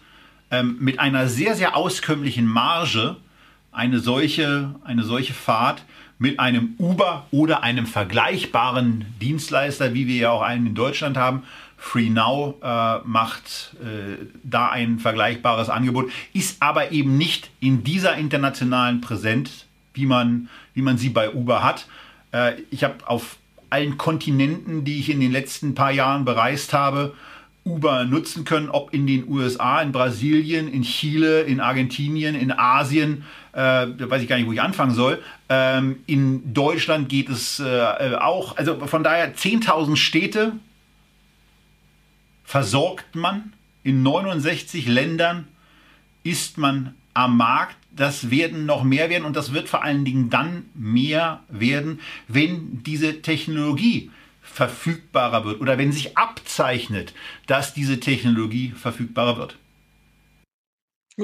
[0.51, 3.17] ähm, mit einer sehr, sehr auskömmlichen Marge
[3.73, 5.83] eine solche, eine solche Fahrt
[6.19, 11.43] mit einem Uber oder einem vergleichbaren Dienstleister, wie wir ja auch einen in Deutschland haben,
[11.79, 19.01] FreeNow äh, macht äh, da ein vergleichbares Angebot, ist aber eben nicht in dieser internationalen
[19.01, 21.89] Präsenz, wie man, wie man sie bei Uber hat.
[22.31, 23.37] Äh, ich habe auf
[23.73, 27.15] allen Kontinenten, die ich in den letzten paar Jahren bereist habe,
[27.65, 33.25] Uber nutzen können, ob in den USA, in Brasilien, in Chile, in Argentinien, in Asien,
[33.53, 35.23] äh, da weiß ich gar nicht, wo ich anfangen soll.
[35.49, 40.53] Ähm, in Deutschland geht es äh, auch, also von daher 10.000 Städte
[42.45, 43.53] versorgt man.
[43.85, 45.49] In 69 Ländern
[46.25, 47.77] ist man am Markt.
[47.95, 52.83] Das werden noch mehr werden und das wird vor allen Dingen dann mehr werden, wenn
[52.83, 54.11] diese Technologie
[54.41, 57.15] verfügbarer wird oder wenn sich abzeichnet,
[57.47, 59.57] dass diese Technologie verfügbarer wird.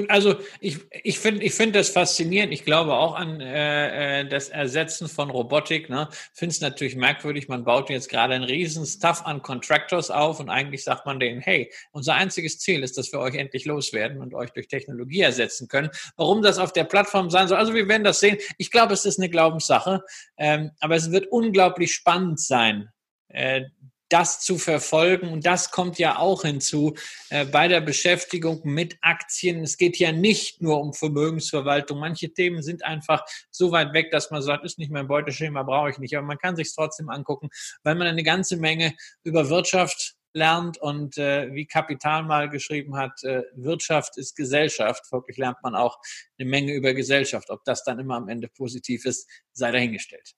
[0.07, 2.53] Also ich, ich finde ich find das faszinierend.
[2.53, 5.89] Ich glaube auch an äh, äh das Ersetzen von Robotik.
[5.89, 6.07] Ne?
[6.33, 10.49] Finde es natürlich merkwürdig, man baut jetzt gerade einen riesen Stuff an Contractors auf und
[10.49, 14.33] eigentlich sagt man denen, hey, unser einziges Ziel ist, dass wir euch endlich loswerden und
[14.35, 15.89] euch durch Technologie ersetzen können.
[16.17, 18.37] Warum das auf der Plattform sein soll, also wir werden das sehen.
[18.57, 20.03] Ich glaube, es ist eine Glaubenssache,
[20.37, 22.89] ähm, aber es wird unglaublich spannend sein,
[23.29, 23.63] äh,
[24.09, 25.29] das zu verfolgen.
[25.29, 26.95] Und das kommt ja auch hinzu
[27.29, 29.63] äh, bei der Beschäftigung mit Aktien.
[29.63, 31.99] Es geht ja nicht nur um Vermögensverwaltung.
[31.99, 35.91] Manche Themen sind einfach so weit weg, dass man sagt, ist nicht mein Beuteschema, brauche
[35.91, 36.17] ich nicht.
[36.17, 37.49] Aber man kann sich trotzdem angucken,
[37.83, 43.23] weil man eine ganze Menge über Wirtschaft lernt und äh, wie Kapital mal geschrieben hat,
[43.23, 45.05] äh, Wirtschaft ist Gesellschaft.
[45.07, 45.97] Folglich lernt man auch
[46.37, 47.49] eine Menge über Gesellschaft.
[47.49, 50.35] Ob das dann immer am Ende positiv ist, sei dahingestellt.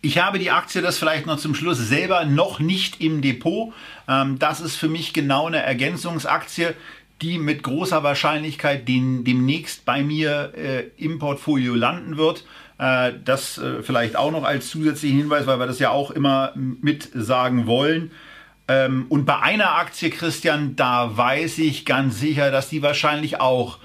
[0.00, 3.72] Ich habe die Aktie, das vielleicht noch zum Schluss, selber noch nicht im Depot.
[4.08, 6.74] Ähm, das ist für mich genau eine Ergänzungsaktie,
[7.20, 12.44] die mit großer Wahrscheinlichkeit den, demnächst bei mir äh, im Portfolio landen wird.
[12.78, 16.52] Äh, das äh, vielleicht auch noch als zusätzlichen Hinweis, weil wir das ja auch immer
[16.54, 18.12] mit sagen wollen.
[18.68, 23.78] Ähm, und bei einer Aktie, Christian, da weiß ich ganz sicher, dass die wahrscheinlich auch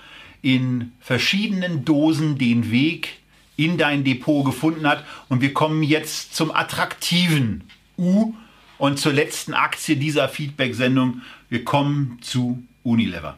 [0.44, 3.22] in verschiedenen Dosen den Weg
[3.55, 5.03] in dein Depot gefunden hat.
[5.30, 8.34] Und wir kommen jetzt zum attraktiven U
[8.77, 11.21] und zur letzten Aktie dieser Feedback-Sendung.
[11.49, 13.38] Wir kommen zu Unilever.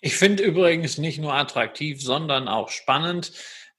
[0.00, 3.32] Ich finde übrigens nicht nur attraktiv, sondern auch spannend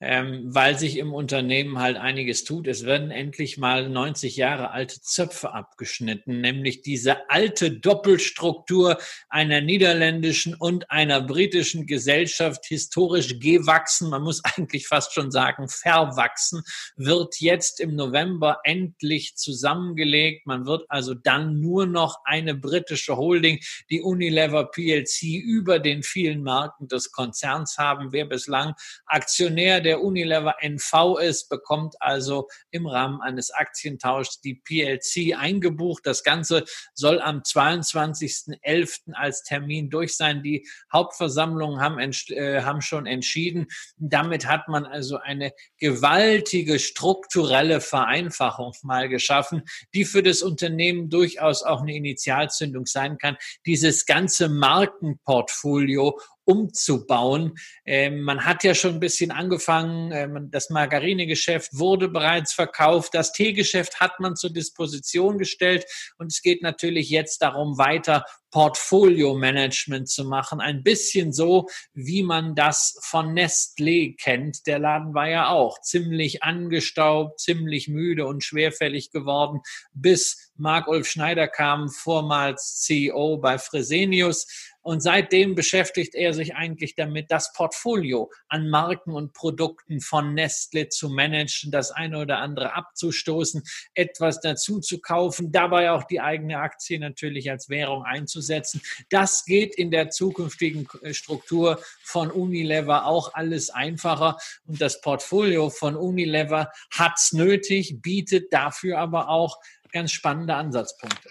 [0.05, 2.67] ähm, weil sich im Unternehmen halt einiges tut.
[2.67, 8.97] Es werden endlich mal 90 Jahre alte Zöpfe abgeschnitten, nämlich diese alte Doppelstruktur
[9.30, 16.63] einer niederländischen und einer britischen Gesellschaft, historisch gewachsen, man muss eigentlich fast schon sagen verwachsen,
[16.97, 20.45] wird jetzt im November endlich zusammengelegt.
[20.45, 23.59] Man wird also dann nur noch eine britische Holding,
[23.89, 28.11] die Unilever PLC, über den vielen Marken des Konzerns haben.
[28.11, 28.73] Wer bislang
[29.05, 36.07] Aktionär der der Unilever NV ist, bekommt also im Rahmen eines Aktientauschs die PLC eingebucht.
[36.07, 36.63] Das Ganze
[36.95, 39.13] soll am 22.11.
[39.13, 40.41] als Termin durch sein.
[40.41, 43.67] Die Hauptversammlungen haben, äh, haben schon entschieden.
[43.97, 49.61] Damit hat man also eine gewaltige strukturelle Vereinfachung mal geschaffen,
[49.93, 53.37] die für das Unternehmen durchaus auch eine Initialzündung sein kann.
[53.67, 57.55] Dieses ganze Markenportfolio umzubauen.
[57.85, 63.31] Ähm, man hat ja schon ein bisschen angefangen, ähm, das Margarinegeschäft wurde bereits verkauft, das
[63.31, 65.85] Teegeschäft hat man zur Disposition gestellt
[66.17, 70.61] und es geht natürlich jetzt darum, weiter Portfolio-Management zu machen.
[70.61, 74.67] Ein bisschen so, wie man das von Nestlé kennt.
[74.67, 79.61] Der Laden war ja auch ziemlich angestaubt, ziemlich müde und schwerfällig geworden,
[79.91, 84.45] bis Mark-Ulf Schneider kam, vormals CEO bei Fresenius
[84.84, 90.89] und seitdem beschäftigt er sich eigentlich damit, das Portfolio an Marken und Produkten von Nestle
[90.89, 96.57] zu managen, das eine oder andere abzustoßen, etwas dazu zu kaufen, dabei auch die eigene
[96.60, 98.81] Aktie natürlich als Währung einzusetzen.
[99.10, 104.38] Das geht in der zukünftigen äh, Struktur von Unilever auch alles einfacher.
[104.65, 109.60] Und das Portfolio von Unilever hat es nötig, bietet dafür aber auch
[109.93, 111.30] ganz spannende Ansatzpunkte.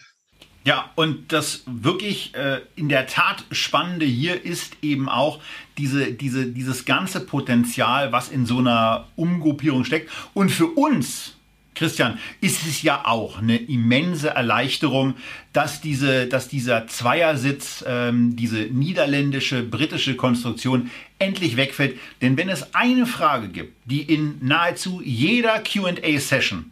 [0.65, 5.41] Ja, und das wirklich äh, in der Tat Spannende hier ist eben auch
[5.77, 10.09] diese, diese, dieses ganze Potenzial, was in so einer Umgruppierung steckt.
[10.35, 11.35] Und für uns,
[11.75, 15.15] Christian, ist es ja auch eine immense Erleichterung,
[15.53, 21.99] dass, diese, dass dieser Zweiersitz, ähm, diese niederländische, britische Konstruktion endlich wegfällt.
[22.21, 26.72] Denn wenn es eine Frage gibt, die in nahezu jeder QA-Session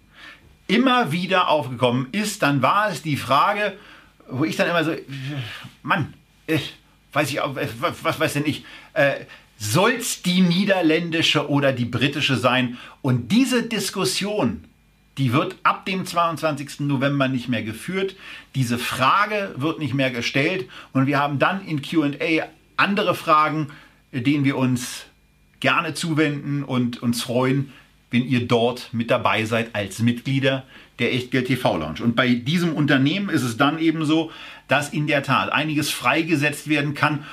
[0.71, 3.77] immer wieder aufgekommen ist, dann war es die Frage,
[4.29, 4.93] wo ich dann immer so,
[5.83, 6.15] Mann,
[6.47, 6.59] äh,
[7.13, 7.69] weiß ich äh,
[8.03, 8.65] was weiß denn ich,
[8.95, 9.25] äh,
[9.59, 12.79] soll es die niederländische oder die britische sein?
[13.03, 14.65] Und diese Diskussion,
[15.19, 16.81] die wird ab dem 22.
[16.81, 18.17] November nicht mehr geführt.
[18.55, 20.69] Diese Frage wird nicht mehr gestellt.
[20.93, 23.69] Und wir haben dann in QA andere Fragen,
[24.13, 25.05] denen wir uns
[25.59, 27.73] gerne zuwenden und uns freuen,
[28.11, 30.65] wenn ihr dort mit dabei seid als Mitglieder
[30.99, 32.03] der Echtgeld TV Lounge.
[32.03, 34.31] Und bei diesem Unternehmen ist es dann eben so,
[34.69, 37.25] dass in der Tat einiges freigesetzt werden kann,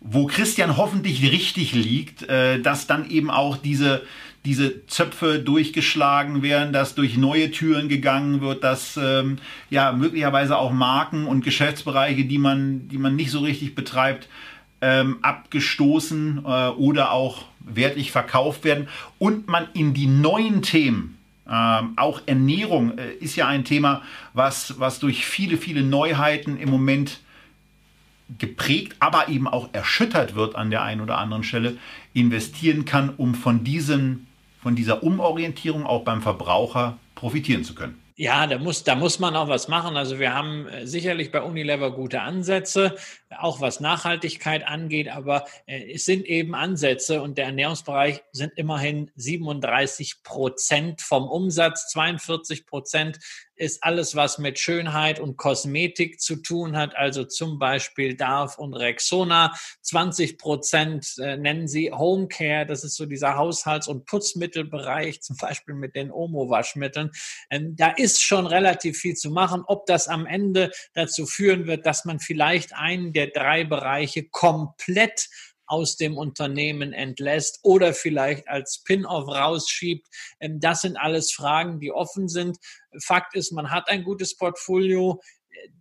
[0.00, 4.02] wo Christian hoffentlich richtig liegt, äh, dass dann eben auch diese,
[4.44, 9.38] diese Zöpfe durchgeschlagen werden, dass durch neue Türen gegangen wird, dass ähm,
[9.70, 14.28] ja möglicherweise auch Marken und Geschäftsbereiche, die man, die man nicht so richtig betreibt,
[14.82, 18.88] ähm, abgestoßen äh, oder auch wertlich verkauft werden
[19.18, 21.18] und man in die neuen Themen,
[21.50, 26.70] ähm, auch Ernährung äh, ist ja ein Thema, was, was durch viele, viele Neuheiten im
[26.70, 27.20] Moment
[28.38, 31.76] geprägt, aber eben auch erschüttert wird an der einen oder anderen Stelle,
[32.14, 34.26] investieren kann, um von, diesem,
[34.62, 38.00] von dieser Umorientierung auch beim Verbraucher profitieren zu können.
[38.16, 39.96] Ja, da muss, da muss man auch was machen.
[39.96, 42.94] Also wir haben äh, sicherlich bei Unilever gute Ansätze,
[43.40, 49.10] auch was Nachhaltigkeit angeht, aber äh, es sind eben Ansätze und der Ernährungsbereich sind immerhin
[49.16, 53.18] 37 Prozent vom Umsatz, 42 Prozent
[53.56, 58.74] ist alles, was mit Schönheit und Kosmetik zu tun hat, also zum Beispiel Darf und
[58.74, 59.54] Rexona.
[59.82, 65.74] 20 Prozent äh, nennen sie Homecare, das ist so dieser Haushalts- und Putzmittelbereich, zum Beispiel
[65.74, 67.10] mit den Omo-Waschmitteln.
[67.50, 69.62] Ähm, da ist schon relativ viel zu machen.
[69.66, 75.28] Ob das am Ende dazu führen wird, dass man vielleicht einen der drei Bereiche komplett
[75.66, 80.06] aus dem Unternehmen entlässt oder vielleicht als Spin-off rausschiebt.
[80.40, 82.58] Ähm, das sind alles Fragen, die offen sind.
[83.02, 85.20] Fakt ist, man hat ein gutes Portfolio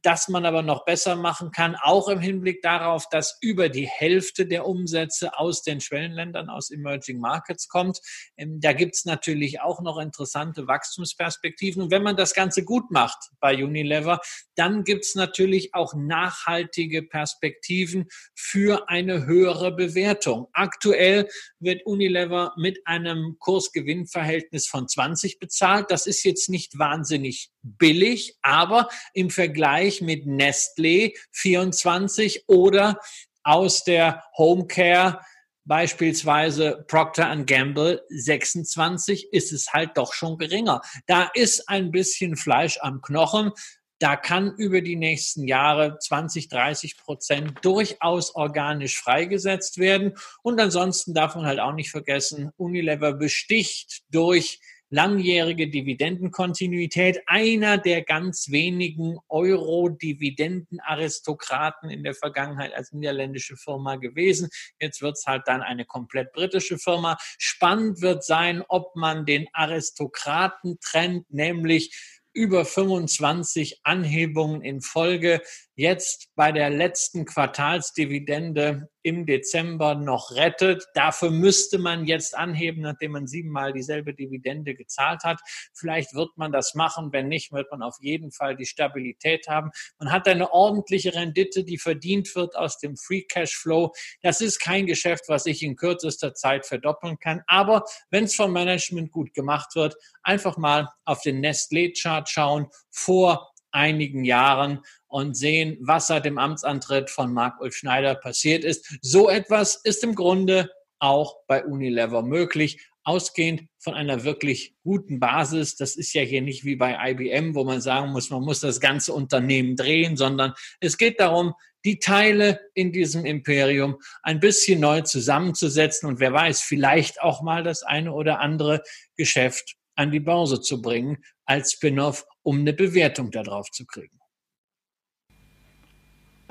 [0.02, 4.45] das man aber noch besser machen kann, auch im Hinblick darauf, dass über die Hälfte
[4.45, 8.00] der Umsätze aus den Schwellenländern, aus Emerging Markets kommt.
[8.38, 11.84] Ähm, da gibt es natürlich auch noch interessante Wachstumsperspektiven.
[11.84, 14.20] Und wenn man das Ganze gut macht bei Unilever,
[14.56, 20.48] dann gibt es natürlich auch nachhaltige Perspektiven für eine höhere Bewertung.
[20.54, 21.30] Aktuell
[21.60, 25.90] wird Unilever mit einem Kursgewinnverhältnis von 20 bezahlt.
[25.90, 32.99] Das ist jetzt nicht wahnsinnig billig, aber im Vergleich mit Nestlé 24 oder
[33.44, 35.19] aus der Homecare
[35.65, 40.81] beispielsweise Procter Gamble 26 ist es halt doch schon geringer.
[41.07, 43.52] Da ist ein bisschen Fleisch am Knochen.
[43.99, 50.15] Da kann über die nächsten Jahre 20, 30 Prozent durchaus organisch freigesetzt werden.
[50.41, 54.60] Und ansonsten darf man halt auch nicht vergessen, Unilever besticht durch
[54.94, 64.49] langjährige Dividendenkontinuität, einer der ganz wenigen Euro-Dividenden-Aristokraten in der Vergangenheit als niederländische Firma gewesen.
[64.80, 67.18] Jetzt wird es halt dann eine komplett britische Firma.
[67.40, 75.41] Spannend wird sein, ob man den Aristokraten-Trend, nämlich über 25 Anhebungen in Folge
[75.76, 80.86] jetzt bei der letzten Quartalsdividende im Dezember noch rettet.
[80.94, 85.41] Dafür müsste man jetzt anheben, nachdem man siebenmal dieselbe Dividende gezahlt hat.
[85.74, 87.12] Vielleicht wird man das machen.
[87.12, 89.72] Wenn nicht, wird man auf jeden Fall die Stabilität haben.
[90.00, 93.91] Man hat eine ordentliche Rendite, die verdient wird aus dem Free Cash Flow.
[94.22, 97.41] Das ist kein Geschäft, was ich in kürzester Zeit verdoppeln kann.
[97.48, 103.54] Aber wenn es vom Management gut gemacht wird, einfach mal auf den Nestlé-Chart schauen vor
[103.74, 104.82] einigen Jahren
[105.14, 108.98] und sehen, was seit dem Amtsantritt von Marc-Ulf Schneider passiert ist.
[109.03, 115.76] So etwas ist im Grunde auch bei Unilever möglich, ausgehend von einer wirklich guten Basis.
[115.76, 118.80] Das ist ja hier nicht wie bei IBM, wo man sagen muss, man muss das
[118.80, 121.53] ganze Unternehmen drehen, sondern es geht darum,
[121.85, 127.61] die Teile in diesem Imperium ein bisschen neu zusammenzusetzen und wer weiß, vielleicht auch mal
[127.61, 128.81] das eine oder andere
[129.15, 134.23] Geschäft an die Börse zu bringen als Spin-off, um eine Bewertung darauf zu kriegen.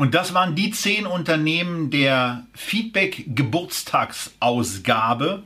[0.02, 5.44] Und das waren die zehn Unternehmen der Feedback-Geburtstagsausgabe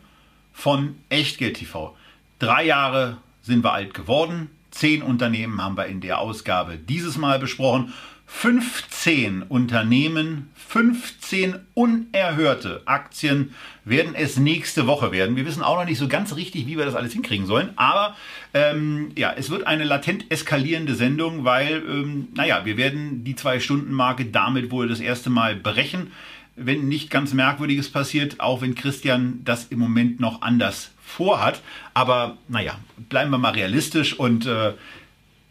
[0.54, 1.94] von Echtgeld TV.
[2.38, 4.48] Drei Jahre sind wir alt geworden.
[4.70, 7.92] Zehn Unternehmen haben wir in der Ausgabe dieses Mal besprochen.
[8.26, 13.54] 15 Unternehmen, 15 unerhörte Aktien
[13.84, 15.36] werden es nächste Woche werden.
[15.36, 17.70] Wir wissen auch noch nicht so ganz richtig, wie wir das alles hinkriegen sollen.
[17.76, 18.16] Aber
[18.52, 24.26] ähm, ja, es wird eine latent eskalierende Sendung, weil, ähm, naja, wir werden die Zwei-Stunden-Marke
[24.26, 26.10] damit wohl das erste Mal brechen.
[26.56, 31.62] Wenn nicht ganz Merkwürdiges passiert, auch wenn Christian das im Moment noch anders vorhat.
[31.94, 32.78] Aber naja,
[33.08, 34.72] bleiben wir mal realistisch und äh,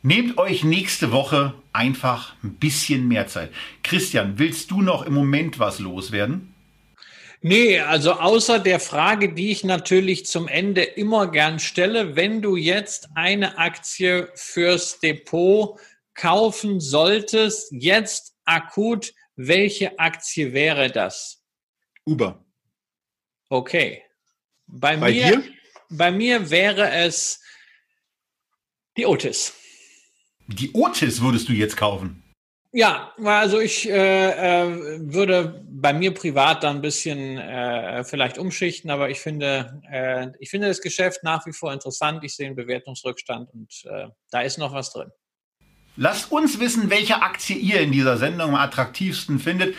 [0.06, 3.52] Nehmt euch nächste Woche einfach ein bisschen mehr Zeit.
[3.82, 6.53] Christian, willst du noch im Moment was loswerden?
[7.41, 12.56] Nee, also außer der Frage, die ich natürlich zum Ende immer gern stelle, wenn du
[12.56, 15.80] jetzt eine Aktie fürs Depot
[16.14, 21.44] kaufen solltest, jetzt akut, welche Aktie wäre das?
[22.06, 22.45] Uber.
[23.49, 24.03] Okay.
[24.68, 25.44] Bei, Bei mir, dir?
[25.90, 27.41] bei mir wäre es
[28.98, 29.64] die Otis.
[30.47, 32.22] Die Otis würdest du jetzt kaufen.
[32.77, 38.91] Ja, also ich äh, äh, würde bei mir privat da ein bisschen äh, vielleicht umschichten,
[38.91, 42.26] aber ich finde, äh, ich finde das Geschäft nach wie vor interessant.
[42.26, 45.09] Ich sehe einen Bewertungsrückstand und äh, da ist noch was drin.
[45.95, 49.76] Lasst uns wissen, welche Aktie ihr in dieser Sendung am attraktivsten findet.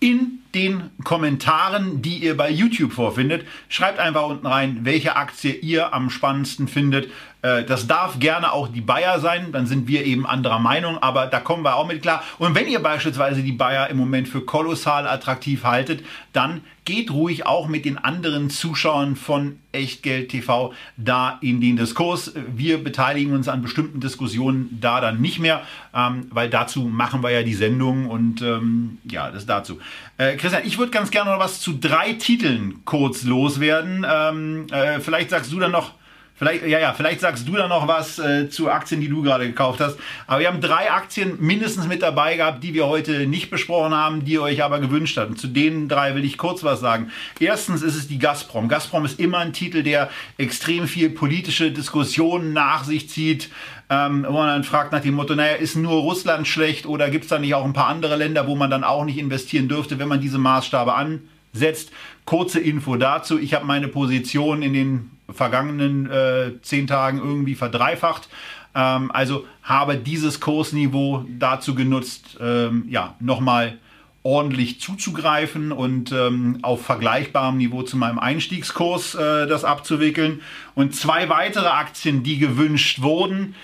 [0.00, 5.94] In den Kommentaren, die ihr bei YouTube vorfindet, schreibt einfach unten rein, welche Aktie ihr
[5.94, 7.10] am spannendsten findet.
[7.44, 11.26] Äh, Das darf gerne auch die Bayer sein, dann sind wir eben anderer Meinung, aber
[11.26, 12.22] da kommen wir auch mit klar.
[12.38, 17.46] Und wenn ihr beispielsweise die Bayer im Moment für kolossal attraktiv haltet, dann geht ruhig
[17.46, 22.32] auch mit den anderen Zuschauern von Echtgeld TV da in den Diskurs.
[22.54, 25.62] Wir beteiligen uns an bestimmten Diskussionen da dann nicht mehr,
[25.94, 29.78] ähm, weil dazu machen wir ja die Sendung und ähm, ja, das dazu.
[30.18, 34.06] Äh, Christian, ich würde ganz gerne noch was zu drei Titeln kurz loswerden.
[34.10, 35.92] Ähm, äh, vielleicht sagst du dann noch,
[36.36, 39.46] Vielleicht, ja, ja, vielleicht sagst du da noch was äh, zu Aktien, die du gerade
[39.46, 39.96] gekauft hast.
[40.26, 44.24] Aber wir haben drei Aktien mindestens mit dabei gehabt, die wir heute nicht besprochen haben,
[44.24, 45.38] die ihr euch aber gewünscht habt.
[45.38, 47.12] Zu den drei will ich kurz was sagen.
[47.38, 48.66] Erstens ist es die Gazprom.
[48.66, 53.50] Gazprom ist immer ein Titel, der extrem viel politische Diskussionen nach sich zieht.
[53.88, 57.24] Ähm, wo man dann fragt nach dem Motto, naja, ist nur Russland schlecht oder gibt
[57.24, 60.00] es da nicht auch ein paar andere Länder, wo man dann auch nicht investieren dürfte,
[60.00, 61.92] wenn man diese Maßstabe ansetzt?
[62.24, 63.38] Kurze Info dazu.
[63.38, 68.28] Ich habe meine Position in den vergangenen äh, zehn Tagen irgendwie verdreifacht.
[68.74, 73.78] Ähm, also habe dieses Kursniveau dazu genutzt, ähm, ja, nochmal
[74.22, 80.40] ordentlich zuzugreifen und ähm, auf vergleichbarem Niveau zu meinem Einstiegskurs äh, das abzuwickeln.
[80.74, 83.54] Und zwei weitere Aktien, die gewünscht wurden,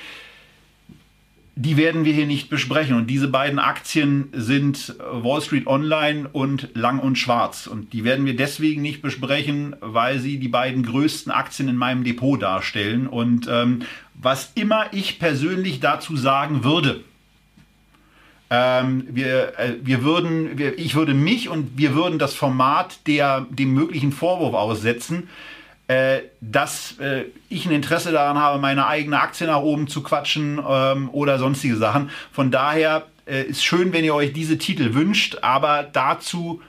[1.57, 2.97] die werden wir hier nicht besprechen.
[2.97, 7.67] Und diese beiden Aktien sind Wall Street Online und Lang und Schwarz.
[7.67, 12.05] Und die werden wir deswegen nicht besprechen, weil sie die beiden größten Aktien in meinem
[12.05, 13.07] Depot darstellen.
[13.07, 13.81] Und ähm,
[14.15, 17.03] was immer ich persönlich dazu sagen würde,
[18.51, 23.47] ähm, wir, äh, wir würden, wir, ich würde mich und wir würden das Format der,
[23.51, 25.29] dem möglichen Vorwurf aussetzen,
[26.41, 31.11] dass äh, ich ein Interesse daran habe, meine eigene Aktie nach oben zu quatschen ähm,
[31.11, 32.11] oder sonstige Sachen.
[32.33, 36.61] Von daher äh, ist schön, wenn ihr euch diese Titel wünscht, aber dazu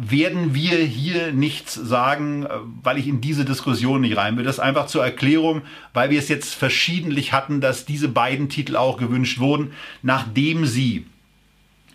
[0.00, 2.50] werden wir hier nichts sagen, äh,
[2.82, 4.44] weil ich in diese Diskussion nicht rein will.
[4.44, 8.96] Das einfach zur Erklärung, weil wir es jetzt verschiedentlich hatten, dass diese beiden Titel auch
[8.96, 9.72] gewünscht wurden,
[10.02, 11.06] nachdem sie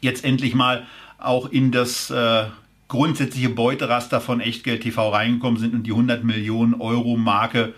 [0.01, 0.85] jetzt endlich mal
[1.17, 2.45] auch in das äh,
[2.87, 7.73] grundsätzliche Beuteraster von Echtgeld TV reingekommen sind und die 100 Millionen Euro Marke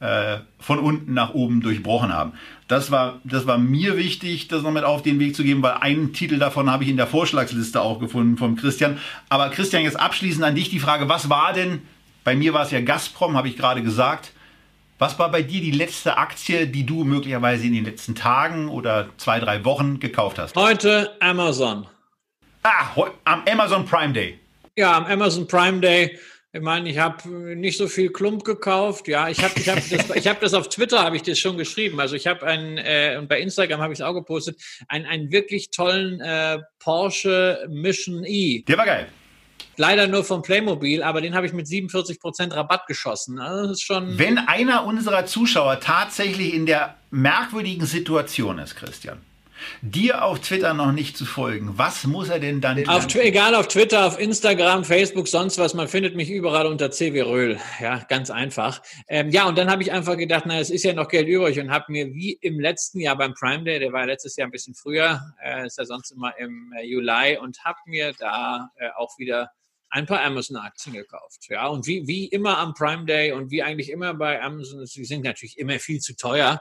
[0.00, 2.32] äh, von unten nach oben durchbrochen haben.
[2.68, 5.74] Das war, das war mir wichtig, das noch mit auf den Weg zu geben, weil
[5.74, 8.98] einen Titel davon habe ich in der Vorschlagsliste auch gefunden vom Christian.
[9.28, 11.82] Aber Christian, jetzt abschließend an dich die Frage, was war denn,
[12.24, 14.32] bei mir war es ja Gazprom, habe ich gerade gesagt,
[14.98, 19.08] was war bei dir die letzte Aktie, die du möglicherweise in den letzten Tagen oder
[19.16, 20.56] zwei, drei Wochen gekauft hast?
[20.56, 21.86] Heute Amazon.
[22.62, 22.94] Ah,
[23.24, 24.39] am Amazon Prime Day.
[24.80, 26.18] Ja, am Amazon Prime Day.
[26.54, 29.08] Ich meine, ich habe nicht so viel Klump gekauft.
[29.08, 31.58] Ja, ich habe ich hab das, ich hab das auf Twitter, habe ich das schon
[31.58, 32.00] geschrieben.
[32.00, 34.58] Also ich habe einen, äh, und bei Instagram habe ich es auch gepostet,
[34.88, 38.62] einen, einen wirklich tollen äh, Porsche Mission E.
[38.62, 39.06] Der war geil.
[39.76, 43.38] Leider nur vom Playmobil, aber den habe ich mit 47% Rabatt geschossen.
[43.38, 49.18] Also das ist schon Wenn einer unserer Zuschauer tatsächlich in der merkwürdigen Situation ist, Christian,
[49.82, 53.20] dir auf Twitter noch nicht zu folgen, was muss er denn dann auf, tun?
[53.22, 57.58] Egal auf Twitter, auf Instagram, Facebook, sonst was, man findet mich überall unter CW Röhl.
[57.80, 58.82] Ja, ganz einfach.
[59.08, 61.58] Ähm, ja, und dann habe ich einfach gedacht, na, es ist ja noch Geld übrig
[61.60, 64.52] und habe mir wie im letzten Jahr beim Prime Day, der war letztes Jahr ein
[64.52, 68.88] bisschen früher, äh, ist ja sonst immer im äh, Juli, und habe mir da äh,
[68.96, 69.50] auch wieder
[69.90, 71.46] ein paar Amazon-Aktien gekauft.
[71.48, 75.04] Ja, und wie, wie immer am Prime Day und wie eigentlich immer bei Amazon, sie
[75.04, 76.60] sind natürlich immer viel zu teuer.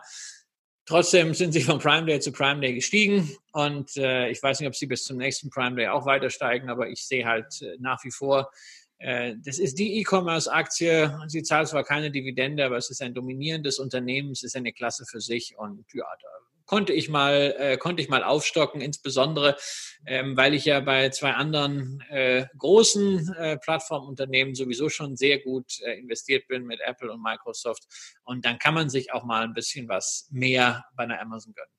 [0.90, 4.68] Trotzdem sind sie von Prime Day zu Prime Day gestiegen und äh, ich weiß nicht,
[4.68, 7.78] ob sie bis zum nächsten Prime Day auch weiter steigen, aber ich sehe halt äh,
[7.80, 8.49] nach wie vor,
[8.98, 11.16] äh, das ist die E-Commerce-Aktie.
[11.28, 15.06] Sie zahlt zwar keine Dividende, aber es ist ein dominierendes Unternehmen, es ist eine Klasse
[15.06, 16.28] für sich und ja, da
[16.69, 19.57] konnte ich mal, äh, konnte ich mal aufstocken, insbesondere
[20.05, 25.79] ähm, weil ich ja bei zwei anderen äh, großen äh, Plattformunternehmen sowieso schon sehr gut
[25.81, 27.87] äh, investiert bin mit Apple und Microsoft.
[28.23, 31.71] Und dann kann man sich auch mal ein bisschen was mehr bei einer Amazon gönnen.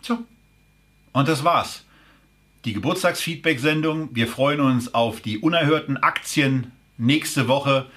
[0.00, 0.18] So.
[1.12, 1.84] Und das war's.
[2.64, 4.14] Die Geburtstagsfeedback-Sendung.
[4.14, 7.90] Wir freuen uns auf die unerhörten Aktien nächste Woche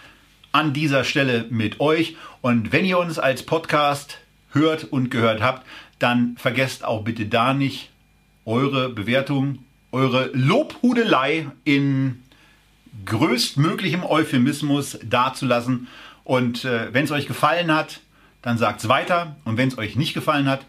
[0.52, 2.18] an dieser Stelle mit euch.
[2.42, 4.18] Und wenn ihr uns als Podcast
[4.52, 5.66] hört und gehört habt,
[6.00, 7.90] dann vergesst auch bitte da nicht
[8.46, 9.60] eure Bewertung,
[9.92, 12.22] eure Lobhudelei in
[13.06, 15.88] größtmöglichem Euphemismus dazulassen.
[16.24, 18.02] Und äh, wenn es euch gefallen hat,
[18.42, 19.36] dann sagt es weiter.
[19.46, 20.66] Und wenn es euch nicht gefallen hat,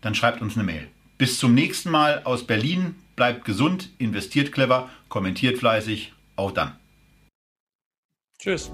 [0.00, 0.86] dann schreibt uns eine Mail.
[1.18, 2.96] Bis zum nächsten Mal aus Berlin.
[3.16, 6.12] Bleibt gesund, investiert clever, kommentiert fleißig.
[6.36, 6.72] Auf dann.
[8.38, 8.70] Tschüss.